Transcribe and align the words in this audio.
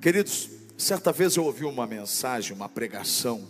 Queridos, 0.00 0.48
certa 0.76 1.10
vez 1.10 1.34
eu 1.34 1.44
ouvi 1.44 1.64
uma 1.64 1.84
mensagem, 1.84 2.54
uma 2.54 2.68
pregação 2.68 3.44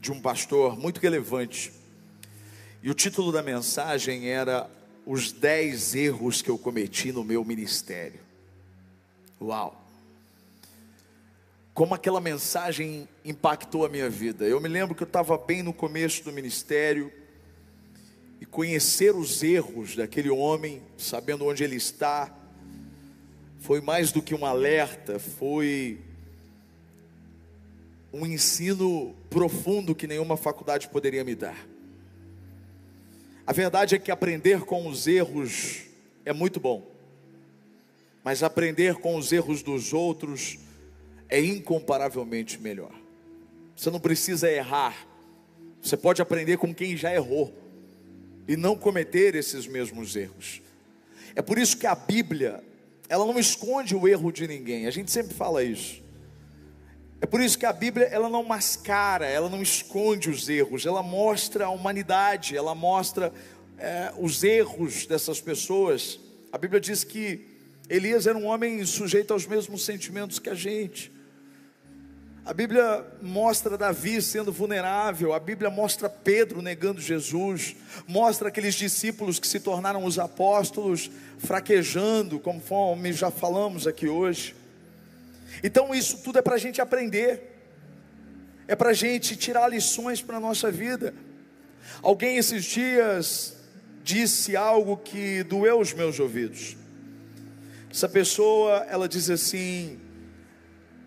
de 0.00 0.10
um 0.10 0.20
pastor 0.20 0.76
muito 0.76 0.98
relevante. 0.98 1.72
E 2.82 2.90
o 2.90 2.94
título 2.94 3.30
da 3.30 3.40
mensagem 3.40 4.28
era 4.28 4.68
Os 5.06 5.30
10 5.30 5.94
erros 5.94 6.42
que 6.42 6.50
eu 6.50 6.58
cometi 6.58 7.12
no 7.12 7.22
meu 7.22 7.44
ministério. 7.44 8.18
Uau! 9.40 9.80
Como 11.72 11.94
aquela 11.94 12.20
mensagem 12.20 13.08
impactou 13.24 13.86
a 13.86 13.88
minha 13.88 14.10
vida. 14.10 14.44
Eu 14.44 14.60
me 14.60 14.68
lembro 14.68 14.92
que 14.92 15.04
eu 15.04 15.06
estava 15.06 15.38
bem 15.38 15.62
no 15.62 15.72
começo 15.72 16.24
do 16.24 16.32
ministério 16.32 17.12
e 18.40 18.44
conhecer 18.44 19.14
os 19.14 19.40
erros 19.40 19.94
daquele 19.94 20.30
homem, 20.30 20.82
sabendo 20.98 21.46
onde 21.46 21.62
ele 21.62 21.76
está, 21.76 22.34
foi 23.60 23.80
mais 23.80 24.12
do 24.12 24.22
que 24.22 24.34
um 24.34 24.44
alerta, 24.44 25.18
foi 25.18 25.98
um 28.12 28.24
ensino 28.24 29.14
profundo 29.28 29.94
que 29.94 30.06
nenhuma 30.06 30.36
faculdade 30.36 30.88
poderia 30.88 31.24
me 31.24 31.34
dar. 31.34 31.66
A 33.46 33.52
verdade 33.52 33.94
é 33.94 33.98
que 33.98 34.10
aprender 34.10 34.60
com 34.60 34.88
os 34.88 35.06
erros 35.06 35.82
é 36.24 36.32
muito 36.32 36.58
bom, 36.58 36.90
mas 38.24 38.42
aprender 38.42 38.96
com 38.96 39.16
os 39.16 39.30
erros 39.30 39.62
dos 39.62 39.92
outros 39.92 40.58
é 41.28 41.40
incomparavelmente 41.40 42.58
melhor. 42.58 42.92
Você 43.76 43.90
não 43.90 44.00
precisa 44.00 44.50
errar, 44.50 45.06
você 45.82 45.96
pode 45.96 46.22
aprender 46.22 46.56
com 46.56 46.74
quem 46.74 46.96
já 46.96 47.14
errou 47.14 47.54
e 48.48 48.56
não 48.56 48.76
cometer 48.76 49.34
esses 49.34 49.66
mesmos 49.66 50.16
erros. 50.16 50.62
É 51.34 51.42
por 51.42 51.58
isso 51.58 51.76
que 51.76 51.86
a 51.86 51.94
Bíblia 51.94 52.64
ela 53.08 53.24
não 53.24 53.38
esconde 53.38 53.94
o 53.94 54.06
erro 54.06 54.32
de 54.32 54.46
ninguém. 54.46 54.86
A 54.86 54.90
gente 54.90 55.10
sempre 55.10 55.34
fala 55.34 55.62
isso. 55.62 56.02
É 57.20 57.26
por 57.26 57.40
isso 57.40 57.58
que 57.58 57.64
a 57.64 57.72
Bíblia 57.72 58.06
ela 58.06 58.28
não 58.28 58.42
mascara, 58.42 59.26
ela 59.26 59.48
não 59.48 59.62
esconde 59.62 60.28
os 60.28 60.48
erros, 60.48 60.84
ela 60.84 61.02
mostra 61.02 61.66
a 61.66 61.70
humanidade, 61.70 62.56
ela 62.56 62.74
mostra 62.74 63.32
é, 63.78 64.12
os 64.18 64.44
erros 64.44 65.06
dessas 65.06 65.40
pessoas. 65.40 66.20
A 66.52 66.58
Bíblia 66.58 66.80
diz 66.80 67.04
que 67.04 67.46
Elias 67.88 68.26
era 68.26 68.36
um 68.36 68.46
homem 68.46 68.84
sujeito 68.84 69.32
aos 69.32 69.46
mesmos 69.46 69.84
sentimentos 69.84 70.38
que 70.38 70.50
a 70.50 70.54
gente. 70.54 71.12
A 72.46 72.54
Bíblia 72.54 73.04
mostra 73.20 73.76
Davi 73.76 74.22
sendo 74.22 74.52
vulnerável, 74.52 75.34
a 75.34 75.40
Bíblia 75.40 75.68
mostra 75.68 76.08
Pedro 76.08 76.62
negando 76.62 77.00
Jesus, 77.00 77.74
mostra 78.06 78.46
aqueles 78.46 78.76
discípulos 78.76 79.40
que 79.40 79.48
se 79.48 79.58
tornaram 79.58 80.04
os 80.04 80.16
apóstolos 80.16 81.10
fraquejando, 81.38 82.38
conforme 82.38 83.12
já 83.12 83.32
falamos 83.32 83.84
aqui 83.84 84.06
hoje. 84.06 84.54
Então, 85.60 85.92
isso 85.92 86.18
tudo 86.18 86.38
é 86.38 86.42
para 86.42 86.54
a 86.54 86.58
gente 86.58 86.80
aprender, 86.80 87.64
é 88.68 88.76
para 88.76 88.90
a 88.90 88.94
gente 88.94 89.34
tirar 89.34 89.66
lições 89.66 90.22
para 90.22 90.36
a 90.36 90.40
nossa 90.40 90.70
vida. 90.70 91.12
Alguém 92.00 92.36
esses 92.36 92.64
dias 92.64 93.56
disse 94.04 94.54
algo 94.54 94.96
que 94.98 95.42
doeu 95.42 95.80
os 95.80 95.92
meus 95.92 96.20
ouvidos. 96.20 96.76
Essa 97.90 98.08
pessoa, 98.08 98.86
ela 98.88 99.08
diz 99.08 99.28
assim: 99.30 99.98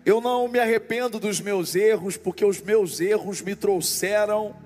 eu 0.04 0.20
não 0.20 0.48
me 0.48 0.58
arrependo 0.58 1.20
dos 1.20 1.40
meus 1.40 1.74
erros, 1.74 2.16
porque 2.16 2.44
os 2.44 2.60
meus 2.60 3.00
erros 3.00 3.42
me 3.42 3.54
trouxeram 3.54 4.56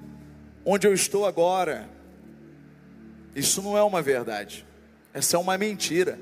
onde 0.64 0.86
eu 0.86 0.94
estou 0.94 1.26
agora. 1.26 1.88
Isso 3.34 3.60
não 3.60 3.76
é 3.76 3.82
uma 3.82 4.00
verdade, 4.00 4.64
essa 5.12 5.36
é 5.36 5.38
uma 5.38 5.58
mentira. 5.58 6.18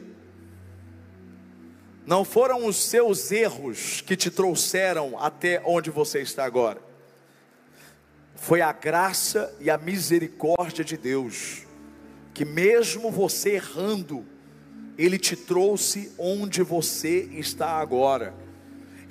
Não 2.06 2.24
foram 2.24 2.66
os 2.66 2.76
seus 2.76 3.30
erros 3.30 4.00
que 4.00 4.16
te 4.16 4.30
trouxeram 4.30 5.16
até 5.18 5.62
onde 5.64 5.90
você 5.90 6.20
está 6.20 6.44
agora. 6.44 6.80
Foi 8.34 8.60
a 8.60 8.72
graça 8.72 9.54
e 9.60 9.70
a 9.70 9.78
misericórdia 9.78 10.84
de 10.84 10.96
Deus, 10.96 11.62
que 12.34 12.44
mesmo 12.44 13.10
você 13.10 13.50
errando, 13.50 14.26
Ele 14.98 15.16
te 15.16 15.36
trouxe 15.36 16.10
onde 16.18 16.60
você 16.62 17.28
está 17.34 17.78
agora. 17.78 18.34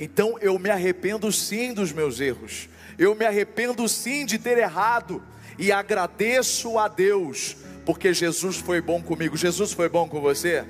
Então 0.01 0.35
eu 0.41 0.57
me 0.57 0.71
arrependo 0.71 1.31
sim 1.31 1.75
dos 1.75 1.93
meus 1.93 2.19
erros, 2.19 2.67
eu 2.97 3.13
me 3.13 3.23
arrependo 3.23 3.87
sim 3.87 4.25
de 4.25 4.39
ter 4.39 4.57
errado, 4.57 5.23
e 5.59 5.71
agradeço 5.71 6.79
a 6.79 6.87
Deus, 6.87 7.55
porque 7.85 8.11
Jesus 8.11 8.57
foi 8.57 8.81
bom 8.81 8.99
comigo. 8.99 9.37
Jesus 9.37 9.73
foi 9.73 9.87
bom 9.87 10.09
com 10.09 10.19
você? 10.19 10.65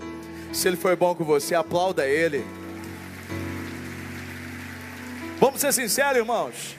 Se 0.51 0.67
Ele 0.67 0.75
foi 0.75 0.97
bom 0.97 1.15
com 1.15 1.23
você, 1.23 1.55
aplauda 1.55 2.05
Ele. 2.05 2.43
Vamos 5.39 5.61
ser 5.61 5.71
sinceros, 5.71 6.17
irmãos. 6.17 6.75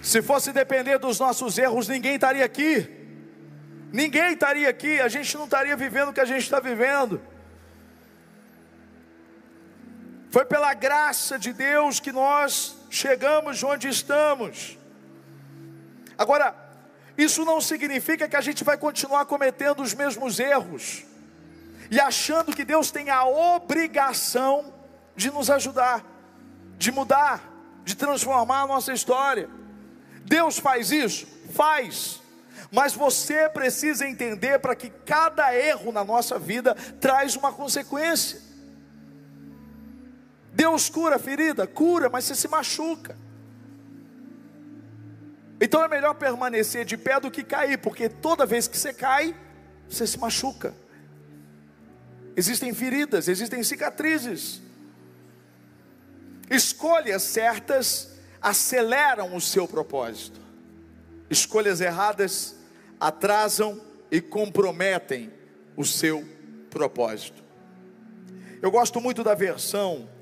Se 0.00 0.22
fosse 0.22 0.52
depender 0.52 0.98
dos 0.98 1.18
nossos 1.18 1.58
erros, 1.58 1.88
ninguém 1.88 2.14
estaria 2.14 2.44
aqui. 2.44 2.88
Ninguém 3.92 4.34
estaria 4.34 4.68
aqui, 4.68 5.00
a 5.00 5.08
gente 5.08 5.36
não 5.36 5.46
estaria 5.46 5.76
vivendo 5.76 6.10
o 6.10 6.12
que 6.12 6.20
a 6.20 6.24
gente 6.24 6.44
está 6.44 6.60
vivendo. 6.60 7.20
Foi 10.30 10.44
pela 10.44 10.74
graça 10.74 11.38
de 11.38 11.52
Deus 11.52 12.00
que 12.00 12.12
nós 12.12 12.76
chegamos 12.90 13.62
onde 13.62 13.88
estamos. 13.88 14.76
Agora, 16.16 16.54
isso 17.16 17.44
não 17.44 17.60
significa 17.60 18.28
que 18.28 18.36
a 18.36 18.40
gente 18.40 18.62
vai 18.62 18.76
continuar 18.76 19.24
cometendo 19.26 19.82
os 19.82 19.94
mesmos 19.94 20.38
erros 20.38 21.04
e 21.90 21.98
achando 21.98 22.54
que 22.54 22.64
Deus 22.64 22.90
tem 22.90 23.08
a 23.10 23.24
obrigação 23.24 24.72
de 25.16 25.30
nos 25.30 25.50
ajudar, 25.50 26.04
de 26.76 26.92
mudar, 26.92 27.42
de 27.84 27.96
transformar 27.96 28.62
a 28.62 28.66
nossa 28.66 28.92
história. 28.92 29.48
Deus 30.24 30.58
faz 30.58 30.92
isso? 30.92 31.26
Faz. 31.54 32.20
Mas 32.70 32.92
você 32.92 33.48
precisa 33.48 34.06
entender 34.06 34.58
para 34.58 34.76
que 34.76 34.90
cada 34.90 35.54
erro 35.54 35.90
na 35.90 36.04
nossa 36.04 36.38
vida 36.38 36.74
traz 37.00 37.34
uma 37.34 37.50
consequência. 37.50 38.47
Deus 40.58 40.90
cura 40.90 41.14
a 41.14 41.18
ferida? 41.20 41.68
Cura, 41.68 42.10
mas 42.10 42.24
você 42.24 42.34
se 42.34 42.48
machuca. 42.48 43.16
Então 45.60 45.84
é 45.84 45.86
melhor 45.86 46.14
permanecer 46.14 46.84
de 46.84 46.96
pé 46.96 47.20
do 47.20 47.30
que 47.30 47.44
cair, 47.44 47.78
porque 47.78 48.08
toda 48.08 48.44
vez 48.44 48.66
que 48.66 48.76
você 48.76 48.92
cai, 48.92 49.36
você 49.88 50.04
se 50.04 50.18
machuca. 50.18 50.74
Existem 52.34 52.74
feridas, 52.74 53.28
existem 53.28 53.62
cicatrizes. 53.62 54.60
Escolhas 56.50 57.22
certas 57.22 58.18
aceleram 58.42 59.36
o 59.36 59.40
seu 59.40 59.68
propósito. 59.68 60.40
Escolhas 61.30 61.80
erradas 61.80 62.56
atrasam 62.98 63.80
e 64.10 64.20
comprometem 64.20 65.32
o 65.76 65.84
seu 65.84 66.26
propósito. 66.68 67.44
Eu 68.60 68.72
gosto 68.72 69.00
muito 69.00 69.22
da 69.22 69.36
versão 69.36 70.17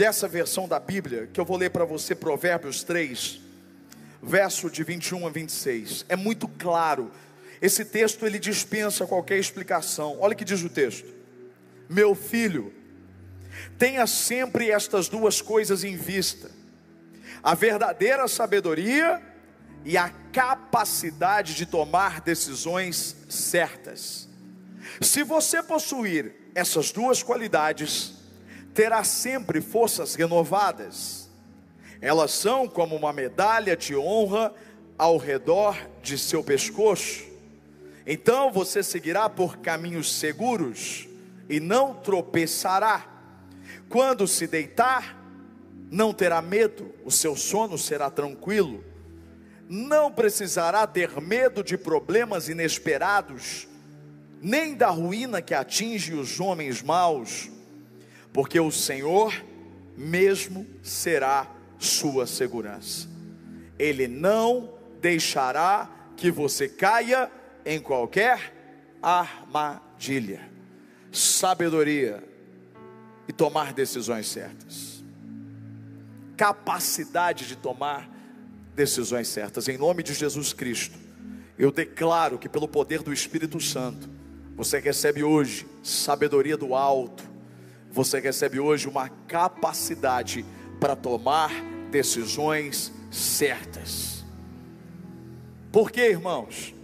dessa 0.00 0.26
versão 0.26 0.66
da 0.66 0.80
Bíblia, 0.80 1.28
que 1.30 1.38
eu 1.38 1.44
vou 1.44 1.58
ler 1.58 1.68
para 1.68 1.84
você, 1.84 2.14
Provérbios 2.14 2.82
3, 2.82 3.38
verso 4.22 4.70
de 4.70 4.82
21 4.82 5.26
a 5.26 5.30
26. 5.30 6.06
É 6.08 6.16
muito 6.16 6.48
claro. 6.48 7.12
Esse 7.60 7.84
texto 7.84 8.24
ele 8.24 8.38
dispensa 8.38 9.06
qualquer 9.06 9.38
explicação. 9.38 10.16
Olha 10.18 10.32
o 10.32 10.36
que 10.36 10.42
diz 10.42 10.62
o 10.62 10.70
texto: 10.70 11.06
Meu 11.86 12.14
filho, 12.14 12.72
tenha 13.78 14.06
sempre 14.06 14.70
estas 14.70 15.06
duas 15.06 15.42
coisas 15.42 15.84
em 15.84 15.98
vista: 15.98 16.50
a 17.42 17.54
verdadeira 17.54 18.26
sabedoria 18.26 19.20
e 19.84 19.98
a 19.98 20.08
capacidade 20.32 21.54
de 21.54 21.66
tomar 21.66 22.22
decisões 22.22 23.14
certas. 23.28 24.26
Se 25.02 25.22
você 25.22 25.62
possuir 25.62 26.34
essas 26.54 26.90
duas 26.90 27.22
qualidades, 27.22 28.18
terá 28.74 29.02
sempre 29.04 29.60
forças 29.60 30.14
renovadas. 30.14 31.28
Elas 32.00 32.32
são 32.32 32.66
como 32.66 32.96
uma 32.96 33.12
medalha 33.12 33.76
de 33.76 33.94
honra 33.96 34.54
ao 34.96 35.16
redor 35.16 35.76
de 36.02 36.16
seu 36.16 36.42
pescoço. 36.42 37.24
Então 38.06 38.50
você 38.50 38.82
seguirá 38.82 39.28
por 39.28 39.58
caminhos 39.58 40.12
seguros 40.12 41.08
e 41.48 41.60
não 41.60 41.94
tropeçará. 41.94 43.06
Quando 43.88 44.26
se 44.26 44.46
deitar, 44.46 45.18
não 45.90 46.12
terá 46.12 46.40
medo, 46.40 46.94
o 47.04 47.10
seu 47.10 47.36
sono 47.36 47.76
será 47.76 48.08
tranquilo. 48.08 48.84
Não 49.68 50.10
precisará 50.10 50.86
ter 50.86 51.20
medo 51.20 51.62
de 51.62 51.76
problemas 51.76 52.48
inesperados, 52.48 53.68
nem 54.40 54.74
da 54.74 54.88
ruína 54.88 55.42
que 55.42 55.54
atinge 55.54 56.14
os 56.14 56.40
homens 56.40 56.82
maus 56.82 57.50
porque 58.32 58.58
o 58.58 58.70
Senhor 58.70 59.34
mesmo 59.96 60.66
será 60.82 61.50
sua 61.78 62.26
segurança. 62.26 63.08
Ele 63.78 64.06
não 64.06 64.74
deixará 65.00 65.90
que 66.16 66.30
você 66.30 66.68
caia 66.68 67.30
em 67.64 67.80
qualquer 67.80 68.54
armadilha. 69.02 70.48
Sabedoria 71.12 72.22
e 73.26 73.32
tomar 73.32 73.72
decisões 73.72 74.28
certas. 74.28 75.02
Capacidade 76.36 77.46
de 77.46 77.56
tomar 77.56 78.08
decisões 78.74 79.28
certas. 79.28 79.68
Em 79.68 79.76
nome 79.76 80.02
de 80.02 80.14
Jesus 80.14 80.52
Cristo, 80.52 80.98
eu 81.58 81.70
declaro 81.70 82.38
que 82.38 82.48
pelo 82.48 82.66
poder 82.66 83.02
do 83.02 83.12
Espírito 83.12 83.60
Santo, 83.60 84.08
você 84.56 84.78
recebe 84.78 85.22
hoje 85.22 85.66
sabedoria 85.82 86.56
do 86.56 86.74
alto, 86.74 87.29
você 87.92 88.20
recebe 88.20 88.60
hoje 88.60 88.88
uma 88.88 89.08
capacidade 89.08 90.44
para 90.80 90.94
tomar 90.94 91.50
decisões 91.90 92.92
certas. 93.10 94.24
Por 95.72 95.90
quê, 95.90 96.10
irmãos? 96.10 96.74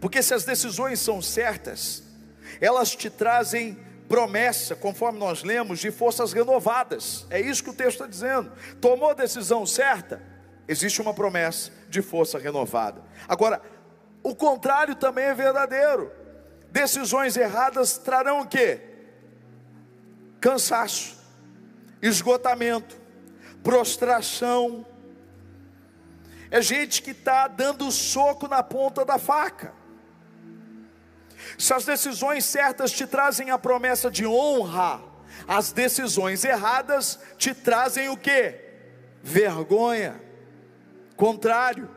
Porque 0.00 0.22
se 0.22 0.34
as 0.34 0.44
decisões 0.44 1.00
são 1.00 1.22
certas, 1.22 2.02
elas 2.60 2.94
te 2.94 3.08
trazem 3.08 3.78
promessa, 4.08 4.76
conforme 4.76 5.18
nós 5.18 5.42
lemos, 5.42 5.78
de 5.78 5.90
forças 5.90 6.32
renovadas. 6.32 7.26
É 7.30 7.40
isso 7.40 7.62
que 7.62 7.70
o 7.70 7.74
texto 7.74 8.02
está 8.02 8.06
dizendo. 8.06 8.52
Tomou 8.80 9.10
a 9.10 9.14
decisão 9.14 9.66
certa, 9.66 10.22
existe 10.68 11.00
uma 11.00 11.14
promessa 11.14 11.72
de 11.88 12.02
força 12.02 12.38
renovada. 12.38 13.02
Agora, 13.28 13.60
o 14.22 14.34
contrário 14.34 14.94
também 14.94 15.24
é 15.24 15.34
verdadeiro. 15.34 16.10
Decisões 16.70 17.36
erradas 17.36 17.98
trarão 17.98 18.40
o 18.40 18.46
quê? 18.46 18.80
Cansaço, 20.46 21.16
esgotamento, 22.00 22.96
prostração. 23.64 24.86
É 26.52 26.62
gente 26.62 27.02
que 27.02 27.10
está 27.10 27.48
dando 27.48 27.90
soco 27.90 28.46
na 28.46 28.62
ponta 28.62 29.04
da 29.04 29.18
faca. 29.18 29.74
Se 31.58 31.74
as 31.74 31.84
decisões 31.84 32.44
certas 32.44 32.92
te 32.92 33.08
trazem 33.08 33.50
a 33.50 33.58
promessa 33.58 34.08
de 34.08 34.24
honra, 34.24 35.02
as 35.48 35.72
decisões 35.72 36.44
erradas 36.44 37.18
te 37.36 37.52
trazem 37.52 38.08
o 38.08 38.16
que? 38.16 38.54
Vergonha. 39.24 40.22
Contrário. 41.16 41.90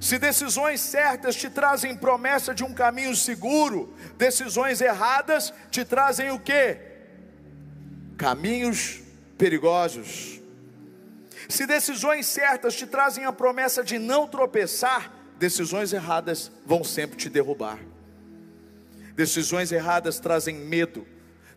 Se 0.00 0.18
decisões 0.18 0.80
certas 0.80 1.36
te 1.36 1.50
trazem 1.50 1.94
promessa 1.94 2.54
de 2.54 2.64
um 2.64 2.72
caminho 2.72 3.14
seguro, 3.14 3.94
decisões 4.16 4.80
erradas 4.80 5.52
te 5.70 5.84
trazem 5.84 6.30
o 6.30 6.40
que? 6.40 6.88
Caminhos 8.20 9.00
perigosos. 9.38 10.42
Se 11.48 11.66
decisões 11.66 12.26
certas 12.26 12.74
te 12.74 12.86
trazem 12.86 13.24
a 13.24 13.32
promessa 13.32 13.82
de 13.82 13.98
não 13.98 14.28
tropeçar, 14.28 15.10
decisões 15.38 15.94
erradas 15.94 16.52
vão 16.66 16.84
sempre 16.84 17.16
te 17.16 17.30
derrubar. 17.30 17.78
Decisões 19.14 19.72
erradas 19.72 20.20
trazem 20.20 20.54
medo, 20.54 21.06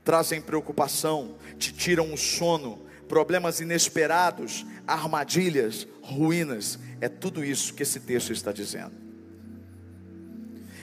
trazem 0.05 0.39
preocupação, 0.39 1.35
te 1.59 1.73
tiram 1.73 2.13
o 2.13 2.17
sono, 2.17 2.87
problemas 3.09 3.59
inesperados, 3.59 4.65
armadilhas, 4.87 5.85
ruínas. 6.01 6.79
É 7.01 7.09
tudo 7.09 7.43
isso 7.43 7.73
que 7.73 7.83
esse 7.83 7.99
texto 7.99 8.31
está 8.31 8.53
dizendo. 8.53 8.93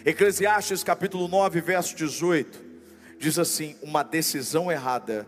Eclesiastes 0.04 0.84
capítulo 0.84 1.26
9, 1.26 1.62
verso 1.62 1.96
18, 1.96 2.62
diz 3.18 3.38
assim: 3.38 3.78
Uma 3.80 4.02
decisão 4.02 4.70
errada 4.70 5.26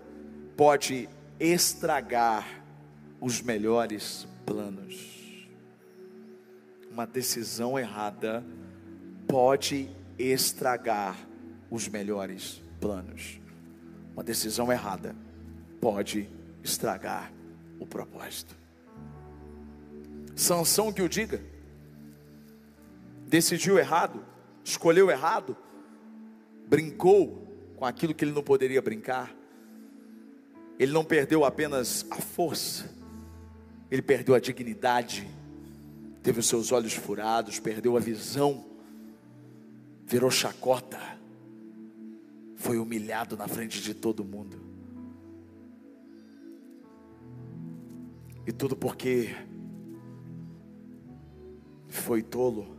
pode 0.56 1.08
estragar 1.38 2.62
os 3.20 3.40
melhores 3.40 4.26
planos. 4.44 5.48
Uma 6.90 7.06
decisão 7.06 7.78
errada 7.78 8.44
pode 9.26 9.88
estragar 10.18 11.16
os 11.70 11.88
melhores 11.88 12.62
planos. 12.80 13.40
Uma 14.12 14.22
decisão 14.22 14.70
errada 14.70 15.16
pode 15.80 16.28
estragar 16.62 17.32
o 17.80 17.86
propósito. 17.86 18.56
Sansão 20.36 20.92
que 20.92 21.02
o 21.02 21.08
diga, 21.08 21.40
decidiu 23.26 23.78
errado, 23.78 24.24
escolheu 24.64 25.10
errado, 25.10 25.56
brincou 26.66 27.46
com 27.76 27.84
aquilo 27.84 28.14
que 28.14 28.24
ele 28.24 28.32
não 28.32 28.42
poderia 28.42 28.82
brincar. 28.82 29.34
Ele 30.82 30.92
não 30.92 31.04
perdeu 31.04 31.44
apenas 31.44 32.04
a 32.10 32.16
força, 32.16 32.90
ele 33.90 34.02
perdeu 34.02 34.34
a 34.34 34.40
dignidade, 34.40 35.28
teve 36.22 36.40
os 36.40 36.46
seus 36.46 36.72
olhos 36.72 36.92
furados, 36.92 37.60
perdeu 37.60 37.96
a 37.96 38.00
visão, 38.00 38.64
virou 40.04 40.30
chacota 40.30 40.98
foi 42.62 42.78
humilhado 42.78 43.36
na 43.36 43.48
frente 43.48 43.82
de 43.82 43.92
todo 43.92 44.24
mundo. 44.24 44.56
E 48.46 48.52
tudo 48.52 48.76
porque 48.76 49.34
foi 51.88 52.22
tolo. 52.22 52.76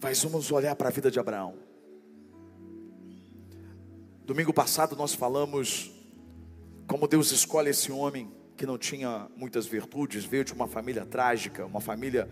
Mas 0.00 0.22
vamos 0.22 0.50
olhar 0.50 0.74
para 0.74 0.88
a 0.88 0.90
vida 0.92 1.10
de 1.10 1.20
Abraão. 1.20 1.61
Domingo 4.32 4.50
passado 4.50 4.96
nós 4.96 5.12
falamos 5.12 5.92
como 6.86 7.06
Deus 7.06 7.30
escolhe 7.32 7.68
esse 7.68 7.92
homem 7.92 8.32
que 8.56 8.64
não 8.64 8.78
tinha 8.78 9.28
muitas 9.36 9.66
virtudes, 9.66 10.24
veio 10.24 10.42
de 10.42 10.54
uma 10.54 10.66
família 10.66 11.04
trágica, 11.04 11.66
uma 11.66 11.82
família 11.82 12.26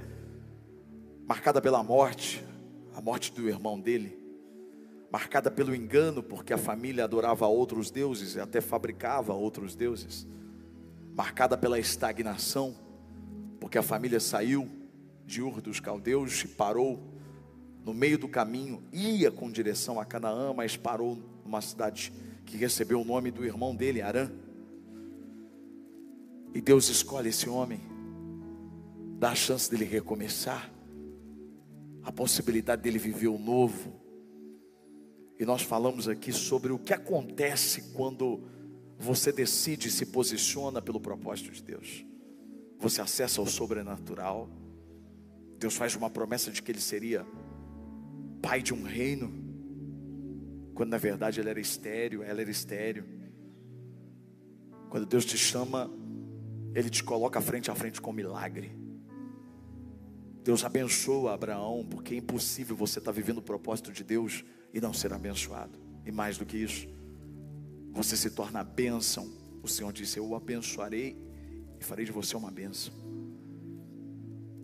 marcada 1.29 1.61
pela 1.61 1.83
morte, 1.83 2.43
a 2.95 3.03
morte 3.03 3.31
do 3.35 3.47
irmão 3.47 3.79
dele, 3.79 4.19
marcada 5.13 5.51
pelo 5.51 5.75
engano, 5.75 6.23
porque 6.23 6.55
a 6.55 6.57
família 6.57 7.05
adorava 7.05 7.47
outros 7.47 7.91
deuses 7.91 8.35
e 8.35 8.41
até 8.41 8.63
fabricava 8.63 9.35
outros 9.35 9.77
deuses, 9.77 10.27
marcada 11.15 11.55
pela 11.59 11.79
estagnação, 11.79 12.75
porque 13.61 13.77
a 13.77 13.83
família 13.83 14.21
saiu 14.21 14.67
de 15.27 15.43
Ur 15.43 15.61
dos 15.61 15.81
Caldeus 15.81 16.45
e 16.45 16.49
parou 16.49 17.13
no 17.85 17.93
meio 17.93 18.17
do 18.17 18.27
caminho, 18.27 18.83
ia 18.91 19.31
com 19.31 19.51
direção 19.51 20.01
a 20.01 20.07
Canaã, 20.07 20.55
mas 20.55 20.79
parou 20.79 21.30
numa 21.51 21.61
cidade 21.61 22.13
que 22.47 22.57
recebeu 22.57 23.01
o 23.01 23.05
nome 23.05 23.33
do 23.33 23.45
irmão 23.45 23.75
dele, 23.75 24.01
Arã. 24.01 24.31
E 26.55 26.61
Deus 26.61 26.89
escolhe 26.89 27.29
esse 27.29 27.49
homem, 27.49 27.81
dá 29.19 29.33
a 29.33 29.35
chance 29.35 29.69
dele 29.69 29.85
recomeçar 29.85 30.73
a 32.05 32.13
possibilidade 32.13 32.83
dele 32.83 32.99
viver 32.99 33.27
o 33.27 33.39
novo. 33.39 33.93
E 35.41 35.45
nós 35.45 35.63
falamos 35.63 36.09
aqui 36.09 36.33
sobre 36.33 36.73
o 36.73 36.79
que 36.79 36.95
acontece 36.95 37.93
quando 37.95 38.45
você 38.97 39.33
decide 39.33 39.89
e 39.89 39.91
se 39.91 40.07
posiciona 40.07 40.81
pelo 40.81 41.01
propósito 41.01 41.51
de 41.51 41.63
Deus. 41.63 42.05
Você 42.79 43.01
acessa 43.01 43.43
o 43.43 43.47
sobrenatural. 43.47 44.49
Deus 45.59 45.75
faz 45.75 45.97
uma 45.97 46.09
promessa 46.09 46.51
de 46.51 46.63
que 46.63 46.71
ele 46.71 46.81
seria 46.81 47.27
pai 48.41 48.63
de 48.63 48.73
um 48.73 48.83
reino, 48.83 49.50
quando 50.81 50.93
na 50.93 50.97
verdade 50.97 51.39
ele 51.39 51.51
era 51.51 51.61
estéreo, 51.61 52.23
ela 52.23 52.41
era 52.41 52.51
estéreo. 52.51 53.05
Quando 54.89 55.05
Deus 55.05 55.27
te 55.27 55.37
chama, 55.37 55.91
ele 56.75 56.89
te 56.89 57.05
coloca 57.05 57.39
frente 57.39 57.71
a 57.71 57.75
frente 57.75 58.01
com 58.01 58.11
milagre. 58.11 58.73
Deus 60.43 60.65
abençoa 60.65 61.35
Abraão, 61.35 61.87
porque 61.87 62.15
é 62.15 62.17
impossível 62.17 62.75
você 62.75 62.99
estar 62.99 63.13
vivendo 63.13 63.37
o 63.37 63.43
propósito 63.43 63.93
de 63.93 64.03
Deus 64.03 64.43
e 64.73 64.81
não 64.81 64.95
ser 64.95 65.13
abençoado. 65.13 65.79
E 66.07 66.11
mais 66.11 66.39
do 66.39 66.47
que 66.47 66.57
isso, 66.57 66.89
você 67.93 68.17
se 68.17 68.31
torna 68.31 68.61
a 68.61 68.65
bênção. 68.65 69.31
O 69.63 69.69
Senhor 69.69 69.93
disse: 69.93 70.19
Eu 70.19 70.27
o 70.31 70.35
abençoarei 70.35 71.15
e 71.79 71.85
farei 71.85 72.07
de 72.07 72.11
você 72.11 72.35
uma 72.35 72.51
bênção. 72.51 72.95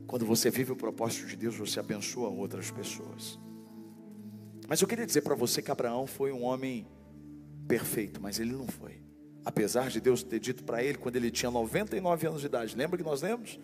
Quando 0.06 0.24
você 0.24 0.48
vive 0.48 0.72
o 0.72 0.76
propósito 0.76 1.26
de 1.26 1.36
Deus, 1.36 1.56
você 1.56 1.78
abençoa 1.78 2.30
outras 2.30 2.70
pessoas. 2.70 3.38
Mas 4.66 4.80
eu 4.80 4.88
queria 4.88 5.06
dizer 5.06 5.22
para 5.22 5.34
você 5.34 5.62
que 5.62 5.70
Abraão 5.70 6.06
foi 6.06 6.32
um 6.32 6.42
homem 6.42 6.86
perfeito, 7.68 8.20
mas 8.20 8.38
ele 8.38 8.52
não 8.52 8.66
foi. 8.66 9.00
Apesar 9.44 9.90
de 9.90 10.00
Deus 10.00 10.22
ter 10.22 10.40
dito 10.40 10.64
para 10.64 10.82
ele 10.82 10.98
quando 10.98 11.16
ele 11.16 11.30
tinha 11.30 11.50
99 11.50 12.26
anos 12.26 12.40
de 12.40 12.46
idade, 12.46 12.76
lembra 12.76 12.96
que 12.98 13.04
nós 13.04 13.22
lemos? 13.22 13.58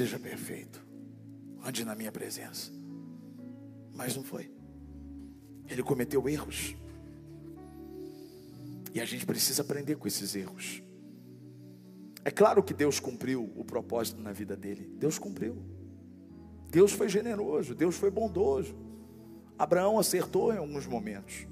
seja 0.00 0.18
perfeito, 0.18 0.82
ande 1.62 1.84
na 1.84 1.94
minha 1.94 2.10
presença. 2.10 2.72
Mas 3.94 4.16
não 4.16 4.22
foi. 4.22 4.50
Ele 5.68 5.82
cometeu 5.82 6.26
erros. 6.26 6.74
E 8.94 9.00
a 9.00 9.04
gente 9.04 9.26
precisa 9.26 9.60
aprender 9.60 9.96
com 9.96 10.08
esses 10.08 10.34
erros. 10.34 10.82
É 12.24 12.30
claro 12.30 12.62
que 12.62 12.72
Deus 12.72 12.98
cumpriu 12.98 13.52
o 13.54 13.62
propósito 13.62 14.22
na 14.22 14.32
vida 14.32 14.56
dele. 14.56 14.90
Deus 14.98 15.18
cumpriu. 15.18 15.62
Deus 16.70 16.92
foi 16.92 17.08
generoso, 17.08 17.74
Deus 17.74 17.96
foi 17.96 18.10
bondoso. 18.10 18.74
Abraão 19.58 19.98
acertou 19.98 20.52
em 20.52 20.58
alguns 20.58 20.86
momentos. 20.86 21.46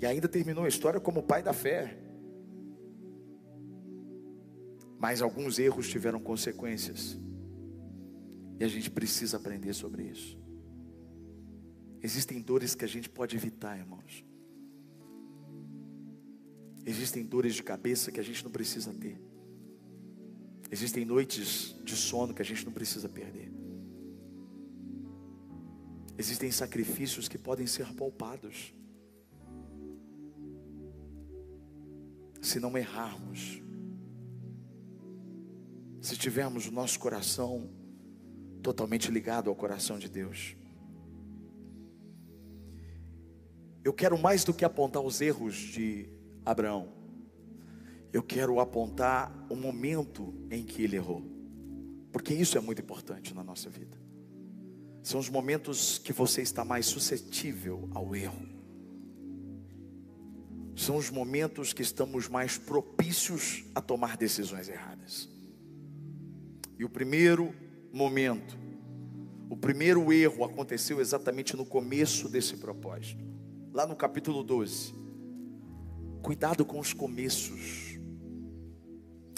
E 0.00 0.06
ainda 0.06 0.28
terminou 0.28 0.64
a 0.64 0.68
história 0.68 1.00
como 1.00 1.22
pai 1.22 1.42
da 1.42 1.52
fé. 1.52 2.02
mas 5.02 5.20
alguns 5.20 5.58
erros 5.58 5.88
tiveram 5.88 6.20
consequências. 6.20 7.18
E 8.60 8.62
a 8.62 8.68
gente 8.68 8.88
precisa 8.88 9.36
aprender 9.36 9.72
sobre 9.72 10.04
isso. 10.04 10.38
Existem 12.00 12.40
dores 12.40 12.76
que 12.76 12.84
a 12.84 12.88
gente 12.88 13.10
pode 13.10 13.34
evitar, 13.34 13.76
irmãos. 13.76 14.24
Existem 16.86 17.24
dores 17.24 17.56
de 17.56 17.64
cabeça 17.64 18.12
que 18.12 18.20
a 18.20 18.22
gente 18.22 18.44
não 18.44 18.52
precisa 18.52 18.94
ter. 18.94 19.20
Existem 20.72 21.04
noites 21.04 21.76
de 21.84 21.94
sono 21.94 22.32
que 22.32 22.40
a 22.40 22.44
gente 22.44 22.64
não 22.64 22.72
precisa 22.72 23.06
perder. 23.06 23.52
Existem 26.16 26.50
sacrifícios 26.50 27.28
que 27.28 27.36
podem 27.36 27.66
ser 27.66 27.92
poupados. 27.92 28.74
Se 32.40 32.58
não 32.58 32.76
errarmos, 32.78 33.62
se 36.00 36.16
tivermos 36.16 36.66
o 36.66 36.72
nosso 36.72 36.98
coração 36.98 37.68
totalmente 38.62 39.10
ligado 39.10 39.50
ao 39.50 39.54
coração 39.54 39.98
de 39.98 40.08
Deus. 40.08 40.56
Eu 43.84 43.92
quero 43.92 44.16
mais 44.16 44.42
do 44.42 44.54
que 44.54 44.64
apontar 44.64 45.02
os 45.02 45.20
erros 45.20 45.54
de 45.54 46.08
Abraão. 46.46 47.01
Eu 48.12 48.22
quero 48.22 48.60
apontar 48.60 49.46
o 49.48 49.56
momento 49.56 50.34
em 50.50 50.64
que 50.64 50.82
ele 50.82 50.96
errou. 50.96 51.22
Porque 52.12 52.34
isso 52.34 52.58
é 52.58 52.60
muito 52.60 52.82
importante 52.82 53.34
na 53.34 53.42
nossa 53.42 53.70
vida. 53.70 53.96
São 55.02 55.18
os 55.18 55.30
momentos 55.30 55.98
que 55.98 56.12
você 56.12 56.42
está 56.42 56.64
mais 56.64 56.86
suscetível 56.86 57.88
ao 57.94 58.14
erro. 58.14 58.46
São 60.76 60.96
os 60.96 61.10
momentos 61.10 61.72
que 61.72 61.82
estamos 61.82 62.28
mais 62.28 62.58
propícios 62.58 63.64
a 63.74 63.80
tomar 63.80 64.16
decisões 64.16 64.68
erradas. 64.68 65.28
E 66.78 66.84
o 66.84 66.88
primeiro 66.88 67.54
momento, 67.92 68.56
o 69.48 69.56
primeiro 69.56 70.12
erro 70.12 70.44
aconteceu 70.44 71.00
exatamente 71.00 71.56
no 71.56 71.64
começo 71.64 72.28
desse 72.28 72.56
propósito, 72.56 73.22
lá 73.72 73.86
no 73.86 73.94
capítulo 73.96 74.42
12. 74.42 74.94
Cuidado 76.22 76.64
com 76.64 76.78
os 76.78 76.92
começos. 76.92 77.91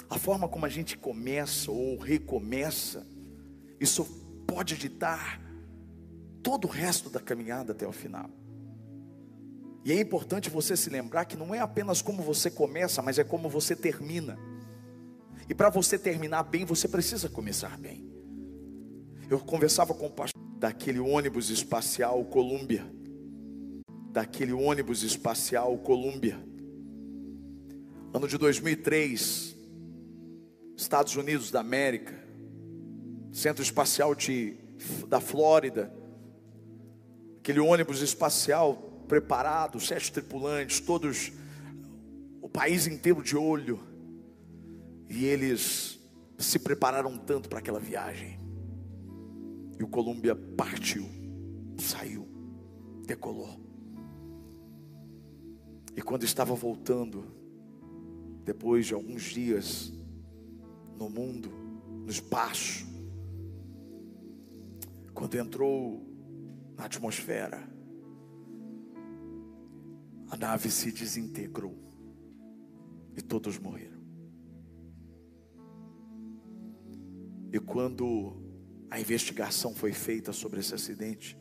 A 0.09 0.17
forma 0.17 0.47
como 0.47 0.65
a 0.65 0.69
gente 0.69 0.97
começa 0.97 1.71
ou 1.71 1.97
recomeça, 1.97 3.05
isso 3.79 4.05
pode 4.47 4.77
ditar 4.77 5.41
todo 6.43 6.65
o 6.65 6.71
resto 6.71 7.09
da 7.09 7.19
caminhada 7.19 7.71
até 7.71 7.87
o 7.87 7.91
final. 7.91 8.29
E 9.83 9.91
é 9.91 9.99
importante 9.99 10.49
você 10.49 10.75
se 10.75 10.89
lembrar 10.89 11.25
que 11.25 11.37
não 11.37 11.53
é 11.53 11.59
apenas 11.59 12.01
como 12.01 12.23
você 12.23 12.49
começa, 12.49 13.01
mas 13.01 13.19
é 13.19 13.23
como 13.23 13.49
você 13.49 13.75
termina. 13.75 14.37
E 15.47 15.53
para 15.53 15.69
você 15.69 15.97
terminar 15.97 16.43
bem, 16.43 16.65
você 16.65 16.87
precisa 16.87 17.29
começar 17.29 17.77
bem. 17.77 18.03
Eu 19.29 19.39
conversava 19.39 19.93
com 19.93 20.07
o 20.07 20.11
pastor 20.11 20.41
daquele 20.57 20.99
ônibus 20.99 21.49
espacial 21.49 22.23
Columbia, 22.25 22.85
daquele 24.11 24.53
ônibus 24.53 25.03
espacial 25.03 25.77
Columbia. 25.77 26.43
Ano 28.13 28.27
de 28.27 28.37
2003, 28.37 29.54
Estados 30.75 31.15
Unidos 31.15 31.51
da 31.51 31.61
América, 31.61 32.13
Centro 33.31 33.63
Espacial 33.63 34.13
de, 34.13 34.57
da 35.07 35.21
Flórida, 35.21 35.93
aquele 37.39 37.59
ônibus 37.59 38.01
espacial 38.01 38.75
preparado, 39.07 39.79
sete 39.79 40.11
tripulantes, 40.11 40.79
todos, 40.79 41.31
o 42.41 42.49
país 42.49 42.87
inteiro 42.87 43.21
de 43.21 43.37
olho, 43.37 43.79
e 45.09 45.25
eles 45.25 45.99
se 46.37 46.59
prepararam 46.59 47.17
tanto 47.17 47.47
para 47.47 47.59
aquela 47.59 47.79
viagem. 47.79 48.39
E 49.79 49.83
o 49.83 49.87
Columbia 49.87 50.35
partiu, 50.35 51.05
saiu, 51.77 52.27
decolou. 53.05 53.59
E 55.95 56.01
quando 56.01 56.23
estava 56.23 56.53
voltando, 56.55 57.25
depois 58.43 58.85
de 58.85 58.93
alguns 58.93 59.23
dias 59.23 59.94
no 60.97 61.09
mundo, 61.09 61.49
no 62.03 62.09
espaço, 62.09 62.85
quando 65.13 65.35
entrou 65.35 66.05
na 66.77 66.85
atmosfera, 66.85 67.67
a 70.29 70.37
nave 70.37 70.69
se 70.69 70.91
desintegrou 70.91 71.77
e 73.15 73.21
todos 73.21 73.57
morreram. 73.57 73.95
E 77.53 77.59
quando 77.59 78.35
a 78.89 78.99
investigação 78.99 79.73
foi 79.73 79.93
feita 79.93 80.33
sobre 80.33 80.59
esse 80.59 80.73
acidente, 80.73 81.37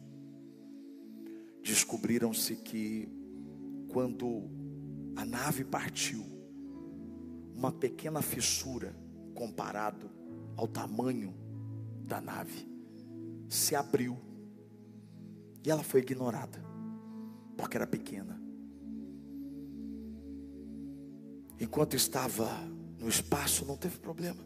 descobriram-se 1.62 2.56
que 2.56 3.08
quando 3.88 4.48
a 5.16 5.24
nave 5.24 5.64
partiu, 5.64 6.24
uma 7.54 7.72
pequena 7.72 8.20
fissura 8.20 9.03
comparado 9.34 10.10
ao 10.56 10.66
tamanho 10.66 11.34
da 12.06 12.20
nave 12.20 12.68
se 13.48 13.74
abriu 13.74 14.18
e 15.64 15.70
ela 15.70 15.82
foi 15.82 16.00
ignorada, 16.00 16.62
porque 17.56 17.76
era 17.76 17.86
pequena. 17.86 18.40
Enquanto 21.58 21.94
estava 21.94 22.48
no 22.98 23.08
espaço, 23.08 23.64
não 23.64 23.76
teve 23.76 23.98
problema. 23.98 24.42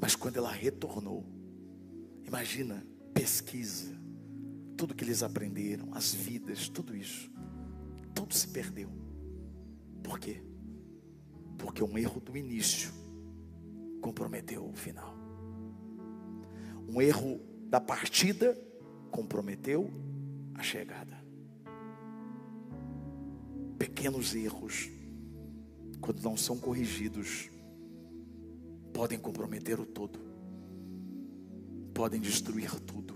Mas 0.00 0.14
quando 0.14 0.36
ela 0.36 0.52
retornou, 0.52 1.24
imagina, 2.24 2.86
pesquisa, 3.12 3.98
tudo 4.76 4.94
que 4.94 5.02
eles 5.02 5.22
aprenderam, 5.22 5.92
as 5.92 6.14
vidas, 6.14 6.68
tudo 6.68 6.94
isso, 6.94 7.30
tudo 8.14 8.34
se 8.34 8.46
perdeu. 8.48 8.90
Por 10.04 10.20
quê? 10.20 10.40
Porque 11.56 11.82
um 11.82 11.98
erro 11.98 12.20
do 12.20 12.36
início 12.36 12.92
comprometeu 14.08 14.64
o 14.66 14.72
final. 14.72 15.14
Um 16.88 17.02
erro 17.02 17.38
da 17.68 17.78
partida 17.78 18.58
comprometeu 19.10 19.90
a 20.54 20.62
chegada. 20.62 21.22
Pequenos 23.78 24.34
erros, 24.34 24.90
quando 26.00 26.22
não 26.22 26.38
são 26.38 26.56
corrigidos, 26.56 27.50
podem 28.94 29.18
comprometer 29.18 29.78
o 29.78 29.84
todo, 29.84 30.18
podem 31.92 32.18
destruir 32.18 32.80
tudo. 32.80 33.14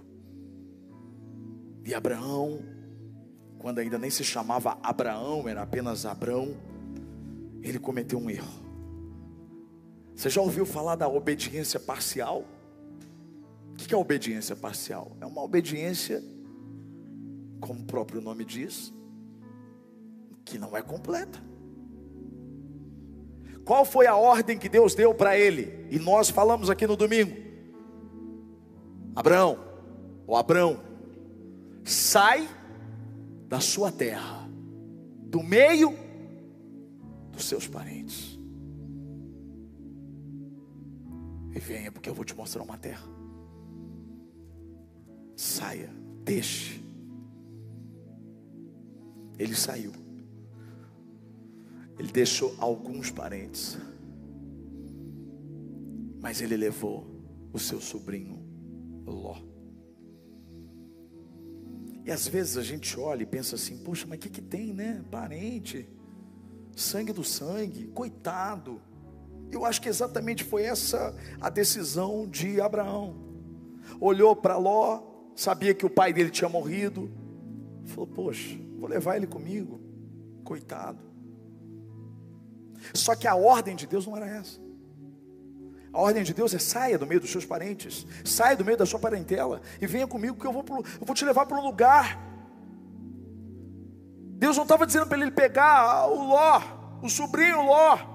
E 1.87 1.95
Abraão, 1.95 2.61
quando 3.59 3.79
ainda 3.79 3.99
nem 3.99 4.11
se 4.11 4.23
chamava 4.23 4.79
Abraão, 4.83 5.49
era 5.49 5.63
apenas 5.63 6.05
Abrão, 6.05 6.55
ele 7.63 7.79
cometeu 7.79 8.19
um 8.19 8.29
erro. 8.29 8.62
Você 10.15 10.29
já 10.31 10.41
ouviu 10.41 10.65
falar 10.65 10.97
da 10.97 11.09
obediência 11.09 11.81
parcial? 11.81 12.45
O 13.73 13.75
que 13.75 13.95
é 13.95 13.97
obediência 13.97 14.55
parcial? 14.55 15.17
É 15.21 15.27
uma 15.27 15.43
obediência, 15.43 16.23
como 17.61 17.81
o 17.81 17.85
próprio 17.85 18.21
nome 18.21 18.45
diz, 18.45 18.93
que 20.45 20.59
não 20.59 20.77
é 20.77 20.83
completa. 20.83 21.43
Qual 23.65 23.85
foi 23.85 24.07
a 24.07 24.17
ordem 24.17 24.59
que 24.59 24.69
Deus 24.69 24.95
deu 24.95 25.15
para 25.15 25.39
ele? 25.39 25.87
E 25.91 25.99
nós 25.99 26.29
falamos 26.29 26.69
aqui 26.69 26.87
no 26.87 26.97
domingo. 26.97 27.37
Abraão, 29.15 29.59
ou 30.27 30.37
Abrão, 30.37 30.81
sai 31.85 32.49
da 33.49 33.61
sua 33.61 33.93
terra, 33.93 34.49
do 35.27 35.43
meio 35.43 35.95
dos 37.31 37.45
seus 37.45 37.69
parentes. 37.69 38.39
E 41.55 41.59
venha, 41.59 41.93
porque 41.93 42.09
eu 42.09 42.15
vou 42.15 42.25
te 42.25 42.35
mostrar 42.35 42.63
uma 42.63 42.79
terra. 42.79 43.07
Saia, 45.37 45.91
deixe. 46.25 46.83
Ele 49.39 49.55
saiu. 49.55 49.93
Ele 51.99 52.11
deixou 52.11 52.55
alguns 52.59 53.11
parentes. 53.11 53.79
Mas 56.21 56.41
ele 56.41 56.57
levou 56.57 57.07
o 57.53 57.59
seu 57.59 57.81
sobrinho 57.81 58.43
Ló. 59.05 59.37
E 62.05 62.11
às 62.11 62.27
vezes 62.27 62.57
a 62.57 62.63
gente 62.63 62.99
olha 62.99 63.23
e 63.23 63.27
pensa 63.27 63.57
assim: 63.57 63.79
puxa, 63.79 64.07
mas 64.07 64.19
o 64.19 64.21
que, 64.21 64.29
que 64.29 64.43
tem, 64.43 64.73
né? 64.73 65.05
Parente, 65.11 65.89
sangue 66.75 67.13
do 67.13 67.23
sangue, 67.23 67.87
coitado. 67.89 68.81
Eu 69.53 69.67
acho 69.67 69.81
que 69.83 69.89
exatamente 69.89 70.43
foi 70.43 70.63
essa 70.63 71.15
a 71.41 71.51
decisão 71.51 72.27
de 72.27 72.61
Abraão. 72.61 73.15
Olhou 74.01 74.35
para 74.35 74.57
Ló, 74.57 75.03
sabia 75.37 75.75
que 75.75 75.85
o 75.85 75.91
pai 75.91 76.13
dele 76.13 76.31
tinha 76.31 76.49
morrido, 76.49 77.11
falou: 77.85 78.07
Poxa, 78.07 78.59
vou 78.79 78.89
levar 78.89 79.17
ele 79.17 79.27
comigo, 79.27 79.79
coitado. 80.43 80.99
Só 82.95 83.15
que 83.15 83.29
a 83.29 83.35
ordem 83.35 83.77
de 83.77 83.87
Deus 83.87 84.07
não 84.07 84.17
era 84.17 84.27
essa. 84.27 84.61
A 85.93 86.01
ordem 86.01 86.23
de 86.23 86.33
Deus 86.33 86.55
é 86.55 86.59
saia 86.59 86.99
do 86.99 87.07
meio 87.07 87.21
dos 87.21 87.31
seus 87.31 87.45
parentes, 87.45 88.07
saia 88.25 88.57
do 88.57 88.65
meio 88.65 88.79
da 88.79 88.87
sua 88.87 88.99
parentela 88.99 89.61
e 89.81 89.87
venha 89.87 90.07
comigo 90.07 90.41
que 90.41 90.47
eu 90.47 90.53
vou, 90.53 90.65
pro, 90.65 90.79
eu 90.79 91.07
vou 91.07 91.15
te 91.15 91.25
levar 91.25 91.45
para 91.45 91.59
um 91.59 91.63
lugar. 91.63 92.19
Deus 94.39 94.57
não 94.57 94.63
estava 94.63 94.87
dizendo 94.87 95.07
para 95.07 95.21
ele 95.21 95.31
pegar 95.31 96.07
o 96.07 96.27
Ló, 96.29 96.63
o 97.03 97.11
sobrinho 97.11 97.63
Ló. 97.63 98.12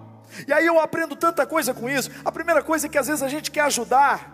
E 0.48 0.54
aí 0.54 0.66
eu 0.66 0.80
aprendo 0.80 1.16
tanta 1.16 1.46
coisa 1.46 1.74
com 1.74 1.90
isso. 1.90 2.10
A 2.24 2.32
primeira 2.32 2.62
coisa 2.64 2.88
é 2.88 2.90
que 2.90 2.98
às 2.98 3.08
vezes 3.08 3.24
a 3.24 3.28
gente 3.28 3.52
quer 3.52 3.62
ajudar 3.62 4.34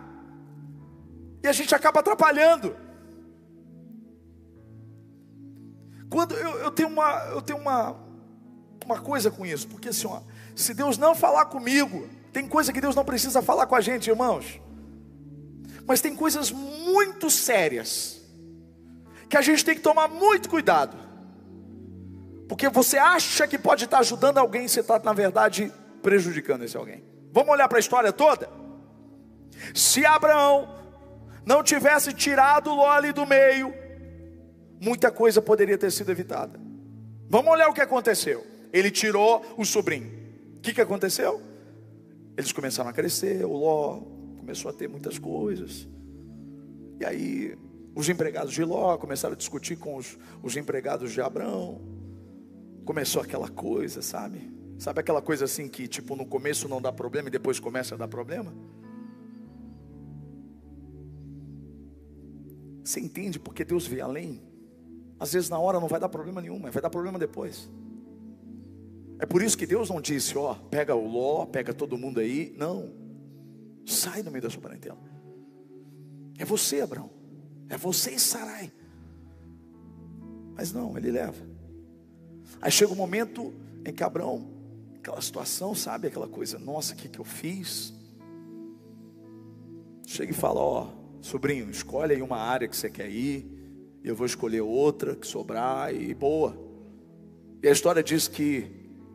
e 1.43 1.47
a 1.47 1.51
gente 1.51 1.73
acaba 1.75 1.99
atrapalhando. 1.99 2.75
Quando 6.09 6.35
eu, 6.35 6.59
eu 6.59 6.71
tenho 6.71 6.89
uma, 6.89 7.11
eu 7.31 7.41
tenho 7.41 7.59
uma, 7.59 7.95
uma 8.85 8.99
coisa 8.99 9.31
com 9.31 9.45
isso, 9.45 9.67
porque 9.67 9.89
assim, 9.89 10.07
ó, 10.07 10.21
se 10.55 10.73
Deus 10.73 10.97
não 10.97 11.15
falar 11.15 11.45
comigo, 11.45 12.07
tem 12.31 12.47
coisa 12.47 12.71
que 12.71 12.79
Deus 12.79 12.95
não 12.95 13.03
precisa 13.03 13.41
falar 13.41 13.65
com 13.65 13.75
a 13.75 13.81
gente, 13.81 14.09
irmãos. 14.09 14.59
Mas 15.85 16.01
tem 16.01 16.15
coisas 16.15 16.51
muito 16.51 17.29
sérias 17.29 18.21
que 19.29 19.35
a 19.35 19.41
gente 19.41 19.65
tem 19.65 19.75
que 19.75 19.81
tomar 19.81 20.07
muito 20.07 20.47
cuidado. 20.47 20.95
Porque 22.47 22.69
você 22.69 22.97
acha 22.97 23.47
que 23.47 23.57
pode 23.57 23.85
estar 23.85 23.99
ajudando 23.99 24.37
alguém, 24.37 24.67
você 24.67 24.81
está, 24.81 24.99
na 24.99 25.13
verdade, 25.13 25.73
prejudicando 26.03 26.63
esse 26.63 26.77
alguém. 26.77 27.03
Vamos 27.31 27.51
olhar 27.51 27.67
para 27.67 27.79
a 27.79 27.79
história 27.79 28.13
toda? 28.13 28.47
Se 29.73 30.05
Abraão 30.05 30.75
não 31.45 31.63
tivesse 31.63 32.13
tirado 32.13 32.69
Ló 32.75 32.91
ali 32.91 33.11
do 33.11 33.25
meio, 33.25 33.73
muita 34.79 35.09
coisa 35.09 35.41
poderia 35.41 35.77
ter 35.77 35.91
sido 35.91 36.11
evitada. 36.11 36.59
Vamos 37.27 37.51
olhar 37.51 37.69
o 37.69 37.73
que 37.73 37.81
aconteceu. 37.81 38.45
Ele 38.71 38.91
tirou 38.91 39.43
o 39.57 39.65
sobrinho. 39.65 40.11
O 40.57 40.61
que, 40.61 40.73
que 40.73 40.81
aconteceu? 40.81 41.41
Eles 42.37 42.51
começaram 42.51 42.89
a 42.89 42.93
crescer, 42.93 43.45
o 43.45 43.53
Ló 43.53 44.01
começou 44.37 44.69
a 44.69 44.73
ter 44.73 44.87
muitas 44.87 45.17
coisas. 45.17 45.87
E 46.99 47.05
aí, 47.05 47.57
os 47.95 48.09
empregados 48.09 48.53
de 48.53 48.63
Ló 48.63 48.97
começaram 48.97 49.33
a 49.33 49.37
discutir 49.37 49.77
com 49.77 49.95
os, 49.95 50.17
os 50.41 50.55
empregados 50.55 51.11
de 51.11 51.21
Abraão. 51.21 51.81
Começou 52.85 53.21
aquela 53.21 53.49
coisa, 53.49 54.01
sabe? 54.01 54.52
Sabe 54.83 54.99
aquela 54.99 55.21
coisa 55.21 55.45
assim 55.45 55.69
que, 55.69 55.87
tipo, 55.87 56.13
no 56.13 56.25
começo 56.25 56.67
não 56.67 56.81
dá 56.81 56.91
problema 56.91 57.29
e 57.29 57.31
depois 57.31 57.57
começa 57.57 57.95
a 57.95 57.97
dar 57.97 58.09
problema? 58.09 58.53
Você 62.83 62.99
entende 62.99 63.39
porque 63.39 63.63
Deus 63.63 63.87
vê 63.87 64.01
além? 64.01 64.43
Às 65.17 65.31
vezes 65.31 65.49
na 65.49 65.57
hora 65.57 65.79
não 65.79 65.87
vai 65.87 66.01
dar 66.01 66.09
problema 66.09 66.41
nenhum, 66.41 66.59
mas 66.59 66.73
vai 66.73 66.83
dar 66.83 66.89
problema 66.89 67.17
depois. 67.17 67.71
É 69.19 69.25
por 69.25 69.41
isso 69.41 69.57
que 69.57 69.65
Deus 69.65 69.89
não 69.89 70.01
disse, 70.01 70.37
ó, 70.37 70.53
pega 70.53 70.93
o 70.93 71.07
Ló, 71.07 71.45
pega 71.45 71.73
todo 71.73 71.97
mundo 71.97 72.19
aí. 72.19 72.53
Não. 72.57 72.91
Sai 73.85 74.21
do 74.21 74.29
meio 74.31 74.41
da 74.41 74.49
sua 74.49 74.61
parentela. 74.61 74.99
É 76.37 76.43
você, 76.43 76.81
Abraão. 76.81 77.09
É 77.69 77.77
você 77.77 78.11
e 78.11 78.19
Sarai. 78.19 78.69
Mas 80.53 80.73
não, 80.73 80.97
ele 80.97 81.09
leva. 81.09 81.41
Aí 82.61 82.69
chega 82.69 82.91
o 82.91 82.95
um 82.95 82.97
momento 82.97 83.53
em 83.85 83.93
que 83.93 84.03
Abraão, 84.03 84.62
aquela 85.03 85.19
situação, 85.19 85.75
sabe, 85.75 86.07
aquela 86.07 86.29
coisa, 86.29 86.57
nossa, 86.57 86.93
o 86.93 86.95
que, 86.95 87.09
que 87.09 87.19
eu 87.19 87.25
fiz? 87.25 87.93
Chega 90.05 90.31
e 90.31 90.35
fala, 90.35 90.61
ó, 90.61 90.87
sobrinho, 91.19 91.69
escolhe 91.69 92.13
aí 92.13 92.21
uma 92.21 92.37
área 92.37 92.69
que 92.69 92.77
você 92.77 92.89
quer 92.89 93.09
ir, 93.09 93.45
eu 94.01 94.15
vou 94.15 94.25
escolher 94.25 94.61
outra 94.61 95.13
que 95.13 95.27
sobrar 95.27 95.93
e 95.93 96.13
boa. 96.13 96.57
E 97.61 97.67
a 97.67 97.71
história 97.71 98.01
diz 98.01 98.29
que 98.29 98.71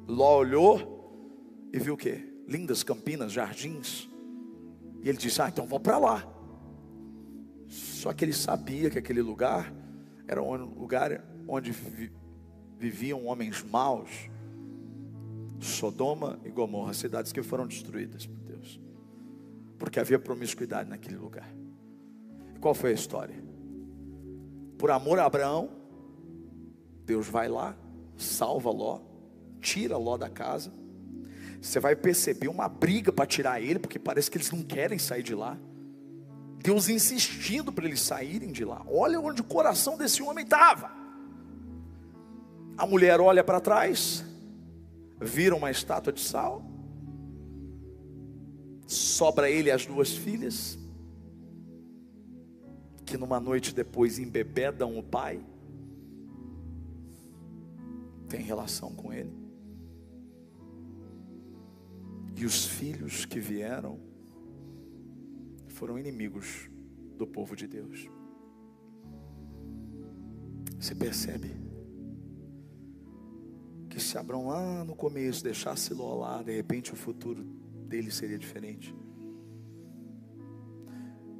Ló 0.06 0.38
olhou 0.38 1.68
e 1.72 1.78
viu 1.78 1.94
o 1.94 1.96
que? 1.96 2.22
Lindas 2.46 2.82
campinas, 2.82 3.32
jardins. 3.32 4.08
E 5.02 5.08
ele 5.08 5.18
disse: 5.18 5.42
Ah, 5.42 5.48
então 5.48 5.66
vou 5.66 5.78
para 5.78 5.98
lá. 5.98 6.26
Só 7.66 8.14
que 8.14 8.24
ele 8.24 8.32
sabia 8.32 8.88
que 8.88 8.98
aquele 8.98 9.20
lugar 9.20 9.70
era 10.26 10.42
um 10.42 10.64
lugar 10.64 11.22
onde 11.46 11.74
viviam 12.78 13.26
homens 13.26 13.62
maus. 13.62 14.30
Sodoma 15.60 16.38
e 16.44 16.50
Gomorra, 16.50 16.94
cidades 16.94 17.32
que 17.32 17.42
foram 17.42 17.66
destruídas 17.66 18.26
por 18.26 18.38
Deus, 18.38 18.80
porque 19.78 19.98
havia 19.98 20.18
promiscuidade 20.18 20.88
naquele 20.88 21.16
lugar. 21.16 21.48
E 22.54 22.58
qual 22.58 22.74
foi 22.74 22.90
a 22.90 22.94
história? 22.94 23.36
Por 24.76 24.90
amor 24.90 25.18
a 25.18 25.24
Abraão, 25.24 25.70
Deus 27.04 27.26
vai 27.26 27.48
lá, 27.48 27.76
salva 28.16 28.70
Ló, 28.70 29.00
tira 29.60 29.96
Ló 29.96 30.16
da 30.16 30.28
casa. 30.28 30.72
Você 31.60 31.80
vai 31.80 31.96
perceber 31.96 32.48
uma 32.48 32.68
briga 32.68 33.12
para 33.12 33.26
tirar 33.26 33.60
ele, 33.60 33.78
porque 33.78 33.98
parece 33.98 34.30
que 34.30 34.36
eles 34.36 34.50
não 34.52 34.62
querem 34.62 34.98
sair 34.98 35.22
de 35.22 35.34
lá. 35.34 35.58
Deus 36.62 36.88
insistindo 36.88 37.72
para 37.72 37.86
eles 37.86 38.00
saírem 38.00 38.52
de 38.52 38.64
lá. 38.64 38.84
Olha 38.86 39.20
onde 39.20 39.40
o 39.40 39.44
coração 39.44 39.96
desse 39.96 40.22
homem 40.22 40.44
estava. 40.44 40.90
A 42.76 42.86
mulher 42.86 43.20
olha 43.20 43.42
para 43.42 43.60
trás, 43.60 44.24
vira 45.20 45.54
uma 45.54 45.70
estátua 45.70 46.12
de 46.12 46.20
sal, 46.20 46.62
sobra 48.86 49.50
ele 49.50 49.70
as 49.70 49.84
duas 49.84 50.16
filhas, 50.16 50.78
que 53.04 53.16
numa 53.16 53.40
noite 53.40 53.74
depois 53.74 54.18
embebedam 54.18 54.98
o 54.98 55.02
pai, 55.02 55.44
tem 58.28 58.40
relação 58.40 58.94
com 58.94 59.12
ele. 59.12 59.32
E 62.36 62.44
os 62.44 62.66
filhos 62.66 63.24
que 63.24 63.40
vieram 63.40 63.98
foram 65.66 65.98
inimigos 65.98 66.70
do 67.16 67.26
povo 67.26 67.56
de 67.56 67.66
Deus. 67.66 68.08
Você 70.78 70.94
percebe 70.94 71.67
que 73.88 74.00
se 74.00 74.18
Abraão 74.18 74.48
lá 74.48 74.84
no 74.84 74.94
começo 74.94 75.42
deixasse 75.42 75.94
Ló 75.94 76.14
lá, 76.14 76.42
de 76.42 76.54
repente 76.54 76.92
o 76.92 76.96
futuro 76.96 77.42
dele 77.42 78.10
seria 78.10 78.38
diferente. 78.38 78.94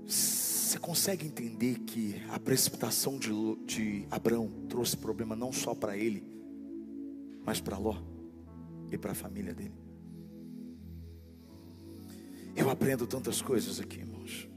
Você 0.06 0.78
consegue 0.78 1.26
entender 1.26 1.80
que 1.80 2.22
a 2.30 2.38
precipitação 2.38 3.18
de, 3.18 3.30
de 3.66 4.06
Abraão 4.10 4.48
trouxe 4.68 4.96
problema 4.96 5.34
não 5.34 5.52
só 5.52 5.74
para 5.74 5.96
ele, 5.96 6.22
mas 7.44 7.60
para 7.60 7.78
Ló 7.78 7.96
e 8.90 8.98
para 8.98 9.12
a 9.12 9.14
família 9.14 9.54
dele? 9.54 9.74
Eu 12.56 12.70
aprendo 12.70 13.06
tantas 13.06 13.40
coisas 13.40 13.80
aqui, 13.80 14.00
irmãos. 14.00 14.48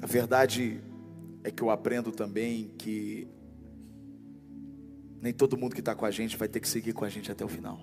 A 0.00 0.06
verdade 0.06 0.82
é 1.44 1.50
que 1.50 1.62
eu 1.62 1.70
aprendo 1.70 2.10
também 2.10 2.68
que 2.78 3.28
nem 5.20 5.32
todo 5.32 5.56
mundo 5.56 5.74
que 5.74 5.80
está 5.80 5.94
com 5.94 6.04
a 6.04 6.10
gente 6.10 6.36
vai 6.36 6.48
ter 6.48 6.60
que 6.60 6.68
seguir 6.68 6.92
com 6.92 7.04
a 7.04 7.08
gente 7.08 7.30
até 7.30 7.44
o 7.44 7.48
final. 7.48 7.80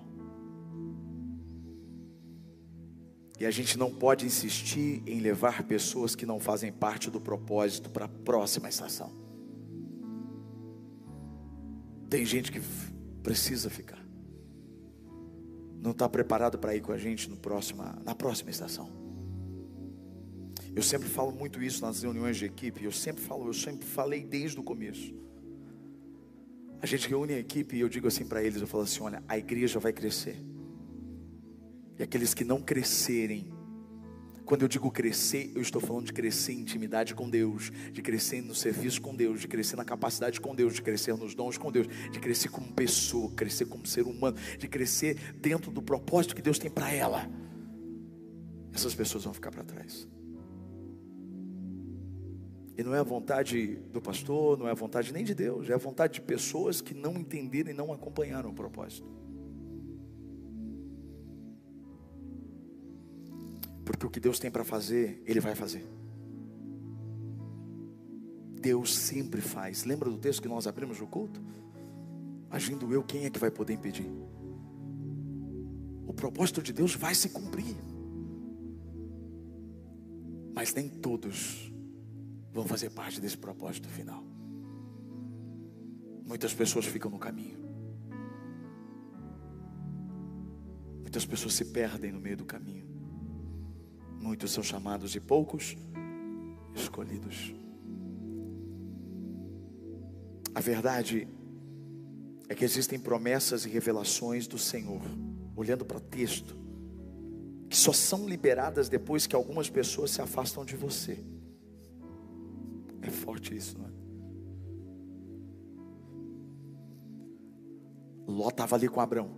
E 3.38 3.44
a 3.44 3.50
gente 3.50 3.78
não 3.78 3.92
pode 3.92 4.24
insistir 4.24 5.02
em 5.06 5.20
levar 5.20 5.62
pessoas 5.64 6.14
que 6.14 6.24
não 6.24 6.40
fazem 6.40 6.72
parte 6.72 7.10
do 7.10 7.20
propósito 7.20 7.90
para 7.90 8.06
a 8.06 8.08
próxima 8.08 8.68
estação. 8.68 9.12
Tem 12.08 12.24
gente 12.24 12.50
que 12.50 12.60
precisa 13.22 13.68
ficar 13.68 14.06
não 15.86 15.92
está 15.92 16.08
preparado 16.08 16.58
para 16.58 16.74
ir 16.74 16.80
com 16.80 16.90
a 16.90 16.98
gente 16.98 17.30
no 17.30 17.36
próxima, 17.36 17.96
na 18.04 18.12
próxima 18.12 18.50
estação. 18.50 18.90
Eu 20.74 20.82
sempre 20.82 21.08
falo 21.08 21.30
muito 21.30 21.62
isso 21.62 21.80
nas 21.80 22.02
reuniões 22.02 22.36
de 22.36 22.44
equipe. 22.44 22.84
Eu 22.84 22.90
sempre 22.90 23.22
falo, 23.22 23.46
eu 23.46 23.54
sempre 23.54 23.86
falei 23.86 24.24
desde 24.24 24.58
o 24.58 24.64
começo. 24.64 25.14
A 26.80 26.86
gente 26.86 27.08
reúne 27.08 27.34
a 27.34 27.38
equipe 27.38 27.76
e 27.76 27.80
eu 27.80 27.88
digo 27.88 28.06
assim 28.06 28.26
para 28.26 28.42
eles, 28.42 28.60
eu 28.60 28.66
falo 28.66 28.84
assim, 28.84 29.02
olha, 29.02 29.22
a 29.26 29.38
igreja 29.38 29.78
vai 29.78 29.92
crescer. 29.92 30.36
E 31.98 32.02
aqueles 32.02 32.34
que 32.34 32.44
não 32.44 32.60
crescerem 32.60 33.56
quando 34.46 34.62
eu 34.62 34.68
digo 34.68 34.88
crescer, 34.92 35.50
eu 35.56 35.60
estou 35.60 35.82
falando 35.82 36.06
de 36.06 36.12
crescer 36.12 36.52
em 36.52 36.60
intimidade 36.60 37.16
com 37.16 37.28
Deus, 37.28 37.72
de 37.92 38.00
crescer 38.00 38.40
no 38.40 38.54
serviço 38.54 39.02
com 39.02 39.12
Deus, 39.12 39.40
de 39.40 39.48
crescer 39.48 39.74
na 39.74 39.84
capacidade 39.84 40.40
com 40.40 40.54
Deus, 40.54 40.74
de 40.74 40.82
crescer 40.82 41.16
nos 41.16 41.34
dons 41.34 41.58
com 41.58 41.72
Deus, 41.72 41.88
de 42.12 42.20
crescer 42.20 42.48
como 42.48 42.72
pessoa, 42.72 43.32
crescer 43.32 43.66
como 43.66 43.84
ser 43.84 44.02
humano, 44.02 44.36
de 44.56 44.68
crescer 44.68 45.34
dentro 45.40 45.72
do 45.72 45.82
propósito 45.82 46.36
que 46.36 46.40
Deus 46.40 46.60
tem 46.60 46.70
para 46.70 46.92
ela. 46.92 47.28
Essas 48.72 48.94
pessoas 48.94 49.24
vão 49.24 49.34
ficar 49.34 49.50
para 49.50 49.64
trás. 49.64 50.08
E 52.76 52.82
não 52.82 52.94
é 52.94 52.98
a 52.98 53.02
vontade 53.02 53.76
do 53.90 54.00
pastor, 54.00 54.58
não 54.58 54.68
é 54.68 54.70
a 54.70 54.74
vontade 54.74 55.12
nem 55.12 55.24
de 55.24 55.34
Deus, 55.34 55.70
é 55.70 55.74
a 55.74 55.78
vontade 55.78 56.14
de 56.14 56.20
pessoas 56.20 56.80
que 56.80 56.92
não 56.92 57.14
entenderam 57.14 57.70
e 57.70 57.74
não 57.74 57.92
acompanharam 57.92 58.50
o 58.50 58.52
propósito. 58.52 59.08
Porque 63.84 64.04
o 64.04 64.10
que 64.10 64.20
Deus 64.20 64.38
tem 64.38 64.50
para 64.50 64.64
fazer, 64.64 65.22
Ele 65.24 65.40
vai 65.40 65.54
fazer. 65.54 65.86
Deus 68.60 68.94
sempre 68.96 69.40
faz. 69.40 69.84
Lembra 69.84 70.10
do 70.10 70.18
texto 70.18 70.42
que 70.42 70.48
nós 70.48 70.66
abrimos 70.66 71.00
no 71.00 71.06
culto? 71.06 71.40
Agindo 72.50 72.92
eu, 72.92 73.02
quem 73.02 73.24
é 73.24 73.30
que 73.30 73.38
vai 73.38 73.50
poder 73.50 73.74
impedir? 73.74 74.10
O 76.06 76.12
propósito 76.12 76.62
de 76.62 76.72
Deus 76.72 76.94
vai 76.94 77.14
se 77.14 77.28
cumprir. 77.30 77.76
mas 80.56 80.72
nem 80.72 80.88
todos 80.88 81.70
vão 82.56 82.66
fazer 82.66 82.88
parte 82.88 83.20
desse 83.20 83.36
propósito 83.36 83.86
final. 83.86 84.24
Muitas 86.24 86.54
pessoas 86.54 86.86
ficam 86.86 87.10
no 87.10 87.18
caminho. 87.18 87.58
Muitas 91.02 91.26
pessoas 91.26 91.52
se 91.52 91.66
perdem 91.66 92.10
no 92.10 92.18
meio 92.18 92.38
do 92.38 92.46
caminho. 92.46 92.88
Muitos 94.18 94.50
são 94.52 94.62
chamados 94.62 95.14
e 95.14 95.20
poucos 95.20 95.76
escolhidos. 96.74 97.54
A 100.54 100.60
verdade 100.60 101.28
é 102.48 102.54
que 102.54 102.64
existem 102.64 102.98
promessas 102.98 103.66
e 103.66 103.68
revelações 103.68 104.46
do 104.46 104.56
Senhor, 104.56 105.02
olhando 105.54 105.84
para 105.84 105.98
o 105.98 106.00
texto, 106.00 106.56
que 107.68 107.76
só 107.76 107.92
são 107.92 108.26
liberadas 108.26 108.88
depois 108.88 109.26
que 109.26 109.36
algumas 109.36 109.68
pessoas 109.68 110.10
se 110.10 110.22
afastam 110.22 110.64
de 110.64 110.74
você. 110.74 111.22
Forte 113.26 113.56
isso, 113.56 113.76
não 113.76 113.86
é? 113.86 113.90
Ló 118.28 118.48
estava 118.50 118.76
ali 118.76 118.88
com 118.88 119.00
Abraão. 119.00 119.30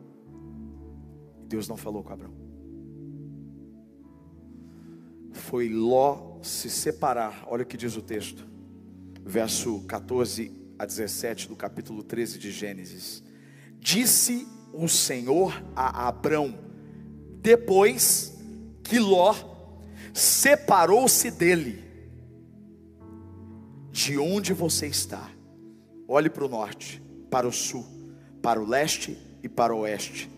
Deus 1.47 1.67
não 1.67 1.77
falou 1.79 2.05
com 2.05 2.13
Abraão. 2.13 2.35
Foi 5.33 5.71
Ló 5.71 6.39
se 6.43 6.69
separar. 6.69 7.47
Olha 7.47 7.63
o 7.63 7.67
que 7.67 7.79
diz 7.79 7.97
o 7.97 8.03
texto. 8.03 8.47
Verso 9.25 9.81
14 9.87 10.53
a 10.79 10.85
17 10.85 11.49
do 11.49 11.57
capítulo 11.57 12.03
13 12.03 12.39
de 12.39 12.53
Gênesis. 12.53 13.23
Disse 13.81 14.47
o 14.75 14.87
Senhor 14.87 15.63
a 15.75 16.09
Abraão, 16.09 16.59
depois 17.41 18.39
que 18.83 18.99
Ló 18.99 19.35
separou-se 20.13 21.31
dele 21.31 21.88
de 23.99 24.17
onde 24.17 24.53
você 24.53 24.87
está. 24.87 25.29
Olhe 26.07 26.31
para 26.31 26.45
o 26.45 26.49
norte, 26.49 27.03
para 27.29 27.49
o 27.49 27.53
sul, 27.53 27.85
para 28.41 28.63
o 28.63 28.65
leste 28.65 29.19
e 29.43 29.49
para 29.49 29.75
o 29.75 29.81
oeste. 29.81 30.31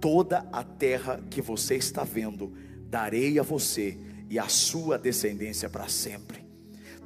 Toda 0.00 0.48
a 0.50 0.64
terra 0.64 1.20
que 1.28 1.42
você 1.42 1.74
está 1.74 2.04
vendo, 2.04 2.54
darei 2.88 3.38
a 3.38 3.42
você 3.42 3.98
e 4.30 4.38
a 4.38 4.48
sua 4.48 4.96
descendência 4.96 5.68
para 5.68 5.88
sempre. 5.88 6.42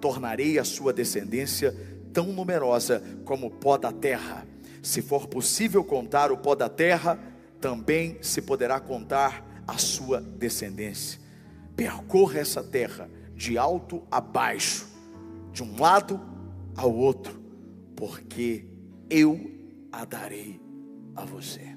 Tornarei 0.00 0.60
a 0.60 0.64
sua 0.64 0.92
descendência 0.92 1.74
tão 2.12 2.26
numerosa 2.26 3.02
como 3.24 3.48
o 3.48 3.50
pó 3.50 3.76
da 3.76 3.90
terra. 3.90 4.46
Se 4.80 5.02
for 5.02 5.26
possível 5.26 5.82
contar 5.82 6.30
o 6.30 6.38
pó 6.38 6.54
da 6.54 6.68
terra, 6.68 7.18
também 7.60 8.16
se 8.22 8.40
poderá 8.40 8.78
contar 8.78 9.64
a 9.66 9.76
sua 9.76 10.20
descendência. 10.20 11.18
Percorra 11.74 12.38
essa 12.38 12.62
terra 12.62 13.10
de 13.34 13.58
alto 13.58 14.04
a 14.08 14.20
baixo 14.20 14.89
de 15.52 15.62
um 15.62 15.78
lado 15.78 16.20
ao 16.76 16.94
outro, 16.94 17.40
porque 17.96 18.66
eu 19.08 19.38
a 19.92 20.04
darei 20.04 20.60
a 21.14 21.24
você. 21.24 21.76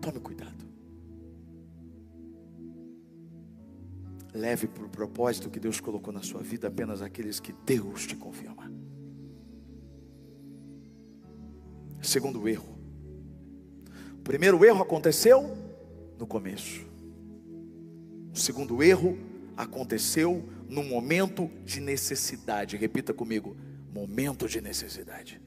Tome 0.00 0.20
cuidado. 0.20 0.64
Leve 4.32 4.68
para 4.68 4.84
o 4.84 4.88
propósito 4.88 5.50
que 5.50 5.58
Deus 5.58 5.80
colocou 5.80 6.12
na 6.12 6.22
sua 6.22 6.42
vida 6.42 6.68
apenas 6.68 7.00
aqueles 7.02 7.40
que 7.40 7.52
Deus 7.64 8.06
te 8.06 8.14
confirma. 8.14 8.70
Segundo 12.02 12.46
erro. 12.48 12.78
O 14.14 14.22
primeiro 14.22 14.64
erro 14.64 14.82
aconteceu 14.82 15.56
no 16.18 16.26
começo. 16.26 16.85
O 18.36 18.38
segundo 18.38 18.82
erro 18.82 19.18
aconteceu 19.56 20.46
num 20.68 20.84
momento 20.84 21.50
de 21.64 21.80
necessidade. 21.80 22.76
Repita 22.76 23.14
comigo: 23.14 23.56
momento 23.94 24.46
de 24.46 24.60
necessidade. 24.60 25.40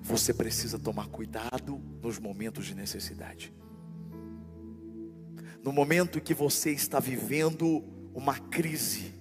Você 0.00 0.32
precisa 0.32 0.78
tomar 0.78 1.08
cuidado 1.08 1.78
nos 2.02 2.18
momentos 2.18 2.64
de 2.64 2.74
necessidade. 2.74 3.52
No 5.62 5.70
momento 5.70 6.18
que 6.18 6.32
você 6.32 6.70
está 6.70 6.98
vivendo 6.98 7.84
uma 8.14 8.38
crise, 8.38 9.12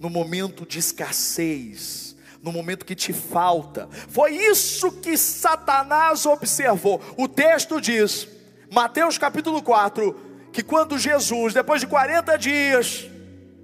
no 0.00 0.08
momento 0.08 0.64
de 0.64 0.78
escassez, 0.78 2.16
no 2.42 2.50
momento 2.50 2.86
que 2.86 2.94
te 2.94 3.12
falta, 3.12 3.90
foi 4.08 4.34
isso 4.34 4.90
que 4.90 5.18
Satanás 5.18 6.24
observou. 6.24 6.98
O 7.18 7.28
texto 7.28 7.78
diz: 7.78 8.33
Mateus 8.74 9.16
capítulo 9.16 9.62
4, 9.62 10.48
que 10.52 10.60
quando 10.60 10.98
Jesus, 10.98 11.54
depois 11.54 11.80
de 11.80 11.86
40 11.86 12.36
dias, 12.36 13.08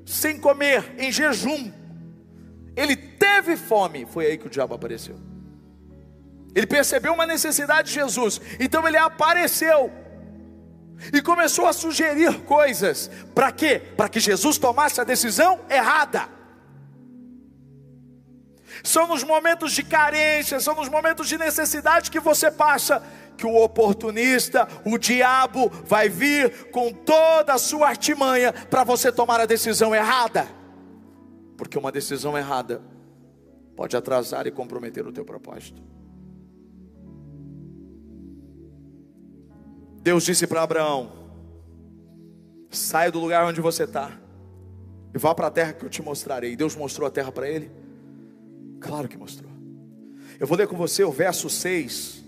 sem 0.07 0.39
comer, 0.39 0.95
em 0.99 1.11
jejum, 1.11 1.73
ele 2.77 2.95
teve 2.95 3.57
fome, 3.57 4.07
foi 4.07 4.27
aí 4.27 4.39
que 4.39 4.47
o 4.47 4.51
diabo 4.51 4.75
apareceu. 4.75 5.19
Ele 6.55 6.67
percebeu 6.67 7.13
uma 7.13 7.27
necessidade 7.27 7.89
de 7.89 7.95
Jesus, 7.95 8.41
então 8.61 8.87
ele 8.87 8.97
apareceu 8.97 9.91
e 11.13 11.21
começou 11.21 11.67
a 11.67 11.73
sugerir 11.73 12.43
coisas, 12.43 13.11
para 13.35 13.51
quê? 13.51 13.83
Para 13.97 14.09
que 14.09 14.21
Jesus 14.21 14.59
tomasse 14.59 15.01
a 15.01 15.05
decisão 15.05 15.59
errada. 15.69 16.29
São 18.83 19.07
nos 19.07 19.23
momentos 19.23 19.73
de 19.73 19.83
carência, 19.83 20.61
são 20.61 20.75
nos 20.75 20.89
momentos 20.89 21.29
de 21.29 21.37
necessidade 21.37 22.11
que 22.11 22.21
você 22.21 22.51
passa 22.51 23.03
que 23.37 23.47
o 23.47 23.57
oportunista, 23.57 24.69
o 24.85 24.99
diabo, 24.99 25.71
vai 25.85 26.09
vir 26.09 26.71
com 26.71 26.93
toda 26.93 27.55
a 27.55 27.59
sua 27.59 27.89
artimanha 27.89 28.53
para 28.53 28.85
você 28.85 29.11
tomar 29.11 29.41
a 29.41 29.47
decisão 29.47 29.95
errada, 29.95 30.47
porque 31.57 31.79
uma 31.79 31.91
decisão 31.91 32.37
errada 32.37 32.83
pode 33.75 33.97
atrasar 33.97 34.47
e 34.47 34.51
comprometer 34.51 35.07
o 35.07 35.13
teu 35.13 35.25
propósito. 35.25 35.83
Deus 40.03 40.25
disse 40.25 40.47
para 40.47 40.63
Abraão: 40.63 41.13
saia 42.71 43.11
do 43.11 43.19
lugar 43.19 43.45
onde 43.47 43.61
você 43.61 43.85
está 43.85 44.13
e 45.15 45.19
vá 45.19 45.35
para 45.35 45.49
a 45.49 45.51
terra 45.51 45.73
que 45.73 45.85
eu 45.85 45.91
te 45.91 46.03
mostrarei. 46.03 46.57
Deus 46.57 46.77
mostrou 46.77 47.07
a 47.07 47.11
terra 47.11 47.33
para 47.33 47.49
ele? 47.49 47.71
Claro 48.81 49.09
que 49.09 49.17
mostrou. 49.17 49.51
Eu 50.39 50.47
vou 50.47 50.57
ler 50.57 50.67
com 50.67 50.77
você 50.77 51.05
o 51.05 51.13
verso 51.13 51.51
6 51.51 52.25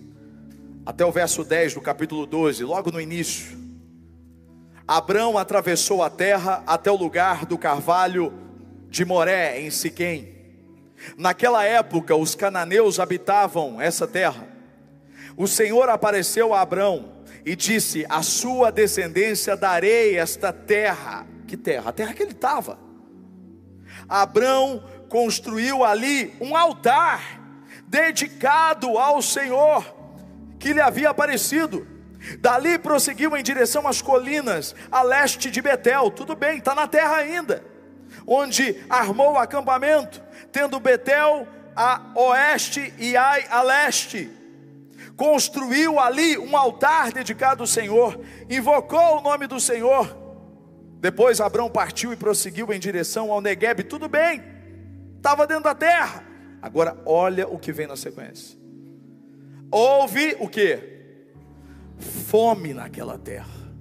até 0.84 1.04
o 1.04 1.12
verso 1.12 1.44
10 1.44 1.74
do 1.74 1.80
capítulo 1.80 2.26
12, 2.26 2.64
logo 2.64 2.90
no 2.90 3.00
início. 3.00 3.56
Abrão 4.86 5.38
atravessou 5.38 6.02
a 6.02 6.10
terra 6.10 6.62
até 6.66 6.90
o 6.90 6.96
lugar 6.96 7.46
do 7.46 7.56
carvalho 7.56 8.32
de 8.90 9.04
Moré, 9.04 9.60
em 9.60 9.70
Siquém. 9.70 10.28
Naquela 11.16 11.64
época, 11.64 12.14
os 12.14 12.34
cananeus 12.34 13.00
habitavam 13.00 13.80
essa 13.80 14.06
terra. 14.06 14.46
O 15.36 15.46
Senhor 15.46 15.88
apareceu 15.88 16.52
a 16.52 16.60
Abrão 16.60 17.12
e 17.46 17.56
disse: 17.56 18.04
A 18.08 18.22
sua 18.22 18.70
descendência 18.70 19.56
darei 19.56 20.18
esta 20.18 20.52
terra. 20.52 21.26
Que 21.46 21.56
terra? 21.56 21.90
A 21.90 21.92
terra 21.92 22.12
que 22.12 22.22
ele 22.22 22.32
estava. 22.32 22.78
Abrão 24.08 24.82
construiu 25.12 25.84
ali 25.84 26.34
um 26.40 26.56
altar 26.56 27.38
dedicado 27.86 28.96
ao 28.96 29.20
Senhor 29.20 29.84
que 30.58 30.72
lhe 30.72 30.80
havia 30.80 31.10
aparecido. 31.10 31.86
Dali 32.38 32.78
prosseguiu 32.78 33.36
em 33.36 33.42
direção 33.42 33.86
às 33.86 34.00
colinas, 34.00 34.74
a 34.90 35.02
leste 35.02 35.50
de 35.50 35.60
Betel. 35.60 36.10
Tudo 36.10 36.34
bem, 36.34 36.56
está 36.56 36.74
na 36.74 36.88
terra 36.88 37.16
ainda. 37.16 37.62
Onde 38.26 38.82
armou 38.88 39.32
o 39.32 39.38
acampamento, 39.38 40.22
tendo 40.50 40.80
Betel 40.80 41.46
a 41.76 42.00
oeste 42.14 42.94
e 42.98 43.14
Ai 43.14 43.44
a 43.50 43.60
leste. 43.60 44.30
Construiu 45.14 46.00
ali 46.00 46.38
um 46.38 46.56
altar 46.56 47.12
dedicado 47.12 47.64
ao 47.64 47.66
Senhor, 47.66 48.18
invocou 48.48 49.18
o 49.18 49.20
nome 49.20 49.46
do 49.46 49.60
Senhor. 49.60 50.16
Depois 51.00 51.38
Abraão 51.38 51.68
partiu 51.68 52.14
e 52.14 52.16
prosseguiu 52.16 52.72
em 52.72 52.80
direção 52.80 53.30
ao 53.30 53.42
Negueb. 53.42 53.82
Tudo 53.82 54.08
bem, 54.08 54.51
estava 55.22 55.46
dentro 55.46 55.64
da 55.64 55.74
terra. 55.74 56.24
Agora 56.60 57.00
olha 57.06 57.48
o 57.48 57.58
que 57.58 57.72
vem 57.72 57.86
na 57.86 57.96
sequência 57.96 58.62
houve 59.72 60.36
o 60.38 60.48
que? 60.48 60.78
Fome 61.96 62.74
naquela 62.74 63.18
terra. 63.18 63.72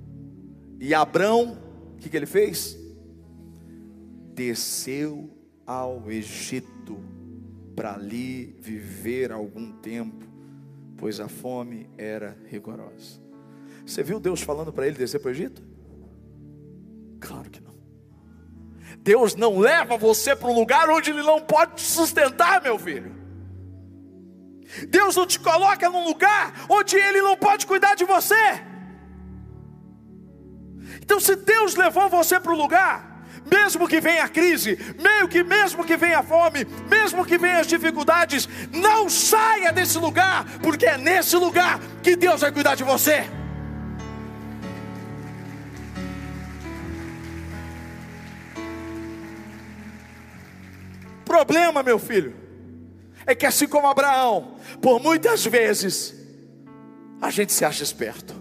E 0.80 0.94
Abrão, 0.94 1.58
o 1.94 1.98
que, 1.98 2.10
que 2.10 2.16
ele 2.16 2.26
fez? 2.26 2.80
Desceu 4.34 5.30
ao 5.68 6.10
Egito 6.10 6.98
para 7.76 7.94
ali 7.94 8.56
viver 8.60 9.32
algum 9.32 9.72
tempo, 9.74 10.26
pois 10.98 11.20
a 11.20 11.28
fome 11.28 11.90
era 11.98 12.38
rigorosa. 12.46 13.20
Você 13.86 14.02
viu 14.02 14.20
Deus 14.20 14.42
falando 14.42 14.72
para 14.72 14.88
ele 14.88 14.98
descer 14.98 15.20
para 15.20 15.30
o 15.30 15.32
Egito? 15.32 15.62
Claro 17.20 17.50
que. 17.50 17.61
Deus 19.04 19.36
não 19.36 19.58
leva 19.60 19.98
você 19.98 20.36
para 20.36 20.50
um 20.50 20.54
lugar 20.54 20.90
onde 20.90 21.10
Ele 21.10 21.24
não 21.24 21.42
pode 21.42 21.76
te 21.76 21.84
sustentar, 21.84 22.62
meu 22.62 22.78
filho. 22.78 23.16
Deus 24.88 25.16
não 25.16 25.26
te 25.26 25.40
coloca 25.40 25.90
num 25.90 26.06
lugar 26.06 26.66
onde 26.70 26.96
Ele 26.96 27.22
não 27.22 27.36
pode 27.36 27.66
cuidar 27.66 27.96
de 27.96 28.06
você. 28.06 28.62
Então, 31.02 31.20
se 31.20 31.36
Deus 31.36 31.76
levou 31.76 32.10
você 32.10 32.40
para 32.40 32.52
o 32.52 32.58
lugar, 32.58 33.26
mesmo 33.46 33.88
que 33.88 34.00
venha 34.00 34.24
a 34.24 34.30
crise, 34.30 34.78
meio 35.00 35.28
que 35.28 35.44
mesmo 35.44 35.84
que 35.84 35.98
venha 35.98 36.20
a 36.20 36.24
fome, 36.24 36.66
mesmo 36.88 37.26
que 37.26 37.38
venha 37.38 37.60
as 37.60 37.68
dificuldades, 37.68 38.48
não 38.72 39.10
saia 39.10 39.74
desse 39.74 39.98
lugar, 39.98 40.46
porque 40.62 40.86
é 40.86 40.98
nesse 40.98 41.36
lugar 41.36 41.80
que 42.04 42.16
Deus 42.16 42.42
vai 42.42 42.52
cuidar 42.52 42.76
de 42.76 42.84
você. 42.84 43.41
Problema, 51.32 51.82
meu 51.82 51.98
filho, 51.98 52.36
é 53.26 53.34
que 53.34 53.46
assim 53.46 53.66
como 53.66 53.88
Abraão, 53.88 54.58
por 54.82 55.02
muitas 55.02 55.46
vezes, 55.46 56.14
a 57.22 57.32
gente 57.32 57.54
se 57.54 57.64
acha 57.64 57.82
esperto. 57.82 58.36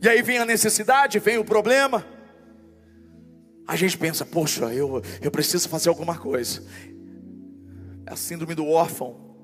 E 0.00 0.08
aí 0.08 0.22
vem 0.22 0.38
a 0.38 0.44
necessidade, 0.44 1.18
vem 1.18 1.38
o 1.38 1.44
problema. 1.44 2.06
A 3.66 3.74
gente 3.74 3.98
pensa, 3.98 4.24
poxa, 4.24 4.72
eu, 4.72 5.02
eu 5.20 5.28
preciso 5.28 5.68
fazer 5.68 5.88
alguma 5.88 6.16
coisa. 6.16 6.62
É 8.06 8.12
a 8.12 8.16
síndrome 8.16 8.54
do 8.54 8.68
órfão. 8.68 9.34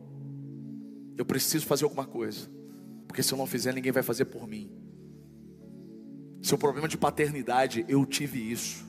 Eu 1.16 1.25
preciso 1.25 1.66
fazer 1.66 1.83
alguma 1.83 2.07
coisa. 2.07 2.49
Porque 3.09 3.21
se 3.21 3.35
eu 3.35 3.38
não 3.38 3.49
fizer, 3.49 3.75
ninguém 3.75 3.90
vai 3.90 4.05
fazer 4.05 4.27
por 4.27 4.47
mim. 4.47 4.71
Seu 6.40 6.57
problema 6.57 6.87
de 6.87 6.97
paternidade, 6.97 7.85
eu 7.88 8.07
tive 8.07 8.38
isso. 8.38 8.88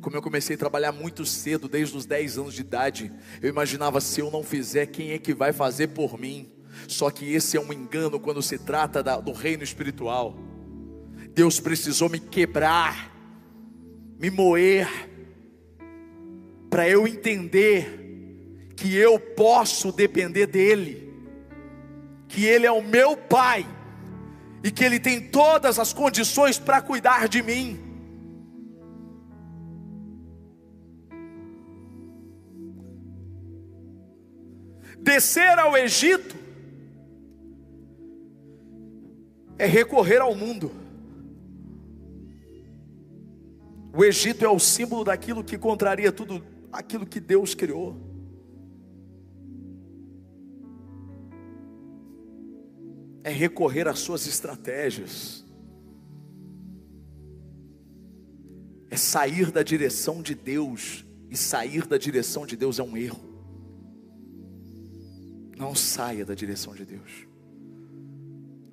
Como 0.00 0.16
eu 0.16 0.22
comecei 0.22 0.56
a 0.56 0.58
trabalhar 0.58 0.92
muito 0.92 1.24
cedo, 1.24 1.68
desde 1.68 1.96
os 1.96 2.06
10 2.06 2.38
anos 2.38 2.54
de 2.54 2.60
idade, 2.60 3.12
eu 3.42 3.48
imaginava 3.48 4.00
se 4.00 4.20
eu 4.20 4.30
não 4.30 4.42
fizer, 4.42 4.86
quem 4.86 5.12
é 5.12 5.18
que 5.18 5.34
vai 5.34 5.52
fazer 5.52 5.88
por 5.88 6.18
mim? 6.18 6.50
Só 6.88 7.10
que 7.10 7.32
esse 7.32 7.56
é 7.56 7.60
um 7.60 7.72
engano 7.72 8.18
quando 8.18 8.42
se 8.42 8.58
trata 8.58 9.02
da, 9.02 9.18
do 9.20 9.32
reino 9.32 9.62
espiritual. 9.62 10.38
Deus 11.34 11.60
precisou 11.60 12.08
me 12.08 12.18
quebrar, 12.18 13.14
me 14.18 14.30
moer, 14.30 14.88
para 16.68 16.88
eu 16.88 17.06
entender 17.06 17.98
que 18.76 18.96
eu 18.96 19.18
posso 19.18 19.92
depender 19.92 20.46
dEle, 20.46 21.12
que 22.28 22.46
Ele 22.46 22.66
é 22.66 22.72
o 22.72 22.82
meu 22.82 23.16
Pai, 23.16 23.66
e 24.62 24.70
que 24.70 24.84
Ele 24.84 24.98
tem 25.00 25.20
todas 25.20 25.78
as 25.78 25.92
condições 25.92 26.58
para 26.58 26.80
cuidar 26.80 27.28
de 27.28 27.42
mim. 27.42 27.89
Descer 35.02 35.58
ao 35.58 35.76
Egito 35.76 36.36
é 39.58 39.66
recorrer 39.66 40.20
ao 40.20 40.34
mundo. 40.34 40.70
O 43.92 44.04
Egito 44.04 44.44
é 44.44 44.48
o 44.48 44.58
símbolo 44.58 45.04
daquilo 45.04 45.42
que 45.42 45.58
contraria 45.58 46.12
tudo 46.12 46.42
aquilo 46.72 47.04
que 47.04 47.18
Deus 47.18 47.54
criou. 47.54 47.96
É 53.22 53.30
recorrer 53.30 53.88
às 53.88 53.98
suas 53.98 54.26
estratégias. 54.26 55.44
É 58.88 58.96
sair 58.96 59.50
da 59.50 59.62
direção 59.62 60.22
de 60.22 60.34
Deus. 60.34 61.04
E 61.28 61.36
sair 61.36 61.86
da 61.86 61.98
direção 61.98 62.46
de 62.46 62.56
Deus 62.56 62.78
é 62.78 62.82
um 62.82 62.96
erro. 62.96 63.29
Não 65.60 65.74
saia 65.74 66.24
da 66.24 66.34
direção 66.34 66.74
de 66.74 66.86
Deus. 66.86 67.26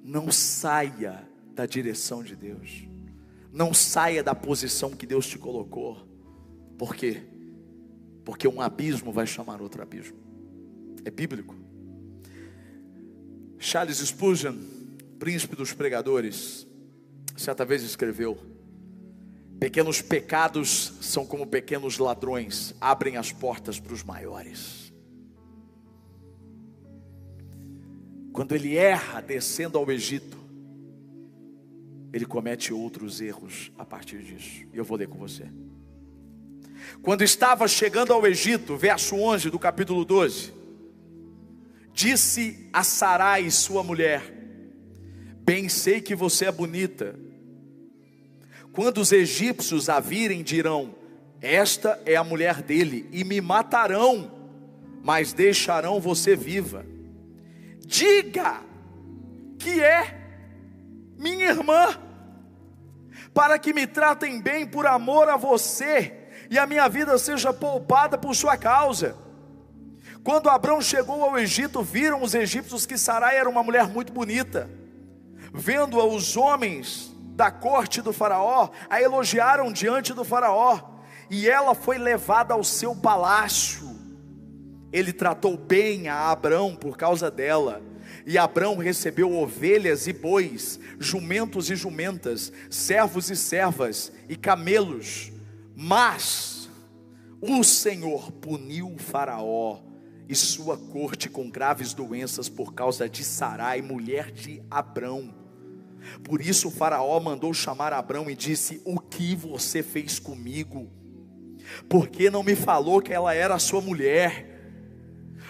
Não 0.01 0.31
saia 0.31 1.27
da 1.53 1.65
direção 1.65 2.23
de 2.23 2.33
Deus. 2.33 2.87
Não 3.51 3.73
saia 3.73 4.23
da 4.23 4.33
posição 4.33 4.91
que 4.91 5.05
Deus 5.05 5.27
te 5.27 5.37
colocou. 5.37 6.07
Por 6.77 6.95
quê? 6.95 7.23
Porque 8.23 8.47
um 8.47 8.61
abismo 8.61 9.11
vai 9.11 9.27
chamar 9.27 9.61
outro 9.61 9.81
abismo. 9.81 10.15
É 11.03 11.11
bíblico. 11.11 11.53
Charles 13.59 13.97
Spurgeon, 13.97 14.55
príncipe 15.19 15.57
dos 15.57 15.73
pregadores, 15.73 16.65
certa 17.35 17.65
vez 17.65 17.83
escreveu: 17.83 18.37
Pequenos 19.59 20.01
pecados 20.01 20.93
são 21.01 21.25
como 21.25 21.45
pequenos 21.45 21.97
ladrões, 21.97 22.73
abrem 22.79 23.17
as 23.17 23.33
portas 23.33 23.77
para 23.77 23.93
os 23.93 24.05
maiores. 24.05 24.86
Quando 28.37 28.53
ele 28.53 28.77
erra 28.77 29.19
descendo 29.19 29.79
ao 29.79 29.91
Egito, 29.91 30.37
ele 32.13 32.23
comete 32.23 32.71
outros 32.71 33.19
erros 33.19 33.71
a 33.75 33.83
partir 33.83 34.19
disso. 34.19 34.63
E 34.71 34.77
eu 34.77 34.85
vou 34.85 34.95
ler 34.95 35.07
com 35.07 35.17
você. 35.17 35.45
Quando 37.01 37.23
estava 37.23 37.67
chegando 37.67 38.13
ao 38.13 38.27
Egito, 38.27 38.77
verso 38.77 39.15
11 39.15 39.49
do 39.49 39.57
capítulo 39.57 40.05
12, 40.05 40.53
disse 41.91 42.69
a 42.71 42.83
Sarai, 42.83 43.49
sua 43.49 43.81
mulher: 43.81 44.21
Bem 45.41 45.67
sei 45.67 45.99
que 45.99 46.13
você 46.13 46.45
é 46.45 46.51
bonita. 46.51 47.19
Quando 48.71 48.99
os 48.99 49.11
egípcios 49.11 49.89
a 49.89 49.99
virem, 49.99 50.43
dirão: 50.43 50.93
Esta 51.41 51.99
é 52.05 52.15
a 52.15 52.23
mulher 52.23 52.61
dele, 52.61 53.09
e 53.11 53.23
me 53.23 53.41
matarão, 53.41 54.31
mas 55.03 55.33
deixarão 55.33 55.99
você 55.99 56.35
viva. 56.35 56.85
Diga 57.87 58.59
que 59.57 59.81
é 59.81 60.13
minha 61.17 61.47
irmã, 61.47 61.97
para 63.33 63.57
que 63.57 63.73
me 63.73 63.87
tratem 63.87 64.41
bem 64.41 64.67
por 64.67 64.85
amor 64.85 65.29
a 65.29 65.37
você, 65.37 66.27
e 66.51 66.59
a 66.59 66.67
minha 66.67 66.89
vida 66.89 67.17
seja 67.17 67.53
poupada 67.53 68.17
por 68.17 68.35
sua 68.35 68.57
causa. 68.57 69.15
Quando 70.21 70.49
Abraão 70.49 70.81
chegou 70.81 71.23
ao 71.23 71.39
Egito, 71.39 71.81
viram 71.81 72.21
os 72.21 72.35
egípcios 72.35 72.85
que 72.85 72.97
Sarai 72.97 73.37
era 73.37 73.49
uma 73.49 73.63
mulher 73.63 73.87
muito 73.87 74.11
bonita. 74.11 74.69
Vendo-a, 75.53 76.03
os 76.03 76.35
homens 76.35 77.15
da 77.37 77.49
corte 77.49 78.01
do 78.01 78.11
Faraó 78.11 78.69
a 78.89 79.01
elogiaram 79.01 79.71
diante 79.71 80.13
do 80.13 80.25
Faraó, 80.25 80.77
e 81.29 81.49
ela 81.49 81.73
foi 81.73 81.97
levada 81.97 82.53
ao 82.53 82.65
seu 82.65 82.93
palácio. 82.93 83.96
Ele 84.97 85.13
tratou 85.13 85.57
bem 85.57 86.07
a 86.07 86.31
Abraão 86.31 86.75
por 86.75 86.97
causa 86.97 87.29
dela 87.29 87.81
e 88.25 88.37
Abrão 88.37 88.75
recebeu 88.75 89.33
ovelhas 89.33 90.05
e 90.05 90.11
bois, 90.11 90.77
jumentos 90.99 91.69
e 91.69 91.77
jumentas, 91.77 92.51
servos 92.69 93.29
e 93.29 93.37
servas 93.37 94.11
e 94.27 94.35
camelos. 94.35 95.31
Mas 95.73 96.69
o 97.39 97.63
Senhor 97.63 98.31
puniu 98.33 98.97
Faraó 98.97 99.79
e 100.27 100.35
sua 100.35 100.77
corte 100.77 101.29
com 101.29 101.49
graves 101.49 101.93
doenças 101.93 102.49
por 102.49 102.73
causa 102.73 103.07
de 103.07 103.23
Sarai, 103.23 103.81
mulher 103.81 104.29
de 104.29 104.61
Abrão. 104.69 105.33
Por 106.21 106.41
isso 106.41 106.69
Faraó 106.69 107.17
mandou 107.21 107.53
chamar 107.53 107.93
Abrão 107.93 108.29
e 108.29 108.35
disse: 108.35 108.81
O 108.83 108.99
que 108.99 109.35
você 109.35 109.81
fez 109.81 110.19
comigo? 110.19 110.91
Por 111.87 112.09
que 112.09 112.29
não 112.29 112.43
me 112.43 112.57
falou 112.57 113.01
que 113.01 113.13
ela 113.13 113.33
era 113.33 113.57
sua 113.57 113.79
mulher? 113.79 114.56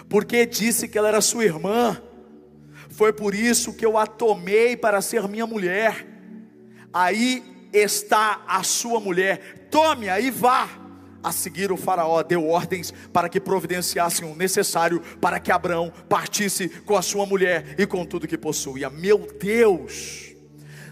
Por 0.09 0.25
que 0.25 0.45
disse 0.45 0.87
que 0.87 0.97
ela 0.97 1.09
era 1.09 1.21
sua 1.21 1.45
irmã? 1.45 2.01
Foi 2.89 3.11
por 3.11 3.35
isso 3.35 3.73
que 3.73 3.85
eu 3.85 3.97
a 3.97 4.07
tomei 4.07 4.75
para 4.75 5.01
ser 5.01 5.27
minha 5.27 5.45
mulher. 5.45 6.05
Aí 6.93 7.69
está 7.73 8.43
a 8.47 8.63
sua 8.63 8.99
mulher. 8.99 9.67
Tome-a 9.69 10.19
e 10.19 10.31
vá. 10.31 10.67
A 11.23 11.31
seguir, 11.31 11.71
o 11.71 11.77
Faraó 11.77 12.23
deu 12.23 12.47
ordens 12.47 12.93
para 13.11 13.27
que 13.27 13.39
providenciassem 13.39 14.31
o 14.31 14.35
necessário 14.35 15.01
para 15.19 15.39
que 15.39 15.51
Abraão 15.51 15.91
partisse 16.07 16.69
com 16.69 16.95
a 16.95 17.01
sua 17.01 17.25
mulher 17.25 17.75
e 17.77 17.85
com 17.85 18.05
tudo 18.05 18.27
que 18.27 18.37
possuía. 18.37 18.89
Meu 18.89 19.27
Deus, 19.39 20.33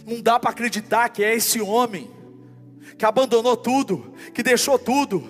não 0.06 0.22
dá 0.22 0.38
para 0.38 0.50
acreditar 0.50 1.08
que 1.10 1.24
é 1.24 1.34
esse 1.34 1.62
homem 1.62 2.12
que 2.98 3.06
abandonou 3.06 3.56
tudo, 3.56 4.14
que 4.34 4.44
deixou 4.44 4.78
tudo, 4.78 5.24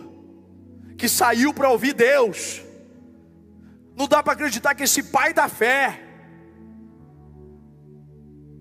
que 0.98 1.08
saiu 1.08 1.54
para 1.54 1.70
ouvir 1.70 1.94
Deus. 1.94 2.65
Não 3.96 4.08
dá 4.08 4.22
para 4.22 4.34
acreditar 4.34 4.76
que 4.76 4.84
esse 4.84 5.04
pai 5.04 5.34
da 5.34 5.48
fé, 5.48 6.02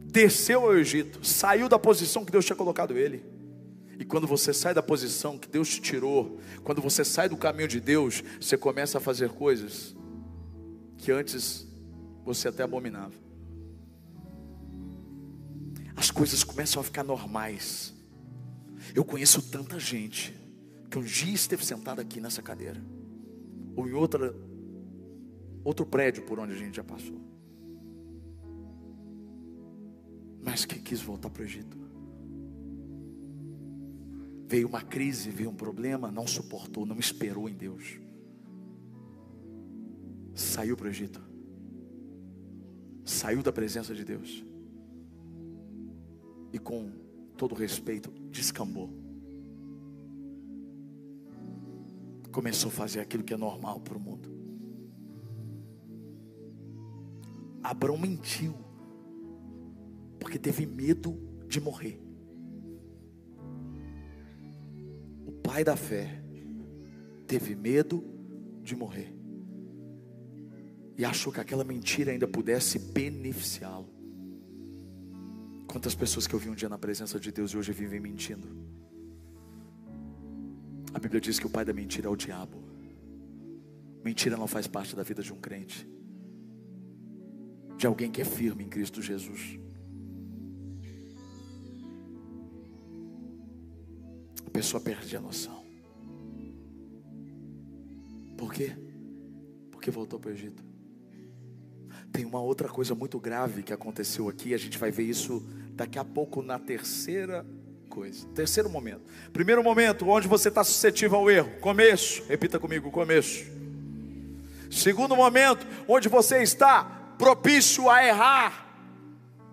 desceu 0.07 0.63
ao 0.63 0.77
Egito, 0.77 1.27
saiu 1.27 1.69
da 1.69 1.79
posição 1.79 2.25
que 2.25 2.31
Deus 2.31 2.45
tinha 2.45 2.55
colocado 2.55 2.97
ele. 2.97 3.25
E 3.99 4.05
quando 4.05 4.27
você 4.27 4.53
sai 4.53 4.73
da 4.73 4.83
posição 4.83 5.37
que 5.37 5.49
Deus 5.49 5.69
te 5.69 5.81
tirou, 5.81 6.39
quando 6.63 6.81
você 6.81 7.05
sai 7.05 7.29
do 7.29 7.37
caminho 7.37 7.69
de 7.69 7.81
Deus, 7.81 8.23
você 8.41 8.57
começa 8.57 8.99
a 8.99 9.01
fazer 9.01 9.31
coisas 9.31 9.95
que 10.99 11.11
antes 11.11 11.67
você 12.25 12.49
até 12.49 12.63
abominava. 12.63 13.13
As 15.97 16.11
coisas 16.11 16.43
começam 16.45 16.81
a 16.81 16.85
ficar 16.85 17.03
normais. 17.05 17.93
Eu 18.95 19.05
conheço 19.05 19.43
tanta 19.43 19.79
gente 19.79 20.35
que 20.91 20.99
um 20.99 21.03
dia 21.03 21.35
esteve 21.35 21.65
sentado 21.65 22.01
aqui 22.01 22.21
nessa 22.21 22.43
cadeira, 22.43 22.81
ou 23.77 23.89
em 23.89 23.93
outra 23.93 24.35
outro 25.65 25.87
prédio 25.87 26.25
por 26.25 26.39
onde 26.39 26.53
a 26.53 26.57
gente 26.57 26.77
já 26.77 26.85
passou. 26.85 27.19
Mas 30.43 30.67
que 30.67 30.79
quis 30.79 31.01
voltar 31.01 31.31
para 31.31 31.43
o 31.43 31.45
Egito. 31.45 31.79
Veio 34.47 34.69
uma 34.69 34.83
crise, 34.83 35.31
veio 35.31 35.49
um 35.49 35.55
problema, 35.55 36.13
não 36.13 36.27
suportou, 36.27 36.85
não 36.85 36.99
esperou 36.99 37.49
em 37.49 37.55
Deus. 37.55 37.99
Saiu 40.35 40.77
para 40.77 40.87
o 40.87 40.91
Egito. 40.91 41.21
Saiu 43.05 43.43
da 43.43 43.53
presença 43.53 43.95
de 43.95 44.05
Deus. 44.05 44.45
E 46.53 46.59
com 46.59 46.91
todo 47.37 47.55
respeito, 47.55 48.11
descambou. 48.31 48.91
Começou 52.31 52.69
a 52.69 52.73
fazer 52.73 53.01
aquilo 53.01 53.25
que 53.25 53.33
é 53.33 53.37
normal 53.37 53.81
para 53.81 53.97
o 53.97 54.01
mundo. 54.01 54.34
Abraão 57.65 57.97
mentiu, 57.97 58.55
porque 60.21 60.39
teve 60.39 60.67
medo 60.67 61.19
de 61.49 61.59
morrer. 61.59 61.99
O 65.27 65.33
pai 65.33 65.65
da 65.65 65.75
fé 65.75 66.23
teve 67.27 67.55
medo 67.55 68.05
de 68.63 68.77
morrer 68.77 69.15
e 70.99 71.07
achou 71.07 71.33
que 71.33 71.41
aquela 71.41 71.65
mentira 71.65 72.13
ainda 72.13 72.29
pudesse 72.29 72.79
beneficiá-lo. 72.79 73.89
Quantas 75.67 75.95
pessoas 75.95 76.27
que 76.27 76.35
eu 76.35 76.39
vi 76.39 76.51
um 76.51 76.55
dia 76.55 76.69
na 76.69 76.79
presença 76.79 77.19
de 77.19 77.33
Deus 77.33 77.53
e 77.53 77.57
hoje 77.57 77.73
vivem 77.73 77.99
mentindo? 77.99 78.47
A 80.93 80.99
Bíblia 80.99 81.21
diz 81.21 81.39
que 81.39 81.47
o 81.47 81.51
pai 81.51 81.65
da 81.65 81.73
mentira 81.73 82.09
é 82.09 82.11
o 82.11 82.15
diabo. 82.15 82.63
Mentira 84.05 84.37
não 84.37 84.47
faz 84.47 84.67
parte 84.67 84.95
da 84.95 85.03
vida 85.03 85.23
de 85.23 85.33
um 85.33 85.41
crente, 85.41 85.89
de 87.77 87.87
alguém 87.87 88.11
que 88.11 88.21
é 88.21 88.25
firme 88.25 88.65
em 88.65 88.69
Cristo 88.69 89.03
Jesus. 89.03 89.59
A 94.47 94.51
pessoa 94.51 94.81
perde 94.81 95.17
a 95.17 95.21
noção. 95.21 95.65
Por 98.37 98.53
quê? 98.53 98.73
Porque 99.71 99.91
voltou 99.91 100.19
para 100.19 100.31
o 100.31 100.33
Egito. 100.33 100.63
Tem 102.13 102.25
uma 102.25 102.41
outra 102.41 102.69
coisa 102.69 102.95
muito 102.95 103.19
grave 103.19 103.63
que 103.63 103.73
aconteceu 103.73 104.29
aqui, 104.29 104.55
a 104.55 104.59
gente 104.59 104.79
vai 104.79 104.91
ver 104.91 105.05
isso 105.05 105.43
daqui 105.73 105.99
a 105.99 106.05
pouco 106.05 106.43
na 106.43 106.59
terceira 106.59 107.45
coisa. 107.89 108.27
Terceiro 108.29 108.69
momento. 108.71 109.03
Primeiro 109.33 109.63
momento, 109.63 110.09
onde 110.09 110.29
você 110.29 110.49
está 110.49 110.63
suscetível 110.63 111.19
ao 111.19 111.31
erro. 111.31 111.51
Começo. 111.61 112.23
Repita 112.29 112.59
comigo, 112.59 112.91
começo. 112.91 113.45
Segundo 114.71 115.15
momento, 115.15 115.67
onde 115.87 116.09
você 116.09 116.43
está 116.43 116.94
propício 117.19 117.89
a 117.91 118.05
errar. 118.05 118.65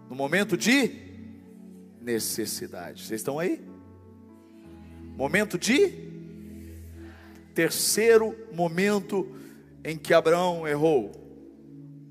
No 0.09 0.15
momento 0.15 0.57
de 0.57 0.91
necessidade. 2.01 3.05
Vocês 3.05 3.21
estão 3.21 3.39
aí? 3.39 3.61
Momento 5.15 5.57
de 5.57 6.09
terceiro 7.53 8.35
momento 8.53 9.35
em 9.83 9.97
que 9.97 10.13
Abraão 10.13 10.67
errou 10.67 11.11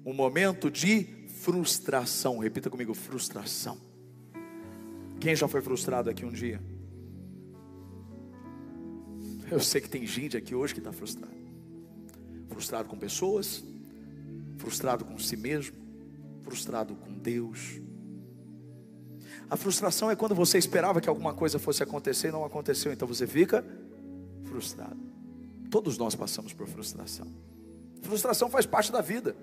um 0.04 0.12
momento 0.12 0.70
de 0.70 1.06
frustração. 1.40 2.38
Repita 2.38 2.70
comigo: 2.70 2.94
frustração. 2.94 3.78
Quem 5.18 5.36
já 5.36 5.46
foi 5.46 5.60
frustrado 5.60 6.08
aqui 6.08 6.24
um 6.24 6.32
dia? 6.32 6.60
Eu 9.50 9.60
sei 9.60 9.80
que 9.80 9.88
tem 9.88 10.06
gente 10.06 10.36
aqui 10.36 10.54
hoje 10.54 10.72
que 10.72 10.80
está 10.80 10.92
frustrado. 10.92 11.34
Frustrado 12.48 12.88
com 12.88 12.96
pessoas, 12.96 13.64
frustrado 14.60 15.06
com 15.06 15.18
si 15.18 15.36
mesmo, 15.36 15.74
frustrado 16.42 16.94
com 16.94 17.12
Deus. 17.14 17.80
A 19.48 19.56
frustração 19.56 20.10
é 20.10 20.14
quando 20.14 20.34
você 20.34 20.58
esperava 20.58 21.00
que 21.00 21.08
alguma 21.08 21.32
coisa 21.32 21.58
fosse 21.58 21.82
acontecer 21.82 22.28
e 22.28 22.30
não 22.30 22.44
aconteceu, 22.44 22.92
então 22.92 23.08
você 23.08 23.26
fica 23.26 23.64
frustrado. 24.44 25.00
Todos 25.70 25.96
nós 25.96 26.14
passamos 26.14 26.52
por 26.52 26.68
frustração. 26.68 27.26
Frustração 28.02 28.50
faz 28.50 28.66
parte 28.66 28.92
da 28.92 29.00
vida 29.00 29.34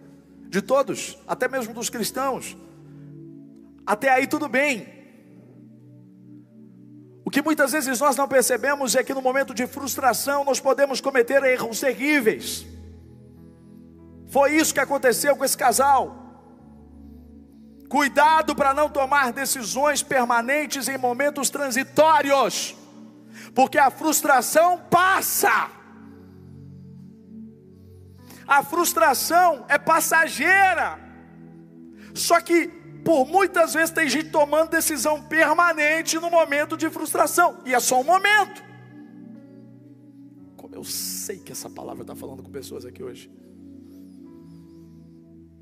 de 0.49 0.61
todos, 0.61 1.17
até 1.27 1.47
mesmo 1.47 1.73
dos 1.73 1.89
cristãos. 1.89 2.55
Até 3.85 4.09
aí 4.09 4.27
tudo 4.27 4.47
bem. 4.47 4.87
O 7.25 7.29
que 7.29 7.41
muitas 7.41 7.71
vezes 7.71 7.99
nós 7.99 8.15
não 8.15 8.27
percebemos 8.27 8.95
é 8.95 9.03
que 9.03 9.13
no 9.13 9.21
momento 9.21 9.53
de 9.53 9.65
frustração 9.65 10.45
nós 10.45 10.59
podemos 10.59 11.01
cometer 11.01 11.43
erros 11.43 11.79
terríveis. 11.79 12.76
Foi 14.29 14.55
isso 14.55 14.73
que 14.73 14.79
aconteceu 14.79 15.35
com 15.35 15.45
esse 15.45 15.57
casal. 15.57 16.27
Cuidado 17.89 18.53
para 18.53 18.73
não 18.73 18.89
tomar 18.89 19.31
decisões 19.31 20.03
permanentes 20.03 20.89
em 20.89 20.97
momentos 20.97 21.49
transitórios, 21.49 22.75
porque 23.55 23.77
a 23.77 23.89
frustração 23.89 24.81
passa. 24.89 25.71
A 28.45 28.61
frustração 28.63 29.65
é 29.69 29.77
passageira. 29.77 30.99
Só 32.13 32.41
que 32.41 32.67
por 33.05 33.25
muitas 33.25 33.73
vezes 33.73 33.89
tem 33.89 34.09
gente 34.09 34.31
tomando 34.31 34.69
decisão 34.69 35.23
permanente 35.23 36.19
no 36.19 36.29
momento 36.29 36.75
de 36.75 36.89
frustração, 36.89 37.61
e 37.65 37.73
é 37.73 37.79
só 37.79 38.01
um 38.01 38.03
momento. 38.03 38.61
Como 40.57 40.75
eu 40.75 40.83
sei 40.83 41.37
que 41.39 41.53
essa 41.53 41.69
palavra 41.69 42.01
está 42.01 42.15
falando 42.15 42.43
com 42.43 42.51
pessoas 42.51 42.85
aqui 42.85 43.01
hoje. 43.01 43.31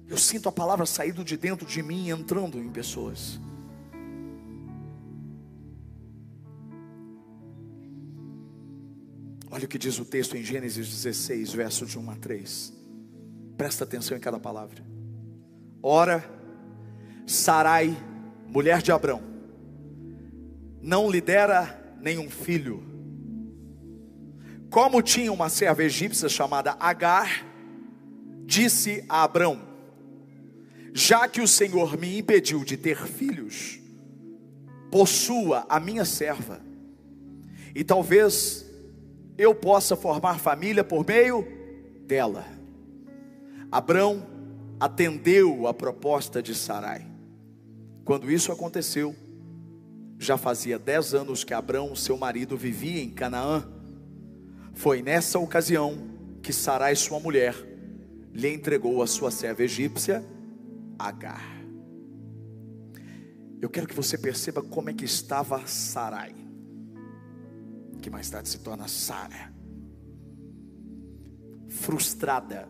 Eu 0.08 0.18
sinto 0.18 0.48
a 0.48 0.52
palavra 0.52 0.86
saindo 0.86 1.24
de 1.24 1.36
dentro 1.36 1.66
de 1.66 1.82
mim 1.82 2.08
e 2.08 2.12
entrando 2.12 2.60
em 2.60 2.70
pessoas. 2.70 3.40
Olha 9.50 9.66
o 9.66 9.68
que 9.68 9.78
diz 9.78 9.98
o 10.00 10.06
texto 10.06 10.36
em 10.36 10.44
Gênesis 10.44 10.88
16, 10.88 11.54
verso 11.54 11.86
de 11.86 11.98
1 11.98 12.12
a 12.12 12.16
3. 12.16 12.74
Presta 13.58 13.84
atenção 13.84 14.18
em 14.18 14.20
cada 14.20 14.38
palavra. 14.38 14.84
Ora, 15.82 16.24
Sarai, 17.26 17.96
mulher 18.48 18.82
de 18.82 18.92
Abrão, 18.92 19.22
não 20.82 21.10
lhe 21.10 21.22
dera 21.22 21.96
nenhum 22.00 22.30
filho. 22.30 22.84
Como 24.70 25.02
tinha 25.02 25.32
uma 25.32 25.50
serva 25.50 25.84
egípcia 25.84 26.28
chamada 26.28 26.76
Agar, 26.80 27.46
disse 28.46 29.04
a 29.08 29.24
Abrão: 29.24 29.75
Já 30.98 31.28
que 31.28 31.42
o 31.42 31.48
Senhor 31.48 31.98
me 31.98 32.20
impediu 32.20 32.64
de 32.64 32.78
ter 32.78 32.96
filhos, 33.06 33.82
possua 34.90 35.66
a 35.68 35.78
minha 35.78 36.06
serva, 36.06 36.62
e 37.76 37.84
talvez 37.84 38.66
eu 39.38 39.54
possa 39.54 39.98
formar 39.98 40.40
família 40.40 40.86
por 40.86 41.06
meio 41.06 41.46
dela. 42.08 42.46
Abrão 43.70 44.26
atendeu 44.80 45.68
a 45.68 45.74
proposta 45.74 46.42
de 46.42 46.56
Sarai. 46.56 47.06
Quando 48.06 48.32
isso 48.32 48.54
aconteceu, 48.54 49.14
já 50.18 50.38
fazia 50.38 50.80
dez 50.80 51.14
anos 51.14 51.44
que 51.44 51.54
Abrão, 51.54 51.94
seu 51.94 52.16
marido, 52.18 52.56
vivia 52.56 53.04
em 53.04 53.10
Canaã. 53.10 53.68
Foi 54.74 55.02
nessa 55.02 55.38
ocasião 55.40 56.08
que 56.42 56.54
Sarai, 56.54 56.96
sua 56.96 57.20
mulher, 57.20 57.54
lhe 58.34 58.54
entregou 58.54 59.04
a 59.04 59.08
sua 59.08 59.30
serva 59.30 59.62
egípcia, 59.62 60.24
Agar. 60.98 61.44
Eu 63.62 63.70
quero 63.70 63.88
que 63.88 63.96
você 63.96 64.18
perceba 64.18 64.62
como 64.62 64.90
é 64.90 64.94
que 64.94 65.06
estava 65.06 65.66
Sarai, 65.66 66.36
que 68.02 68.10
mais 68.10 68.30
tarde 68.30 68.50
se 68.50 68.60
torna 68.60 68.88
Sara, 68.88 69.54
frustrada 71.68 72.70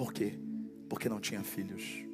por 0.00 0.14
quê? 0.14 0.38
Porque 0.88 1.10
não 1.10 1.20
tinha 1.20 1.42
filhos. 1.42 2.06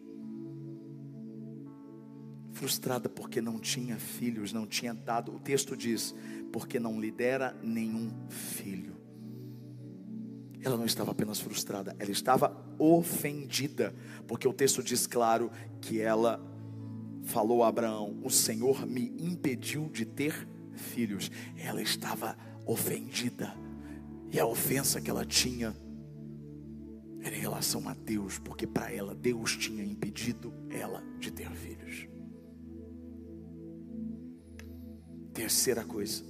Frustrada 2.50 3.08
porque 3.08 3.40
não 3.40 3.60
tinha 3.60 3.96
filhos, 3.96 4.52
não 4.52 4.66
tinha 4.66 4.92
dado. 4.92 5.32
O 5.32 5.38
texto 5.38 5.76
diz: 5.76 6.12
porque 6.52 6.80
não 6.80 7.00
lhe 7.00 7.12
dera 7.12 7.56
nenhum 7.62 8.10
filho. 8.28 8.95
Ela 10.66 10.76
não 10.76 10.84
estava 10.84 11.12
apenas 11.12 11.38
frustrada, 11.38 11.94
ela 11.96 12.10
estava 12.10 12.60
ofendida, 12.76 13.94
porque 14.26 14.48
o 14.48 14.52
texto 14.52 14.82
diz 14.82 15.06
claro 15.06 15.48
que 15.80 16.00
ela 16.00 16.44
falou 17.22 17.62
a 17.62 17.68
Abraão: 17.68 18.18
O 18.24 18.30
Senhor 18.30 18.84
me 18.84 19.14
impediu 19.16 19.88
de 19.88 20.04
ter 20.04 20.34
filhos. 20.74 21.30
Ela 21.56 21.80
estava 21.80 22.36
ofendida, 22.66 23.54
e 24.32 24.40
a 24.40 24.44
ofensa 24.44 25.00
que 25.00 25.08
ela 25.08 25.24
tinha 25.24 25.72
era 27.20 27.36
em 27.36 27.40
relação 27.40 27.88
a 27.88 27.94
Deus, 27.94 28.40
porque 28.40 28.66
para 28.66 28.92
ela 28.92 29.14
Deus 29.14 29.56
tinha 29.56 29.84
impedido 29.84 30.52
ela 30.68 31.00
de 31.20 31.30
ter 31.30 31.48
filhos. 31.52 32.08
Terceira 35.32 35.84
coisa, 35.84 36.24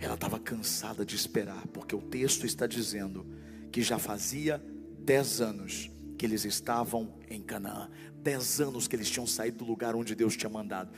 ela 0.00 0.14
estava 0.14 0.40
cansada 0.40 1.06
de 1.06 1.14
esperar, 1.14 1.64
porque 1.68 1.94
o 1.94 2.02
texto 2.02 2.44
está 2.44 2.66
dizendo 2.66 3.35
que 3.76 3.82
já 3.82 3.98
fazia 3.98 4.58
dez 5.00 5.38
anos 5.38 5.90
que 6.16 6.24
eles 6.24 6.46
estavam 6.46 7.12
em 7.28 7.42
Canaã. 7.42 7.90
Dez 8.22 8.58
anos 8.58 8.88
que 8.88 8.96
eles 8.96 9.10
tinham 9.10 9.26
saído 9.26 9.58
do 9.58 9.64
lugar 9.66 9.94
onde 9.94 10.14
Deus 10.14 10.34
tinha 10.34 10.48
mandado. 10.48 10.90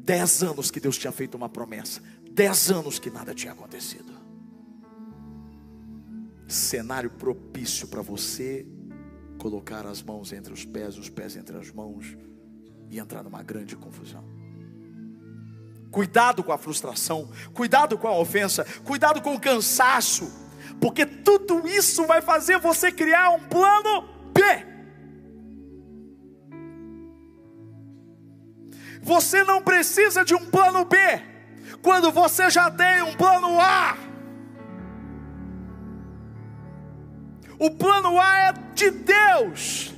Dez 0.00 0.42
anos 0.42 0.68
que 0.68 0.80
Deus 0.80 0.98
tinha 0.98 1.12
feito 1.12 1.36
uma 1.36 1.48
promessa. 1.48 2.02
Dez 2.28 2.68
anos 2.68 2.98
que 2.98 3.10
nada 3.10 3.32
tinha 3.32 3.52
acontecido. 3.52 4.12
Cenário 6.48 7.10
propício 7.10 7.86
para 7.86 8.02
você 8.02 8.66
colocar 9.38 9.86
as 9.86 10.02
mãos 10.02 10.32
entre 10.32 10.52
os 10.52 10.64
pés, 10.64 10.98
os 10.98 11.08
pés 11.08 11.36
entre 11.36 11.56
as 11.56 11.70
mãos 11.70 12.18
e 12.90 12.98
entrar 12.98 13.22
numa 13.22 13.44
grande 13.44 13.76
confusão. 13.76 14.24
Cuidado 15.92 16.42
com 16.42 16.50
a 16.50 16.58
frustração, 16.58 17.30
cuidado 17.54 17.96
com 17.96 18.08
a 18.08 18.18
ofensa, 18.18 18.66
cuidado 18.82 19.22
com 19.22 19.32
o 19.32 19.40
cansaço, 19.40 20.44
porque 20.80 21.06
tudo 21.06 21.66
isso 21.66 22.06
vai 22.06 22.20
fazer 22.20 22.58
você 22.58 22.92
criar 22.92 23.30
um 23.30 23.40
plano 23.40 24.08
B. 24.32 24.42
Você 29.02 29.44
não 29.44 29.62
precisa 29.62 30.24
de 30.24 30.34
um 30.34 30.46
plano 30.46 30.84
B, 30.84 30.96
quando 31.80 32.10
você 32.10 32.50
já 32.50 32.70
tem 32.70 33.02
um 33.02 33.14
plano 33.14 33.60
A. 33.60 33.96
O 37.58 37.70
plano 37.70 38.20
A 38.20 38.38
é 38.48 38.52
de 38.74 38.90
Deus. 38.90 39.94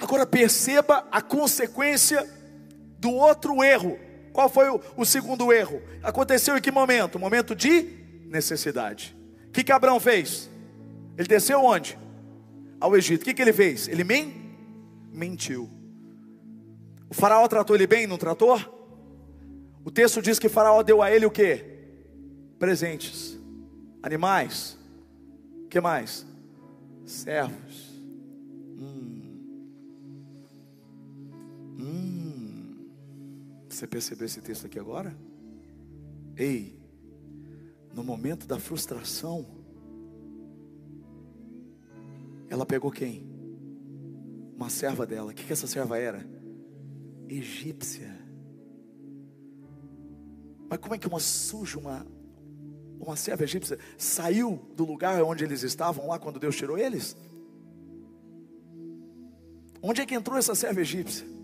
Agora 0.00 0.26
perceba 0.26 1.06
a 1.10 1.22
consequência 1.22 2.35
do 2.98 3.10
outro 3.10 3.62
erro. 3.62 3.98
Qual 4.32 4.48
foi 4.48 4.68
o, 4.68 4.80
o, 4.96 5.04
segundo 5.04 5.52
erro? 5.52 5.80
Aconteceu 6.02 6.56
em 6.56 6.60
que 6.60 6.70
momento? 6.70 7.18
Momento 7.18 7.54
de 7.54 7.82
necessidade. 8.26 9.16
O 9.48 9.52
que, 9.52 9.64
que 9.64 9.72
Abraão 9.72 9.98
fez? 9.98 10.50
Ele 11.16 11.26
desceu 11.28 11.64
onde? 11.64 11.98
Ao 12.78 12.94
Egito. 12.96 13.22
O 13.22 13.24
que, 13.24 13.32
que 13.32 13.40
ele 13.40 13.52
fez? 13.52 13.88
Ele 13.88 14.04
men 14.04 14.34
mentiu. 15.12 15.70
O 17.08 17.14
faraó 17.14 17.46
tratou 17.48 17.74
ele 17.74 17.86
bem, 17.86 18.06
não 18.06 18.18
tratou? 18.18 18.58
O 19.84 19.90
texto 19.90 20.20
diz 20.20 20.38
que 20.38 20.48
faraó 20.48 20.82
deu 20.82 21.00
a 21.00 21.10
ele 21.10 21.24
o 21.24 21.30
que? 21.30 21.64
Presentes, 22.58 23.38
animais, 24.02 24.76
que 25.70 25.80
mais? 25.80 26.26
Servos. 27.04 27.94
Hum. 28.78 29.22
Hum. 31.78 32.15
Você 33.76 33.86
percebeu 33.86 34.24
esse 34.24 34.40
texto 34.40 34.64
aqui 34.64 34.78
agora? 34.78 35.14
Ei, 36.34 36.80
no 37.92 38.02
momento 38.02 38.46
da 38.46 38.58
frustração, 38.58 39.46
ela 42.48 42.64
pegou 42.64 42.90
quem? 42.90 43.30
Uma 44.56 44.70
serva 44.70 45.06
dela. 45.06 45.30
O 45.30 45.34
que, 45.34 45.44
que 45.44 45.52
essa 45.52 45.66
serva 45.66 45.98
era? 45.98 46.26
Egípcia. 47.28 48.18
Mas 50.70 50.78
como 50.78 50.94
é 50.94 50.98
que 50.98 51.06
uma 51.06 51.20
suja, 51.20 51.78
uma, 51.78 52.06
uma 52.98 53.14
serva 53.14 53.44
egípcia, 53.44 53.78
saiu 53.98 54.56
do 54.74 54.86
lugar 54.86 55.22
onde 55.22 55.44
eles 55.44 55.62
estavam 55.62 56.06
lá 56.06 56.18
quando 56.18 56.40
Deus 56.40 56.56
tirou 56.56 56.78
eles? 56.78 57.14
Onde 59.82 60.00
é 60.00 60.06
que 60.06 60.14
entrou 60.14 60.38
essa 60.38 60.54
serva 60.54 60.80
egípcia? 60.80 61.35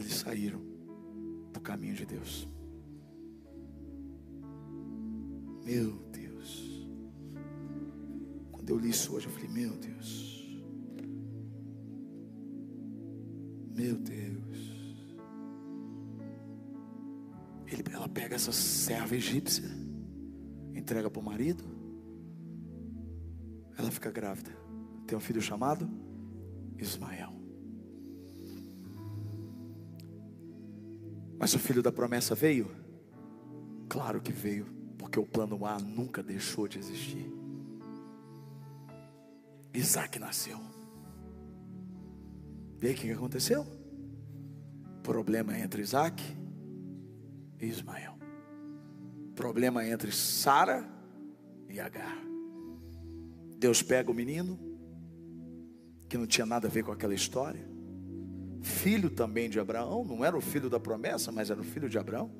Eles 0.00 0.14
saíram 0.14 0.62
do 1.52 1.60
caminho 1.60 1.94
de 1.94 2.06
Deus. 2.06 2.48
Meu 5.62 5.92
Deus. 6.10 6.88
Quando 8.50 8.70
eu 8.70 8.78
li 8.78 8.88
isso 8.88 9.14
hoje, 9.14 9.26
eu 9.26 9.32
falei: 9.32 9.48
Meu 9.48 9.76
Deus. 9.76 10.62
Meu 13.76 13.98
Deus. 13.98 14.40
Ele, 17.66 17.84
ela 17.92 18.08
pega 18.08 18.34
essa 18.34 18.52
serva 18.52 19.14
egípcia, 19.14 19.68
entrega 20.74 21.10
para 21.10 21.20
o 21.20 21.24
marido, 21.24 21.62
ela 23.76 23.90
fica 23.90 24.10
grávida. 24.10 24.50
Tem 25.06 25.16
um 25.16 25.20
filho 25.20 25.42
chamado 25.42 25.88
Ismael. 26.78 27.39
Mas 31.40 31.54
o 31.54 31.58
filho 31.58 31.82
da 31.82 31.90
promessa 31.90 32.34
veio? 32.34 32.70
Claro 33.88 34.20
que 34.20 34.30
veio, 34.30 34.66
porque 34.98 35.18
o 35.18 35.24
plano 35.24 35.64
A 35.64 35.78
nunca 35.78 36.22
deixou 36.22 36.68
de 36.68 36.78
existir. 36.78 37.32
Isaac 39.72 40.18
nasceu. 40.18 40.60
E 42.82 42.86
aí 42.86 42.92
o 42.92 42.96
que 42.96 43.10
aconteceu? 43.10 43.66
Problema 45.02 45.58
entre 45.58 45.80
Isaac 45.80 46.22
e 47.58 47.64
Ismael. 47.64 48.18
Problema 49.34 49.86
entre 49.86 50.12
Sara 50.12 50.86
e 51.70 51.80
Agar. 51.80 52.18
Deus 53.56 53.82
pega 53.82 54.10
o 54.10 54.14
menino, 54.14 54.58
que 56.06 56.18
não 56.18 56.26
tinha 56.26 56.44
nada 56.44 56.68
a 56.68 56.70
ver 56.70 56.84
com 56.84 56.92
aquela 56.92 57.14
história, 57.14 57.66
filho 58.62 59.10
também 59.10 59.48
de 59.48 59.58
Abraão, 59.58 60.04
não 60.04 60.24
era 60.24 60.36
o 60.36 60.40
filho 60.40 60.68
da 60.68 60.78
promessa, 60.78 61.32
mas 61.32 61.50
era 61.50 61.60
o 61.60 61.64
filho 61.64 61.88
de 61.88 61.98
Abraão, 61.98 62.30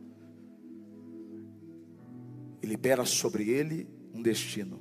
e 2.62 2.66
libera 2.66 3.04
sobre 3.04 3.48
ele 3.48 3.88
um 4.12 4.22
destino. 4.22 4.80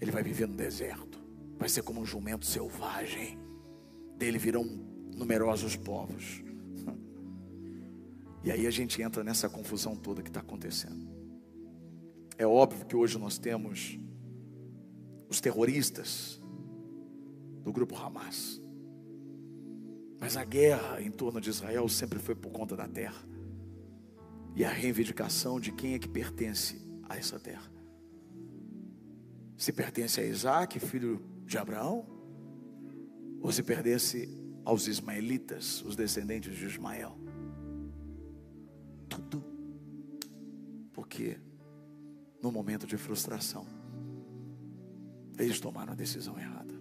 Ele 0.00 0.10
vai 0.10 0.22
viver 0.22 0.46
no 0.46 0.54
deserto, 0.54 1.18
vai 1.58 1.68
ser 1.68 1.82
como 1.82 2.00
um 2.00 2.06
jumento 2.06 2.46
selvagem, 2.46 3.38
dele 4.16 4.38
virão 4.38 4.64
numerosos 5.14 5.76
povos. 5.76 6.42
E 8.44 8.52
aí 8.52 8.68
a 8.68 8.70
gente 8.70 9.02
entra 9.02 9.24
nessa 9.24 9.48
confusão 9.48 9.96
toda 9.96 10.22
que 10.22 10.30
está 10.30 10.40
acontecendo. 10.40 11.06
É 12.38 12.46
óbvio 12.46 12.86
que 12.86 12.94
hoje 12.94 13.18
nós 13.18 13.36
temos 13.36 13.98
os 15.28 15.40
terroristas 15.40 16.40
do 17.62 17.72
grupo 17.72 17.96
Hamas. 17.96 18.62
Mas 20.20 20.36
a 20.36 20.44
guerra 20.44 21.00
em 21.00 21.10
torno 21.10 21.40
de 21.40 21.50
Israel 21.50 21.88
sempre 21.88 22.18
foi 22.18 22.34
por 22.34 22.50
conta 22.50 22.76
da 22.76 22.88
terra. 22.88 23.22
E 24.54 24.64
a 24.64 24.70
reivindicação 24.70 25.60
de 25.60 25.72
quem 25.72 25.94
é 25.94 25.98
que 25.98 26.08
pertence 26.08 26.80
a 27.08 27.16
essa 27.16 27.38
terra. 27.38 27.70
Se 29.56 29.72
pertence 29.72 30.20
a 30.20 30.24
Isaac, 30.24 30.78
filho 30.80 31.22
de 31.44 31.56
Abraão, 31.58 32.06
ou 33.40 33.52
se 33.52 33.62
pertence 33.62 34.28
aos 34.64 34.86
ismaelitas, 34.86 35.82
os 35.82 35.94
descendentes 35.94 36.56
de 36.56 36.66
Ismael 36.66 37.16
tudo. 39.08 39.44
Porque 40.92 41.40
no 42.42 42.52
momento 42.52 42.86
de 42.86 42.96
frustração, 42.96 43.66
eles 45.38 45.60
tomaram 45.60 45.92
a 45.92 45.96
decisão 45.96 46.38
errada. 46.38 46.77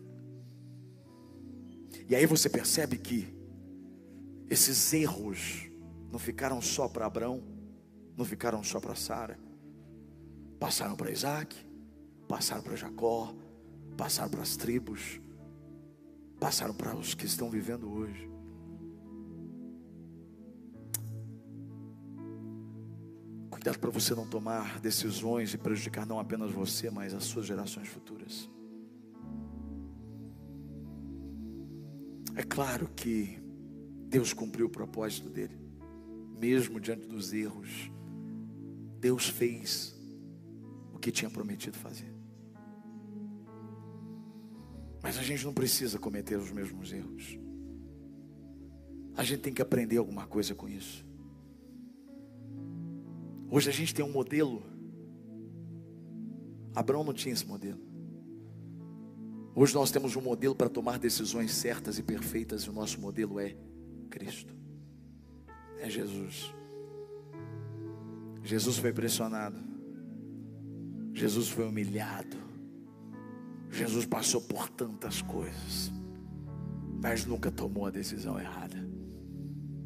E 2.09 2.15
aí 2.15 2.25
você 2.25 2.49
percebe 2.49 2.97
que 2.97 3.33
esses 4.49 4.93
erros 4.93 5.69
não 6.11 6.19
ficaram 6.19 6.61
só 6.61 6.87
para 6.87 7.05
Abraão, 7.05 7.43
não 8.15 8.25
ficaram 8.25 8.63
só 8.63 8.79
para 8.79 8.95
Sara, 8.95 9.37
passaram 10.59 10.95
para 10.95 11.11
Isaac, 11.11 11.55
passaram 12.27 12.63
para 12.63 12.75
Jacó, 12.75 13.35
passaram 13.95 14.29
para 14.29 14.41
as 14.41 14.55
tribos, 14.55 15.19
passaram 16.39 16.73
para 16.73 16.95
os 16.95 17.13
que 17.13 17.25
estão 17.25 17.49
vivendo 17.49 17.91
hoje. 17.91 18.29
Cuidado 23.49 23.79
para 23.79 23.89
você 23.89 24.15
não 24.15 24.27
tomar 24.27 24.79
decisões 24.79 25.53
e 25.53 25.57
prejudicar 25.57 26.05
não 26.05 26.19
apenas 26.19 26.51
você, 26.51 26.89
mas 26.89 27.13
as 27.13 27.25
suas 27.25 27.45
gerações 27.45 27.87
futuras. 27.87 28.49
É 32.37 32.43
claro 32.43 32.87
que 32.95 33.39
Deus 34.07 34.31
cumpriu 34.31 34.67
o 34.67 34.69
propósito 34.69 35.27
dele, 35.27 35.57
mesmo 36.39 36.79
diante 36.79 37.07
dos 37.07 37.33
erros. 37.33 37.91
Deus 38.99 39.27
fez 39.27 39.99
o 40.93 40.99
que 40.99 41.11
tinha 41.11 41.31
prometido 41.31 41.75
fazer. 41.79 42.13
Mas 45.01 45.17
a 45.17 45.23
gente 45.23 45.43
não 45.43 45.51
precisa 45.51 45.97
cometer 45.97 46.37
os 46.37 46.51
mesmos 46.51 46.93
erros. 46.93 47.39
A 49.15 49.23
gente 49.23 49.41
tem 49.41 49.53
que 49.53 49.61
aprender 49.63 49.97
alguma 49.97 50.27
coisa 50.27 50.53
com 50.53 50.69
isso. 50.69 51.03
Hoje 53.49 53.67
a 53.67 53.73
gente 53.73 53.95
tem 53.95 54.05
um 54.05 54.11
modelo. 54.11 54.61
Abraão 56.75 57.03
não 57.03 57.13
tinha 57.13 57.33
esse 57.33 57.47
modelo. 57.47 57.86
Hoje 59.59 59.73
nós 59.73 59.89
temos 59.89 60.15
um 60.15 60.21
modelo 60.21 60.53
para 60.53 60.69
tomar 60.69 60.99
decisões 60.99 61.51
certas 61.51 61.97
e 61.97 62.03
perfeitas, 62.03 62.61
e 62.61 62.69
o 62.69 62.71
nosso 62.71 63.01
modelo 63.01 63.39
é 63.39 63.55
Cristo, 64.07 64.55
é 65.79 65.89
Jesus. 65.89 66.53
Jesus 68.43 68.77
foi 68.77 68.93
pressionado. 68.93 69.57
Jesus 71.11 71.49
foi 71.49 71.65
humilhado. 71.67 72.37
Jesus 73.71 74.05
passou 74.05 74.41
por 74.41 74.69
tantas 74.69 75.23
coisas, 75.23 75.91
mas 77.01 77.25
nunca 77.25 77.49
tomou 77.49 77.87
a 77.87 77.89
decisão 77.89 78.39
errada. 78.39 78.77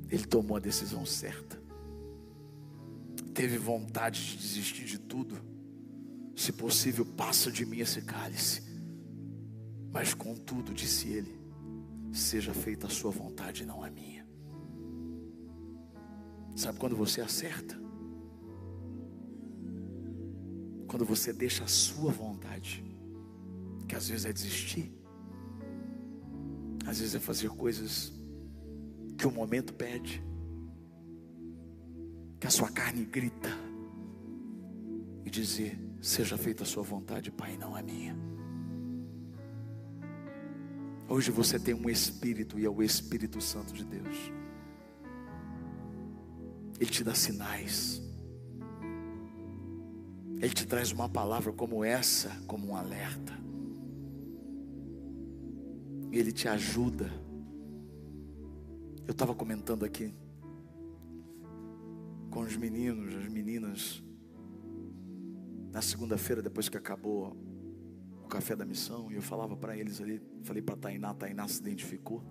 Ele 0.09 0.25
tomou 0.25 0.57
a 0.57 0.59
decisão 0.59 1.05
certa. 1.05 1.57
Teve 3.33 3.57
vontade 3.57 4.31
de 4.31 4.35
desistir 4.35 4.83
de 4.83 4.99
tudo. 4.99 5.41
Se 6.35 6.51
possível, 6.51 7.05
passa 7.05 7.49
de 7.49 7.65
mim 7.65 7.79
esse 7.79 8.01
cálice. 8.01 8.69
Mas 9.91 10.13
contudo, 10.13 10.73
disse 10.73 11.09
ele, 11.09 11.39
seja 12.11 12.53
feita 12.53 12.87
a 12.87 12.89
sua 12.89 13.11
vontade, 13.11 13.65
não 13.65 13.83
a 13.83 13.89
minha. 13.89 14.25
Sabe 16.55 16.79
quando 16.79 16.95
você 16.95 17.21
acerta? 17.21 17.79
Quando 20.87 21.05
você 21.05 21.31
deixa 21.31 21.63
a 21.63 21.67
sua 21.67 22.11
vontade, 22.11 22.83
que 23.87 23.95
às 23.95 24.07
vezes 24.07 24.25
é 24.25 24.33
desistir, 24.33 24.91
às 26.85 26.99
vezes 26.99 27.15
é 27.15 27.19
fazer 27.19 27.49
coisas 27.49 28.13
que 29.17 29.25
o 29.25 29.31
momento 29.31 29.73
pede, 29.73 30.23
que 32.39 32.47
a 32.47 32.49
sua 32.49 32.69
carne 32.69 33.05
grita, 33.05 33.49
e 35.25 35.29
dizer: 35.29 35.79
Seja 36.01 36.37
feita 36.37 36.63
a 36.63 36.65
sua 36.65 36.83
vontade, 36.83 37.31
Pai, 37.31 37.57
não 37.57 37.75
a 37.75 37.81
minha. 37.81 38.15
Hoje 41.11 41.29
você 41.29 41.59
tem 41.59 41.73
um 41.73 41.89
Espírito 41.89 42.57
e 42.57 42.63
é 42.63 42.69
o 42.69 42.81
Espírito 42.81 43.41
Santo 43.41 43.73
de 43.73 43.83
Deus. 43.83 44.31
Ele 46.79 46.89
te 46.89 47.03
dá 47.03 47.13
sinais. 47.13 48.01
Ele 50.39 50.53
te 50.53 50.65
traz 50.65 50.93
uma 50.93 51.09
palavra 51.09 51.51
como 51.51 51.83
essa, 51.83 52.29
como 52.47 52.67
um 52.67 52.77
alerta. 52.77 53.33
Ele 56.13 56.31
te 56.31 56.47
ajuda. 56.47 57.11
Eu 59.05 59.11
estava 59.11 59.35
comentando 59.35 59.83
aqui 59.83 60.15
com 62.29 62.39
os 62.39 62.55
meninos, 62.55 63.13
as 63.15 63.27
meninas, 63.27 64.01
na 65.73 65.81
segunda-feira, 65.81 66.41
depois 66.41 66.69
que 66.69 66.77
acabou 66.77 67.35
café 68.31 68.55
da 68.55 68.65
missão, 68.65 69.11
e 69.11 69.15
eu 69.15 69.21
falava 69.21 69.57
para 69.57 69.77
eles 69.77 69.99
ali, 69.99 70.21
falei 70.43 70.61
para 70.61 70.77
Tainá, 70.77 71.13
Tainá 71.13 71.47
se 71.47 71.59
identificou. 71.59 72.23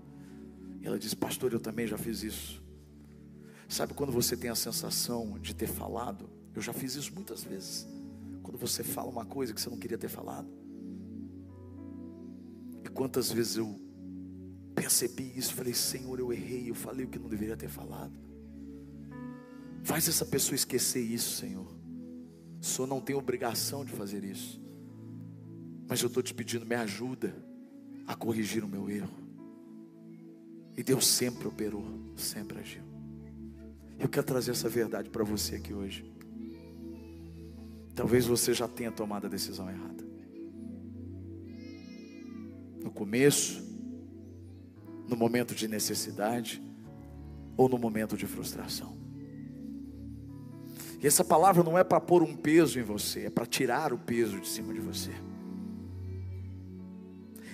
E 0.80 0.86
ela 0.86 0.98
disse: 0.98 1.14
Pastor, 1.14 1.53
eu 1.53 1.61
também 1.61 1.86
já 1.86 1.98
fiz 1.98 2.22
isso. 2.22 2.62
Sabe 3.68 3.94
quando 3.94 4.11
você 4.11 4.36
tem 4.36 4.51
a 4.51 4.55
sensação 4.55 5.38
de 5.38 5.55
ter 5.55 5.68
falado? 5.68 6.28
Eu 6.55 6.62
já 6.62 6.72
fiz 6.72 6.96
isso 6.96 7.14
muitas 7.14 7.44
vezes. 7.44 7.86
Quando 8.42 8.59
você 8.59 8.82
fala 8.82 9.09
uma 9.09 9.24
coisa 9.24 9.53
que 9.53 9.61
você 9.61 9.70
não 9.70 9.78
queria 9.78 9.98
ter 9.98 10.09
falado. 10.09 10.48
E 12.84 12.88
quantas 12.88 13.30
vezes 13.30 13.59
eu 13.59 13.78
percebi 14.74 15.30
isso, 15.36 15.55
falei, 15.55 15.74
Senhor, 15.74 16.18
eu 16.18 16.32
errei, 16.32 16.70
eu 16.70 16.74
falei 16.74 17.05
o 17.05 17.09
que 17.09 17.18
não 17.18 17.28
deveria 17.28 17.57
ter 17.57 17.68
falado. 17.68 18.18
Faz 19.84 20.09
essa 20.09 20.24
pessoa 20.24 20.57
esquecer 20.57 21.01
isso, 21.01 21.36
Senhor. 21.36 21.68
Senhor 22.61 22.88
não 22.88 23.01
tem 23.01 23.14
obrigação 23.14 23.84
de 23.84 23.92
fazer 23.92 24.24
isso. 24.24 24.60
Mas 25.91 26.01
eu 26.03 26.07
estou 26.07 26.22
te 26.22 26.32
pedindo, 26.32 26.64
me 26.64 26.76
ajuda 26.76 27.34
a 28.07 28.14
corrigir 28.14 28.62
o 28.62 28.68
meu 28.68 28.88
erro. 28.88 29.11
E 30.76 30.84
Deus 30.84 31.05
sempre 31.05 31.49
operou, 31.49 31.84
sempre 32.14 32.61
agiu. 32.61 32.84
Eu 33.99 34.09
quero 34.09 34.24
trazer 34.24 34.53
essa 34.53 34.68
verdade 34.68 35.11
para 35.11 35.24
você 35.24 35.57
aqui 35.57 35.74
hoje. 35.74 36.09
Talvez 37.93 38.24
você 38.24 38.55
já 38.55 38.68
tenha 38.68 38.93
tomado 38.93 39.26
a 39.26 39.28
decisão 39.28 39.68
errada. 39.68 40.05
No 42.84 42.93
começo, 42.93 43.61
no 45.09 45.16
momento 45.16 45.57
de 45.57 45.66
necessidade 45.66 46.62
ou 47.57 47.68
no 47.68 47.76
momento 47.76 48.16
de 48.16 48.28
frustração. 48.28 48.97
E 51.03 51.07
essa 51.09 51.24
palavra 51.24 51.64
não 51.64 51.76
é 51.76 51.82
para 51.82 52.01
pôr 52.01 52.22
um 52.22 52.36
peso 52.36 52.78
em 52.78 52.82
você, 52.84 53.26
é 53.26 53.30
para 53.30 53.45
tirar 53.45 53.93
o 53.93 53.99
peso 53.99 54.38
de 54.38 54.47
cima 54.47 54.72
de 54.72 54.78
você. 54.78 55.11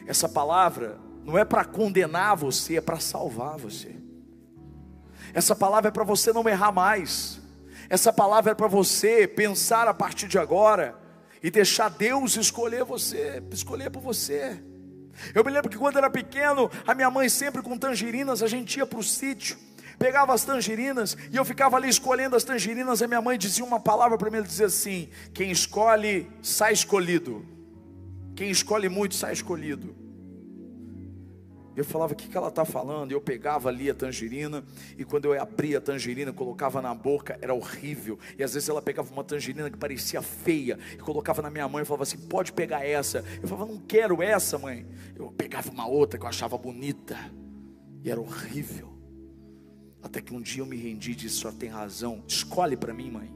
Essa 0.07 0.29
palavra 0.29 0.99
não 1.25 1.37
é 1.37 1.45
para 1.45 1.65
condenar 1.65 2.37
você, 2.37 2.77
é 2.77 2.81
para 2.81 3.01
salvar 3.01 3.59
você. 3.59 3.95
Essa 5.35 5.57
palavra 5.57 5.89
é 5.89 5.93
para 5.93 6.05
você 6.05 6.33
não 6.33 6.49
errar 6.49 6.73
mais. 6.73 7.41
Essa 7.89 8.13
palavra 8.13 8.53
é 8.53 8.55
para 8.55 8.69
você 8.69 9.27
pensar 9.27 9.89
a 9.89 9.95
partir 9.95 10.29
de 10.29 10.39
agora 10.39 10.97
e 11.43 11.51
deixar 11.51 11.89
Deus 11.89 12.37
escolher 12.37 12.85
você, 12.85 13.43
escolher 13.51 13.91
por 13.91 14.01
você. 14.01 14.63
Eu 15.35 15.45
me 15.45 15.51
lembro 15.51 15.71
que 15.71 15.79
quando 15.79 15.97
era 15.97 16.11
pequeno, 16.11 16.71
a 16.87 16.95
minha 16.95 17.11
mãe 17.11 17.29
sempre 17.29 17.63
com 17.63 17.77
tangerinas, 17.77 18.43
a 18.43 18.47
gente 18.47 18.79
ia 18.79 18.87
para 18.87 18.99
o 18.99 19.03
sítio, 19.03 19.57
pegava 19.99 20.33
as 20.33 20.45
tangerinas 20.45 21.17
e 21.31 21.37
eu 21.37 21.45
ficava 21.45 21.77
ali 21.77 21.89
escolhendo 21.89 22.37
as 22.37 22.45
tangerinas. 22.45 23.03
A 23.03 23.09
minha 23.09 23.23
mãe 23.23 23.39
dizia 23.39 23.65
uma 23.65 23.81
palavra 23.81 24.17
para 24.19 24.31
mim, 24.31 24.39
ela 24.39 24.47
dizia 24.47 24.67
assim: 24.67 25.09
quem 25.33 25.51
escolhe 25.51 26.31
sai 26.43 26.73
escolhido, 26.73 27.47
quem 28.37 28.51
escolhe 28.51 28.89
muito 28.89 29.15
sai 29.15 29.33
escolhido. 29.33 29.97
Eu 31.75 31.85
falava, 31.85 32.15
o 32.15 32.17
que, 32.17 32.27
que 32.27 32.37
ela 32.37 32.49
está 32.49 32.65
falando? 32.65 33.13
Eu 33.13 33.21
pegava 33.21 33.69
ali 33.69 33.91
a 33.91 33.95
tangerina, 33.95 34.65
e 34.97 35.05
quando 35.05 35.27
eu 35.27 35.41
abria 35.41 35.77
a 35.77 35.81
tangerina, 35.81 36.33
colocava 36.33 36.81
na 36.81 36.95
boca, 36.95 37.39
era 37.43 37.53
horrível. 37.53 38.19
E 38.39 38.43
às 38.43 38.55
vezes 38.55 38.67
ela 38.69 38.81
pegava 38.81 39.13
uma 39.13 39.23
tangerina 39.23 39.71
que 39.71 39.77
parecia 39.77 40.23
feia, 40.23 40.79
e 40.95 40.97
colocava 40.97 41.43
na 41.43 41.51
minha 41.51 41.69
mão 41.69 41.81
e 41.81 41.85
falava 41.85 42.05
assim: 42.05 42.17
pode 42.17 42.53
pegar 42.53 42.83
essa. 42.87 43.23
Eu 43.43 43.49
falava, 43.49 43.71
não 43.71 43.79
quero 43.79 44.23
essa, 44.23 44.59
mãe. 44.59 44.87
Eu 45.15 45.31
pegava 45.33 45.71
uma 45.71 45.87
outra 45.87 46.19
que 46.19 46.25
eu 46.25 46.29
achava 46.29 46.57
bonita, 46.57 47.19
e 48.03 48.11
era 48.11 48.21
horrível. 48.21 48.97
Até 50.03 50.23
que 50.23 50.33
um 50.33 50.41
dia 50.41 50.63
eu 50.63 50.67
me 50.67 50.77
rendi 50.79 51.13
e 51.13 51.15
disse: 51.15 51.37
só 51.37 51.53
tem 51.53 51.69
razão, 51.69 52.25
escolhe 52.27 52.77
para 52.77 52.95
mim, 52.95 53.11
mãe. 53.11 53.36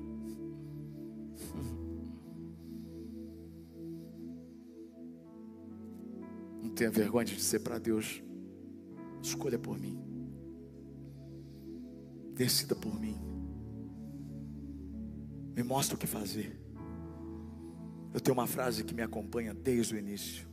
Não 6.63 6.71
tenha 6.71 6.91
vergonha 6.91 7.25
de 7.25 7.37
dizer 7.37 7.61
para 7.61 7.79
Deus: 7.79 8.23
Escolha 9.23 9.59
por 9.59 9.79
mim. 9.79 9.99
Decida 12.35 12.75
por 12.75 12.99
mim. 12.99 13.19
Me 15.55 15.63
mostre 15.63 15.95
o 15.95 15.99
que 15.99 16.07
fazer. 16.07 16.59
Eu 18.13 18.21
tenho 18.21 18.37
uma 18.37 18.47
frase 18.47 18.83
que 18.83 18.95
me 18.95 19.03
acompanha 19.03 19.55
desde 19.55 19.95
o 19.95 19.99
início. 19.99 20.47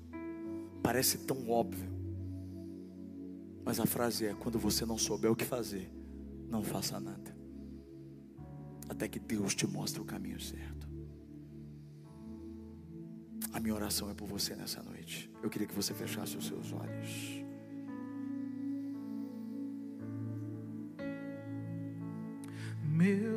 Parece 0.83 1.19
tão 1.19 1.49
óbvio. 1.49 1.89
Mas 3.65 3.79
a 3.79 3.85
frase 3.85 4.25
é: 4.25 4.33
quando 4.33 4.59
você 4.59 4.85
não 4.85 4.97
souber 4.97 5.31
o 5.31 5.35
que 5.35 5.45
fazer, 5.45 5.91
não 6.49 6.63
faça 6.63 6.99
nada. 6.99 7.35
Até 8.89 9.07
que 9.07 9.19
Deus 9.19 9.53
te 9.53 9.67
mostre 9.67 10.01
o 10.01 10.05
caminho 10.05 10.39
certo. 10.39 10.86
A 13.57 13.59
minha 13.59 13.73
oração 13.73 14.07
é 14.11 14.13
por 14.13 14.27
você 14.27 14.55
nessa 14.55 14.83
noite. 14.83 15.31
Eu 15.41 15.49
queria 15.49 15.65
que 15.65 15.73
você 15.73 15.91
fechasse 15.91 16.37
os 16.37 16.45
seus 16.45 16.71
olhos. 16.71 17.43
Meu 22.83 23.36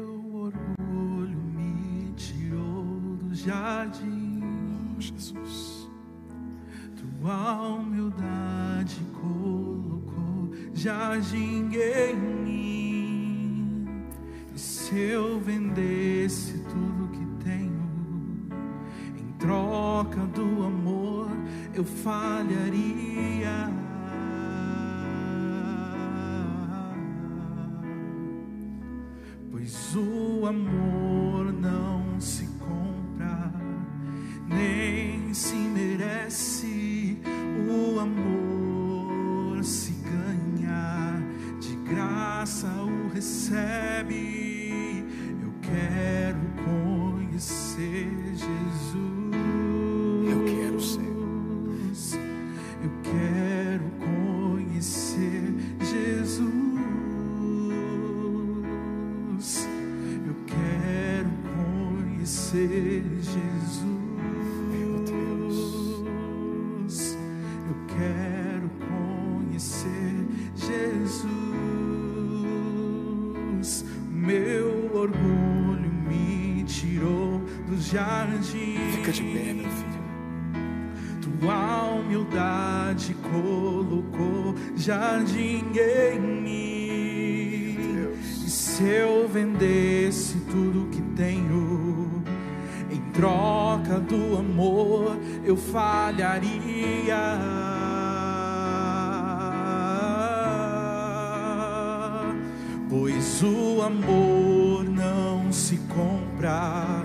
Pois 103.20 103.42
o 103.42 103.82
amor 103.82 104.82
não 104.82 105.52
se 105.52 105.76
compra, 105.94 107.04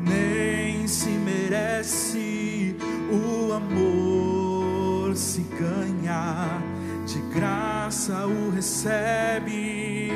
nem 0.00 0.84
se 0.88 1.10
merece. 1.10 2.74
O 3.08 3.52
amor 3.52 5.14
se 5.14 5.46
ganha, 5.56 6.60
de 7.06 7.20
graça 7.32 8.26
o 8.26 8.50
recebe. 8.50 10.10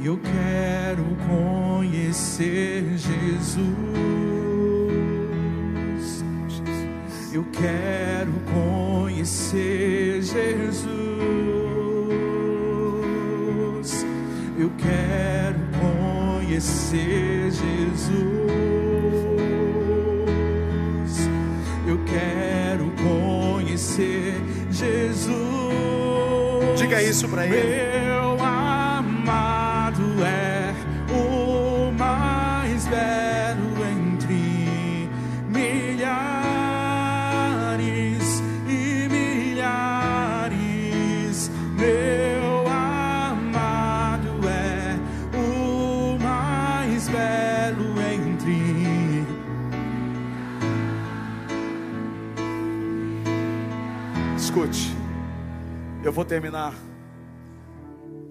E 0.00 0.06
eu 0.06 0.18
quero 0.18 1.04
conhecer 1.28 2.82
Jesus. 2.96 3.60
Eu 7.34 7.44
quero 7.52 8.32
conhecer 8.54 10.22
Jesus. 10.22 11.09
Quero 14.82 15.60
conhecer 15.80 17.50
Jesus. 17.50 18.20
Eu 21.86 21.98
quero 22.04 22.92
conhecer 23.02 24.34
Jesus. 24.70 25.34
Diga 26.78 27.02
isso 27.02 27.28
pra 27.28 27.46
ele. 27.46 27.89
Eu 56.10 56.12
vou 56.12 56.24
terminar 56.24 56.74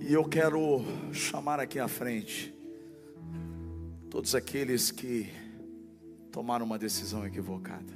e 0.02 0.12
eu 0.12 0.26
quero 0.26 0.84
chamar 1.14 1.62
aqui 1.62 1.80
à 1.80 1.88
frente 1.88 2.54
todos 4.10 4.36
aqueles 4.36 4.92
que 4.92 5.30
tomaram 6.30 6.66
uma 6.66 6.78
decisão 6.78 7.26
equivocada, 7.26 7.94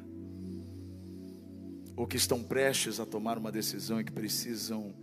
ou 1.98 2.08
que 2.08 2.16
estão 2.16 2.42
prestes 2.42 2.98
a 3.02 3.06
tomar 3.06 3.38
uma 3.38 3.52
decisão 3.52 4.00
e 4.00 4.06
que 4.06 4.12
precisam 4.14 4.96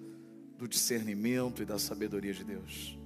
do 0.57 0.67
discernimento 0.67 1.63
e 1.63 1.67
da 1.67 1.79
sabedoria 1.79 2.33
de 2.33 2.43
Deus. 2.43 2.99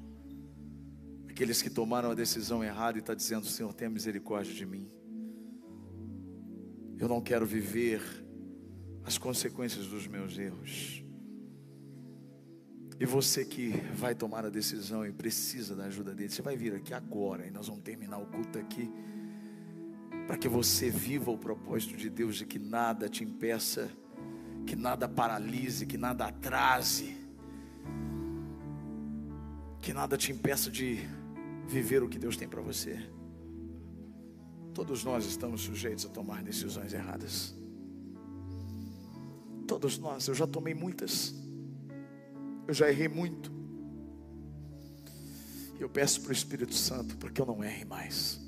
Aqueles 1.29 1.61
que 1.61 1.71
tomaram 1.71 2.13
a 2.13 2.15
decisão 2.15 2.63
errada 2.63 2.99
e 2.99 3.01
está 3.01 3.15
dizendo: 3.15 3.47
Senhor, 3.47 3.75
tenha 3.75 3.91
misericórdia 3.91 4.55
de 4.55 4.65
mim. 4.65 4.89
Eu 7.01 7.09
não 7.09 7.21
quero 7.21 7.45
viver 7.45 8.01
as 9.03 9.19
consequências 9.19 9.89
dos 9.89 10.07
meus 10.07 10.39
erros. 10.39 11.04
E 12.99 13.05
você 13.05 13.45
que 13.45 13.71
vai 13.95 14.15
tomar 14.15 14.47
a 14.47 14.51
decisão 14.51 15.05
e 15.05 15.13
precisa 15.13 15.75
da 15.75 15.85
ajuda 15.85 16.15
dele, 16.15 16.31
você 16.31 16.43
vai 16.43 16.57
vir 16.57 16.75
aqui 16.75 16.95
agora 16.95 17.47
e 17.47 17.51
nós 17.51 17.67
vamos 17.67 17.83
terminar 17.83 18.19
o 18.19 18.27
culto 18.27 18.59
aqui. 18.59 18.91
Para 20.27 20.39
que 20.39 20.49
você 20.49 20.91
viva 20.91 21.31
o 21.31 21.37
propósito 21.37 21.97
de 21.97 22.09
Deus 22.09 22.37
de 22.37 22.47
que 22.47 22.59
nada 22.59 23.09
te 23.09 23.25
impeça, 23.25 23.91
que 24.65 24.77
nada 24.77 25.09
paralise, 25.09 25.87
que 25.87 25.99
nada 25.99 26.27
atrase, 26.27 27.17
que 29.83 29.93
nada 29.93 30.17
te 30.17 30.33
impeça 30.33 30.71
de 30.71 31.01
viver 31.67 32.03
o 32.03 32.09
que 32.09 32.19
Deus 32.19 32.37
tem 32.37 32.49
para 32.49 32.63
você. 32.63 32.99
Todos 34.73 35.05
nós 35.05 35.27
estamos 35.27 35.63
sujeitos 35.63 36.07
a 36.07 36.09
tomar 36.09 36.43
decisões 36.43 36.93
erradas. 36.93 37.55
Todos 39.67 39.99
nós, 39.99 40.27
eu 40.27 40.35
já 40.35 40.47
tomei 40.47 40.75
muitas. 40.75 41.44
Eu 42.67 42.75
já 42.75 42.89
errei 42.89 43.09
muito. 43.09 43.53
E 45.79 45.83
eu 45.83 45.89
peço 45.89 46.21
para 46.23 46.31
o 46.31 46.33
Espírito 46.33 46.75
Santo 46.75 47.17
para 47.17 47.31
que 47.31 47.41
eu 47.41 47.47
não 47.47 47.63
erre 47.63 47.85
mais. 47.85 48.41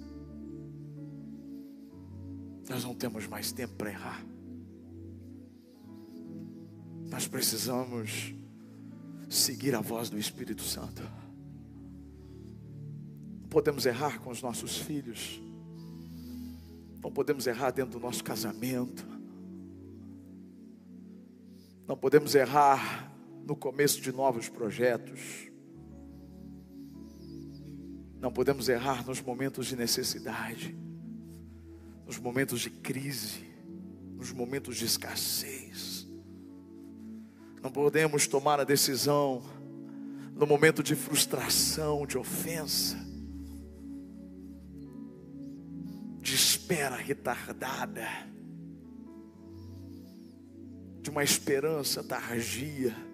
Nós 2.68 2.82
não 2.84 2.94
temos 2.94 3.26
mais 3.26 3.52
tempo 3.52 3.74
para 3.74 3.90
errar. 3.90 4.24
Nós 7.08 7.28
precisamos 7.28 8.34
seguir 9.28 9.74
a 9.74 9.80
voz 9.80 10.08
do 10.10 10.18
Espírito 10.18 10.62
Santo. 10.62 11.02
Não 13.42 13.48
podemos 13.48 13.86
errar 13.86 14.20
com 14.20 14.30
os 14.30 14.42
nossos 14.42 14.78
filhos. 14.78 15.40
Não 17.02 17.12
podemos 17.12 17.46
errar 17.46 17.70
dentro 17.70 17.98
do 17.98 18.00
nosso 18.00 18.24
casamento. 18.24 19.06
Não 21.86 21.96
podemos 21.96 22.34
errar 22.34 23.15
no 23.46 23.54
começo 23.54 24.00
de 24.00 24.10
novos 24.10 24.48
projetos. 24.48 25.48
Não 28.20 28.32
podemos 28.32 28.68
errar 28.68 29.06
nos 29.06 29.20
momentos 29.20 29.68
de 29.68 29.76
necessidade, 29.76 30.76
nos 32.04 32.18
momentos 32.18 32.60
de 32.60 32.70
crise, 32.70 33.46
nos 34.16 34.32
momentos 34.32 34.76
de 34.76 34.84
escassez. 34.84 36.08
Não 37.62 37.70
podemos 37.70 38.26
tomar 38.26 38.58
a 38.58 38.64
decisão 38.64 39.42
no 40.34 40.46
momento 40.46 40.82
de 40.82 40.96
frustração, 40.96 42.04
de 42.04 42.18
ofensa, 42.18 42.96
de 46.20 46.34
espera 46.34 46.96
retardada 46.96 48.26
de 51.00 51.10
uma 51.10 51.22
esperança 51.22 52.02
tardia. 52.02 53.05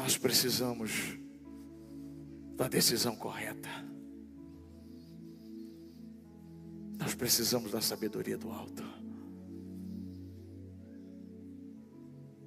Nós 0.00 0.16
precisamos 0.16 1.18
da 2.56 2.66
decisão 2.68 3.14
correta. 3.14 3.68
Nós 6.98 7.14
precisamos 7.14 7.70
da 7.70 7.82
sabedoria 7.82 8.38
do 8.38 8.50
alto. 8.50 8.82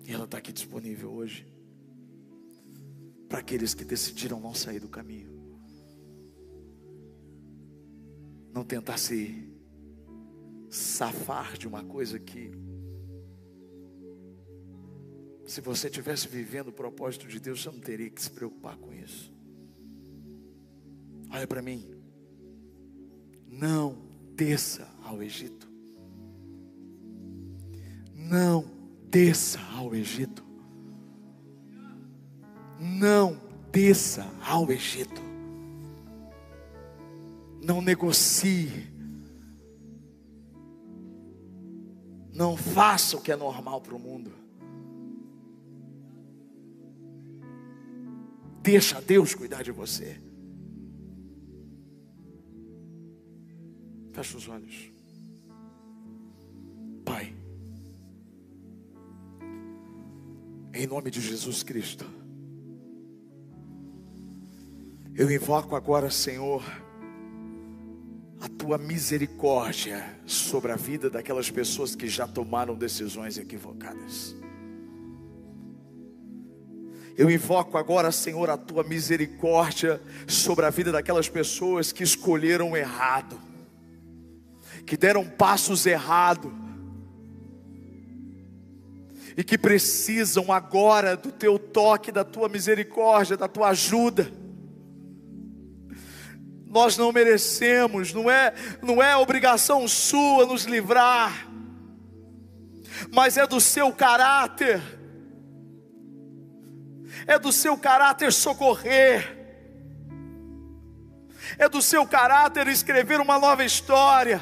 E 0.04 0.12
ela 0.12 0.24
está 0.26 0.40
aqui 0.40 0.52
disponível 0.52 1.12
hoje. 1.12 1.46
Para 3.30 3.38
aqueles 3.38 3.76
que 3.76 3.86
decidiram 3.86 4.40
não 4.40 4.56
sair 4.56 4.80
do 4.80 4.90
caminho. 4.90 5.32
Não 8.52 8.64
tentar 8.64 8.98
se 8.98 9.48
safar 10.72 11.56
de 11.56 11.68
uma 11.68 11.84
coisa 11.84 12.18
que, 12.18 12.50
se 15.54 15.62
você 15.62 15.88
estivesse 15.88 16.28
vivendo 16.28 16.70
o 16.70 16.74
propósito 16.74 17.28
de 17.28 17.40
Deus, 17.40 17.62
você 17.62 17.70
não 17.70 17.80
teria 17.80 18.10
que 18.10 18.20
se 18.20 18.32
preocupar 18.32 18.76
com 18.76 18.92
isso. 18.92 19.32
Olha 21.30 21.46
para 21.46 21.62
mim, 21.62 21.88
não 23.48 23.96
desça 24.36 24.90
ao 25.04 25.22
Egito, 25.22 25.70
não 28.16 28.66
desça 29.08 29.60
ao 29.76 29.94
Egito, 29.94 30.44
não 32.80 33.40
desça 33.72 34.28
ao 34.44 34.72
Egito, 34.72 35.22
não 37.62 37.80
negocie. 37.80 38.92
Não 42.36 42.58
faça 42.58 43.16
o 43.16 43.22
que 43.22 43.32
é 43.32 43.36
normal 43.36 43.80
para 43.80 43.94
o 43.94 44.00
mundo. 44.00 44.32
Deixa 48.64 49.02
Deus 49.02 49.36
cuidar 49.36 49.62
de 49.62 49.74
você. 49.74 50.22
Feche 54.14 54.38
os 54.38 54.48
olhos. 54.48 54.90
Pai, 57.04 57.36
em 60.74 60.88
nome 60.88 61.12
de 61.12 61.20
Jesus 61.20 61.62
Cristo, 61.62 62.06
eu 65.14 65.30
invoco 65.30 65.76
agora, 65.76 66.10
Senhor, 66.10 66.64
a 68.40 68.48
tua 68.48 68.78
misericórdia 68.78 70.22
sobre 70.26 70.72
a 70.72 70.78
vida 70.78 71.10
daquelas 71.10 71.52
pessoas 71.52 71.96
que 71.96 72.08
já 72.08 72.26
tomaram 72.26 72.76
decisões 72.76 73.38
equivocadas. 73.38 74.42
Eu 77.16 77.30
invoco 77.30 77.78
agora, 77.78 78.12
Senhor, 78.12 78.50
a 78.50 78.58
tua 78.58 78.84
misericórdia 78.84 80.02
sobre 80.28 80.66
a 80.66 80.72
vida 80.72 80.92
daquelas 80.92 81.30
pessoas 81.30 81.92
que 81.92 82.04
escolheram 82.04 82.76
errado, 82.76 83.40
que 84.86 84.98
deram 84.98 85.24
passos 85.24 85.86
errados 85.86 86.52
e 89.38 89.44
que 89.44 89.58
precisam 89.58 90.52
agora 90.52 91.16
do 91.16 91.32
teu 91.32 91.60
toque, 91.60 92.12
da 92.12 92.24
tua 92.24 92.50
misericórdia, 92.50 93.38
da 93.38 93.48
tua 93.48 93.70
ajuda. 93.70 94.32
Nós 96.66 96.98
não 96.98 97.12
merecemos, 97.12 98.12
não 98.12 98.30
é, 98.30 98.56
não 98.82 99.04
é 99.04 99.16
obrigação 99.16 99.88
sua 99.88 100.48
nos 100.48 100.64
livrar, 100.64 101.48
mas 103.12 103.38
é 103.38 103.46
do 103.46 103.62
seu 103.62 103.92
caráter 103.92 104.82
é 107.28 107.40
do 107.40 107.52
seu 107.52 107.78
caráter 107.78 108.32
socorrer, 108.32 109.38
é 111.58 111.70
do 111.70 111.82
seu 111.82 112.06
caráter 112.06 112.68
escrever 112.68 113.20
uma 113.20 113.40
nova 113.40 113.64
história, 113.64 114.42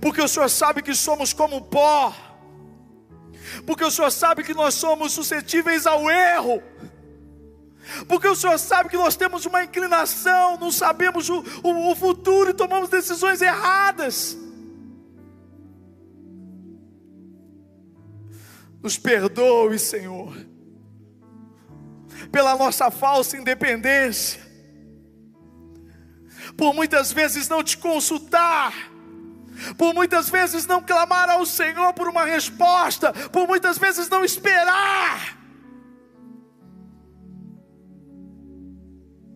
porque 0.00 0.20
o 0.20 0.28
Senhor 0.28 0.48
sabe 0.48 0.82
que 0.82 0.94
somos 0.94 1.32
como 1.32 1.62
pó, 1.62 2.14
porque 3.66 3.84
o 3.84 3.90
Senhor 3.90 4.10
sabe 4.10 4.44
que 4.44 4.54
nós 4.54 4.74
somos 4.74 5.12
suscetíveis 5.12 5.86
ao 5.86 6.10
erro, 6.10 6.62
porque 8.06 8.28
o 8.28 8.36
Senhor 8.36 8.58
sabe 8.58 8.88
que 8.88 8.96
nós 8.96 9.16
temos 9.16 9.46
uma 9.46 9.64
inclinação, 9.64 10.56
não 10.58 10.70
sabemos 10.70 11.28
o, 11.28 11.42
o, 11.62 11.90
o 11.90 11.96
futuro 11.96 12.50
e 12.50 12.54
tomamos 12.54 12.88
decisões 12.88 13.42
erradas. 13.42 14.36
Nos 18.82 18.96
perdoe, 18.96 19.78
Senhor 19.78 20.50
pela 22.30 22.56
nossa 22.56 22.90
falsa 22.90 23.36
independência, 23.36 24.40
por 26.56 26.74
muitas 26.74 27.12
vezes 27.12 27.48
não 27.48 27.62
te 27.62 27.76
consultar, 27.76 28.72
por 29.76 29.94
muitas 29.94 30.30
vezes 30.30 30.66
não 30.66 30.82
clamar 30.82 31.28
ao 31.28 31.44
Senhor 31.44 31.92
por 31.94 32.08
uma 32.08 32.24
resposta, 32.24 33.12
por 33.30 33.46
muitas 33.46 33.78
vezes 33.78 34.08
não 34.08 34.24
esperar. 34.24 35.38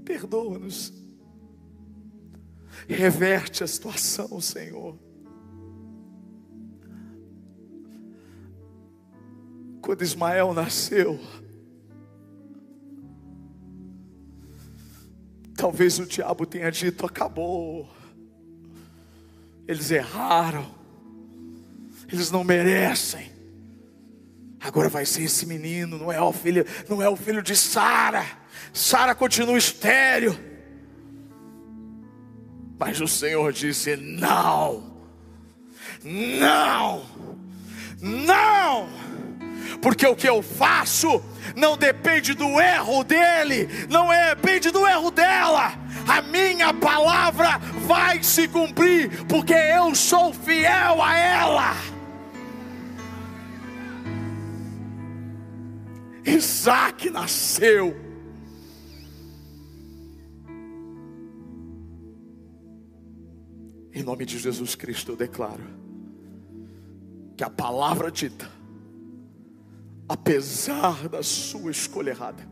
Perdoa-nos, 0.04 0.92
reverte 2.86 3.64
a 3.64 3.66
situação, 3.66 4.40
Senhor. 4.40 4.98
Quando 9.80 10.02
Ismael 10.02 10.54
nasceu, 10.54 11.20
Talvez 15.56 15.98
o 15.98 16.06
diabo 16.06 16.46
tenha 16.46 16.70
dito: 16.70 17.06
acabou. 17.06 17.88
Eles 19.66 19.90
erraram. 19.90 20.74
Eles 22.12 22.30
não 22.30 22.44
merecem. 22.44 23.32
Agora 24.60 24.88
vai 24.88 25.04
ser 25.04 25.24
esse 25.24 25.44
menino, 25.44 25.98
não 25.98 26.10
é 26.10 26.20
o 26.20 26.32
filho, 26.32 26.64
não 26.88 27.02
é 27.02 27.08
o 27.08 27.16
filho 27.16 27.42
de 27.42 27.54
Sara. 27.54 28.24
Sara 28.72 29.14
continua 29.14 29.58
estéreo. 29.58 30.38
Mas 32.78 33.00
o 33.00 33.06
Senhor 33.06 33.52
disse: 33.52 33.96
não, 33.96 34.94
não, 36.02 37.04
não, 38.00 38.88
porque 39.84 40.06
o 40.06 40.16
que 40.16 40.26
eu 40.26 40.40
faço 40.40 41.22
não 41.54 41.76
depende 41.76 42.32
do 42.32 42.58
erro 42.58 43.04
dele, 43.04 43.68
não 43.90 44.10
é, 44.10 44.34
depende 44.34 44.70
do 44.70 44.86
erro 44.86 45.10
dela. 45.10 45.74
A 46.08 46.22
minha 46.22 46.72
palavra 46.72 47.58
vai 47.86 48.22
se 48.22 48.48
cumprir, 48.48 49.26
porque 49.26 49.52
eu 49.52 49.94
sou 49.94 50.32
fiel 50.32 51.02
a 51.02 51.18
ela. 51.18 51.74
Isaac 56.24 57.10
nasceu. 57.10 57.94
Em 63.92 64.02
nome 64.02 64.24
de 64.24 64.38
Jesus 64.38 64.74
Cristo 64.74 65.12
eu 65.12 65.16
declaro 65.16 65.62
que 67.36 67.44
a 67.44 67.50
palavra 67.50 68.10
dita 68.10 68.63
apesar 70.08 71.08
da 71.08 71.22
sua 71.22 71.70
escolha 71.70 72.10
errada, 72.10 72.46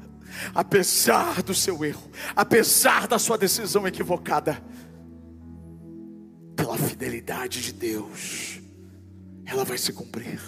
apesar 0.55 1.43
do 1.43 1.55
seu 1.55 1.85
erro, 1.85 2.11
apesar 2.35 3.07
da 3.07 3.19
sua 3.19 3.37
decisão 3.37 3.87
equivocada, 3.87 4.63
pela 6.57 6.79
fidelidade 6.79 7.61
de 7.61 7.73
Deus, 7.73 8.61
ela 9.45 9.65
vai 9.65 9.77
se 9.77 9.93
cumprir. 9.93 10.41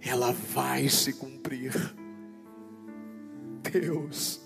Ela 0.00 0.32
vai 0.32 0.88
se 0.88 1.12
cumprir. 1.12 1.72
Deus, 3.70 4.40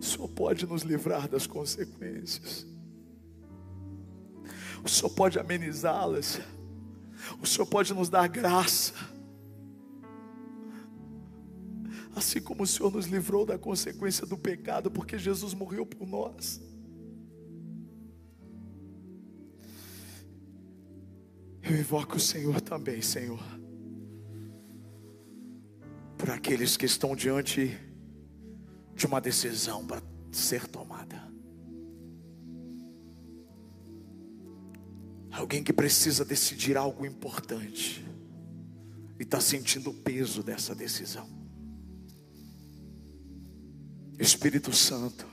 Senhor 0.00 0.28
pode 0.28 0.66
nos 0.66 0.82
livrar 0.82 1.28
das 1.28 1.46
consequências, 1.46 2.66
Senhor 4.86 5.10
pode 5.10 5.38
amenizá-las 5.38 6.40
o 7.40 7.46
Senhor 7.46 7.66
pode 7.66 7.92
nos 7.94 8.08
dar 8.08 8.28
graça. 8.28 8.94
Assim 12.14 12.40
como 12.40 12.64
o 12.64 12.66
Senhor 12.66 12.90
nos 12.92 13.06
livrou 13.06 13.46
da 13.46 13.58
consequência 13.58 14.26
do 14.26 14.36
pecado, 14.36 14.90
porque 14.90 15.18
Jesus 15.18 15.54
morreu 15.54 15.86
por 15.86 16.06
nós. 16.06 16.60
Eu 21.62 21.78
invoco 21.78 22.16
o 22.16 22.20
Senhor 22.20 22.60
também, 22.60 23.00
Senhor, 23.00 23.40
por 26.18 26.30
aqueles 26.30 26.76
que 26.76 26.84
estão 26.84 27.14
diante 27.14 27.78
de 28.94 29.06
uma 29.06 29.20
decisão 29.20 29.86
para 29.86 30.02
ser 30.32 30.66
tomada. 30.66 31.29
Alguém 35.30 35.62
que 35.62 35.72
precisa 35.72 36.24
decidir 36.24 36.76
algo 36.76 37.06
importante 37.06 38.04
e 39.18 39.22
está 39.22 39.40
sentindo 39.40 39.90
o 39.90 39.94
peso 39.94 40.42
dessa 40.42 40.74
decisão. 40.74 41.28
Espírito 44.18 44.72
Santo, 44.72 45.26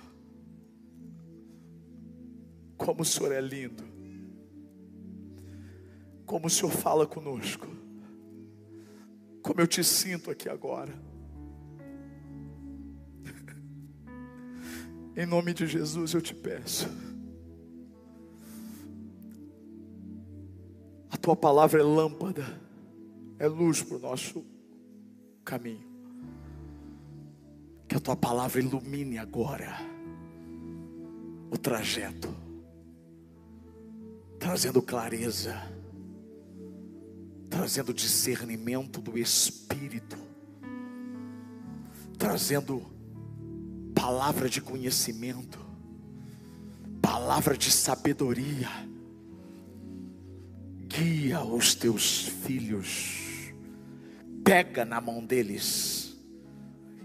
como 2.78 3.02
o 3.02 3.06
Senhor 3.06 3.34
é 3.34 3.42
lindo, 3.42 3.84
como 6.26 6.48
o 6.48 6.50
Senhor 6.50 6.72
fala 6.72 7.06
conosco, 7.08 7.68
como 9.42 9.60
eu 9.60 9.68
te 9.68 9.84
sinto 9.84 10.32
aqui 10.32 10.48
agora. 10.48 10.94
Em 15.18 15.26
nome 15.26 15.54
de 15.54 15.66
Jesus 15.66 16.14
eu 16.14 16.22
te 16.22 16.36
peço. 16.36 17.07
Tua 21.28 21.36
palavra 21.36 21.82
é 21.82 21.84
lâmpada, 21.84 22.58
é 23.38 23.50
luz 23.50 23.84
para 23.84 23.98
o 23.98 24.00
nosso 24.00 24.46
caminho. 25.44 25.86
Que 27.86 27.98
a 27.98 28.00
tua 28.00 28.16
palavra 28.16 28.62
ilumine 28.62 29.18
agora 29.18 29.76
o 31.52 31.58
trajeto, 31.58 32.34
trazendo 34.40 34.82
clareza, 34.82 35.62
trazendo 37.50 37.94
discernimento 37.94 39.02
do 39.02 39.18
Espírito, 39.18 40.16
trazendo 42.18 42.82
palavra 43.94 44.48
de 44.48 44.62
conhecimento, 44.62 45.60
palavra 47.02 47.58
de 47.58 47.70
sabedoria 47.70 48.70
guia 50.98 51.44
os 51.44 51.76
teus 51.76 52.28
filhos, 52.28 53.54
pega 54.44 54.84
na 54.84 55.00
mão 55.00 55.24
deles 55.24 56.18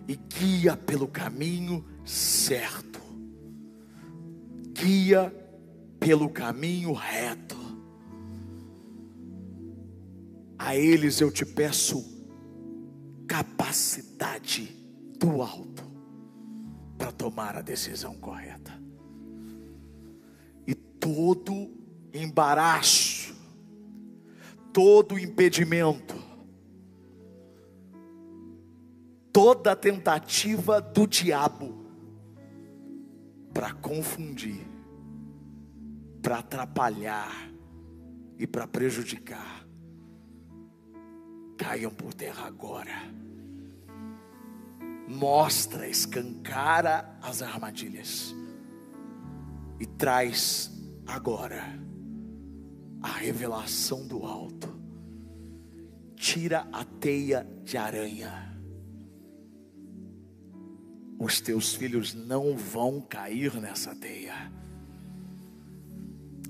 e 0.08 0.16
guia 0.16 0.74
pelo 0.74 1.06
caminho 1.06 1.84
certo. 2.04 3.00
guia 4.72 5.32
pelo 6.00 6.28
caminho 6.30 6.92
reto. 6.92 7.56
A 10.58 10.74
eles 10.74 11.20
eu 11.20 11.30
te 11.30 11.44
peço 11.44 12.04
capacidade 13.28 14.74
do 15.18 15.42
alto 15.42 15.84
para 16.96 17.12
tomar 17.12 17.56
a 17.56 17.62
decisão 17.62 18.14
correta. 18.14 18.72
E 20.66 20.74
todo 20.74 21.70
embaraço, 22.12 23.01
todo 24.72 25.18
impedimento, 25.18 26.14
toda 29.32 29.76
tentativa 29.76 30.80
do 30.80 31.06
diabo 31.06 31.86
para 33.52 33.72
confundir, 33.74 34.66
para 36.22 36.38
atrapalhar 36.38 37.50
e 38.38 38.46
para 38.46 38.66
prejudicar, 38.66 39.66
caiam 41.58 41.92
por 41.92 42.14
terra 42.14 42.46
agora. 42.46 43.12
Mostra, 45.06 45.86
escancara 45.86 47.18
as 47.20 47.42
armadilhas 47.42 48.34
e 49.78 49.84
traz 49.84 50.70
agora 51.06 51.81
a 53.02 53.08
revelação 53.08 54.06
do 54.06 54.24
alto. 54.24 54.72
Tira 56.14 56.68
a 56.72 56.84
teia 56.84 57.46
de 57.64 57.76
aranha. 57.76 58.50
Os 61.18 61.40
teus 61.40 61.74
filhos 61.74 62.14
não 62.14 62.56
vão 62.56 63.00
cair 63.00 63.54
nessa 63.54 63.94
teia. 63.94 64.52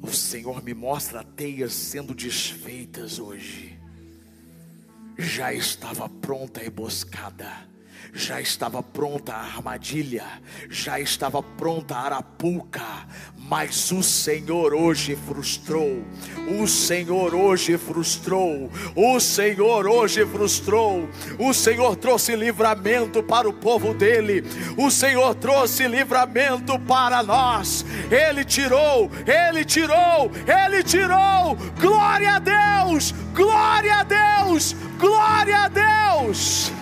O 0.03 0.09
Senhor 0.09 0.62
me 0.62 0.74
mostra 0.74 1.22
teias 1.22 1.72
sendo 1.72 2.14
desfeitas 2.14 3.18
hoje. 3.18 3.78
Já 5.18 5.53
estava 5.53 6.09
pronta 6.09 6.61
a 6.61 6.66
emboscada 6.66 7.72
já 8.12 8.40
estava 8.40 8.82
pronta 8.82 9.32
a 9.32 9.40
armadilha, 9.40 10.26
já 10.68 11.00
estava 11.00 11.42
pronta 11.42 11.94
a 11.94 12.00
arapuca, 12.00 12.82
mas 13.36 13.90
o 13.90 14.03
Senhor 14.03 14.74
hoje 14.74 15.16
frustrou, 15.16 16.05
o 16.61 16.66
Senhor 16.66 17.34
hoje 17.34 17.78
frustrou, 17.78 18.70
o 18.94 19.20
Senhor 19.20 19.86
hoje 19.86 20.26
frustrou, 20.26 21.09
o 21.38 21.53
Senhor 21.53 21.96
trouxe 21.96 22.36
livramento 22.36 23.22
para 23.22 23.48
o 23.48 23.53
povo 23.53 23.94
dele, 23.94 24.44
o 24.76 24.90
Senhor 24.90 25.34
trouxe 25.34 25.86
livramento 25.86 26.78
para 26.80 27.22
nós, 27.22 27.84
Ele 28.11 28.44
tirou, 28.44 29.11
Ele 29.26 29.64
tirou, 29.64 30.30
Ele 30.46 30.82
tirou, 30.82 31.57
glória 31.80 32.36
a 32.36 32.38
Deus, 32.38 33.12
glória 33.34 33.96
a 33.96 34.03
Deus, 34.03 34.76
glória 34.98 35.59
a 35.59 35.68
Deus. 35.68 36.82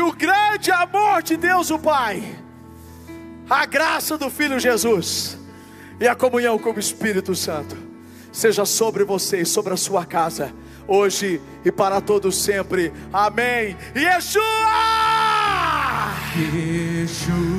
O 0.00 0.12
grande 0.12 0.70
amor 0.70 1.22
de 1.22 1.36
Deus 1.36 1.70
o 1.70 1.78
Pai, 1.78 2.22
a 3.48 3.66
graça 3.66 4.16
do 4.16 4.30
Filho 4.30 4.58
Jesus 4.58 5.38
e 6.00 6.06
a 6.06 6.14
comunhão 6.14 6.58
com 6.58 6.70
o 6.72 6.78
Espírito 6.78 7.34
Santo 7.34 7.76
seja 8.32 8.64
sobre 8.64 9.04
você 9.04 9.40
e 9.40 9.46
sobre 9.46 9.72
a 9.72 9.76
sua 9.76 10.04
casa, 10.04 10.52
hoje 10.86 11.40
e 11.64 11.72
para 11.72 12.00
todos 12.00 12.36
sempre. 12.36 12.92
Amém. 13.12 13.76
Yeshua! 13.94 14.44
Yeshua. 16.36 17.49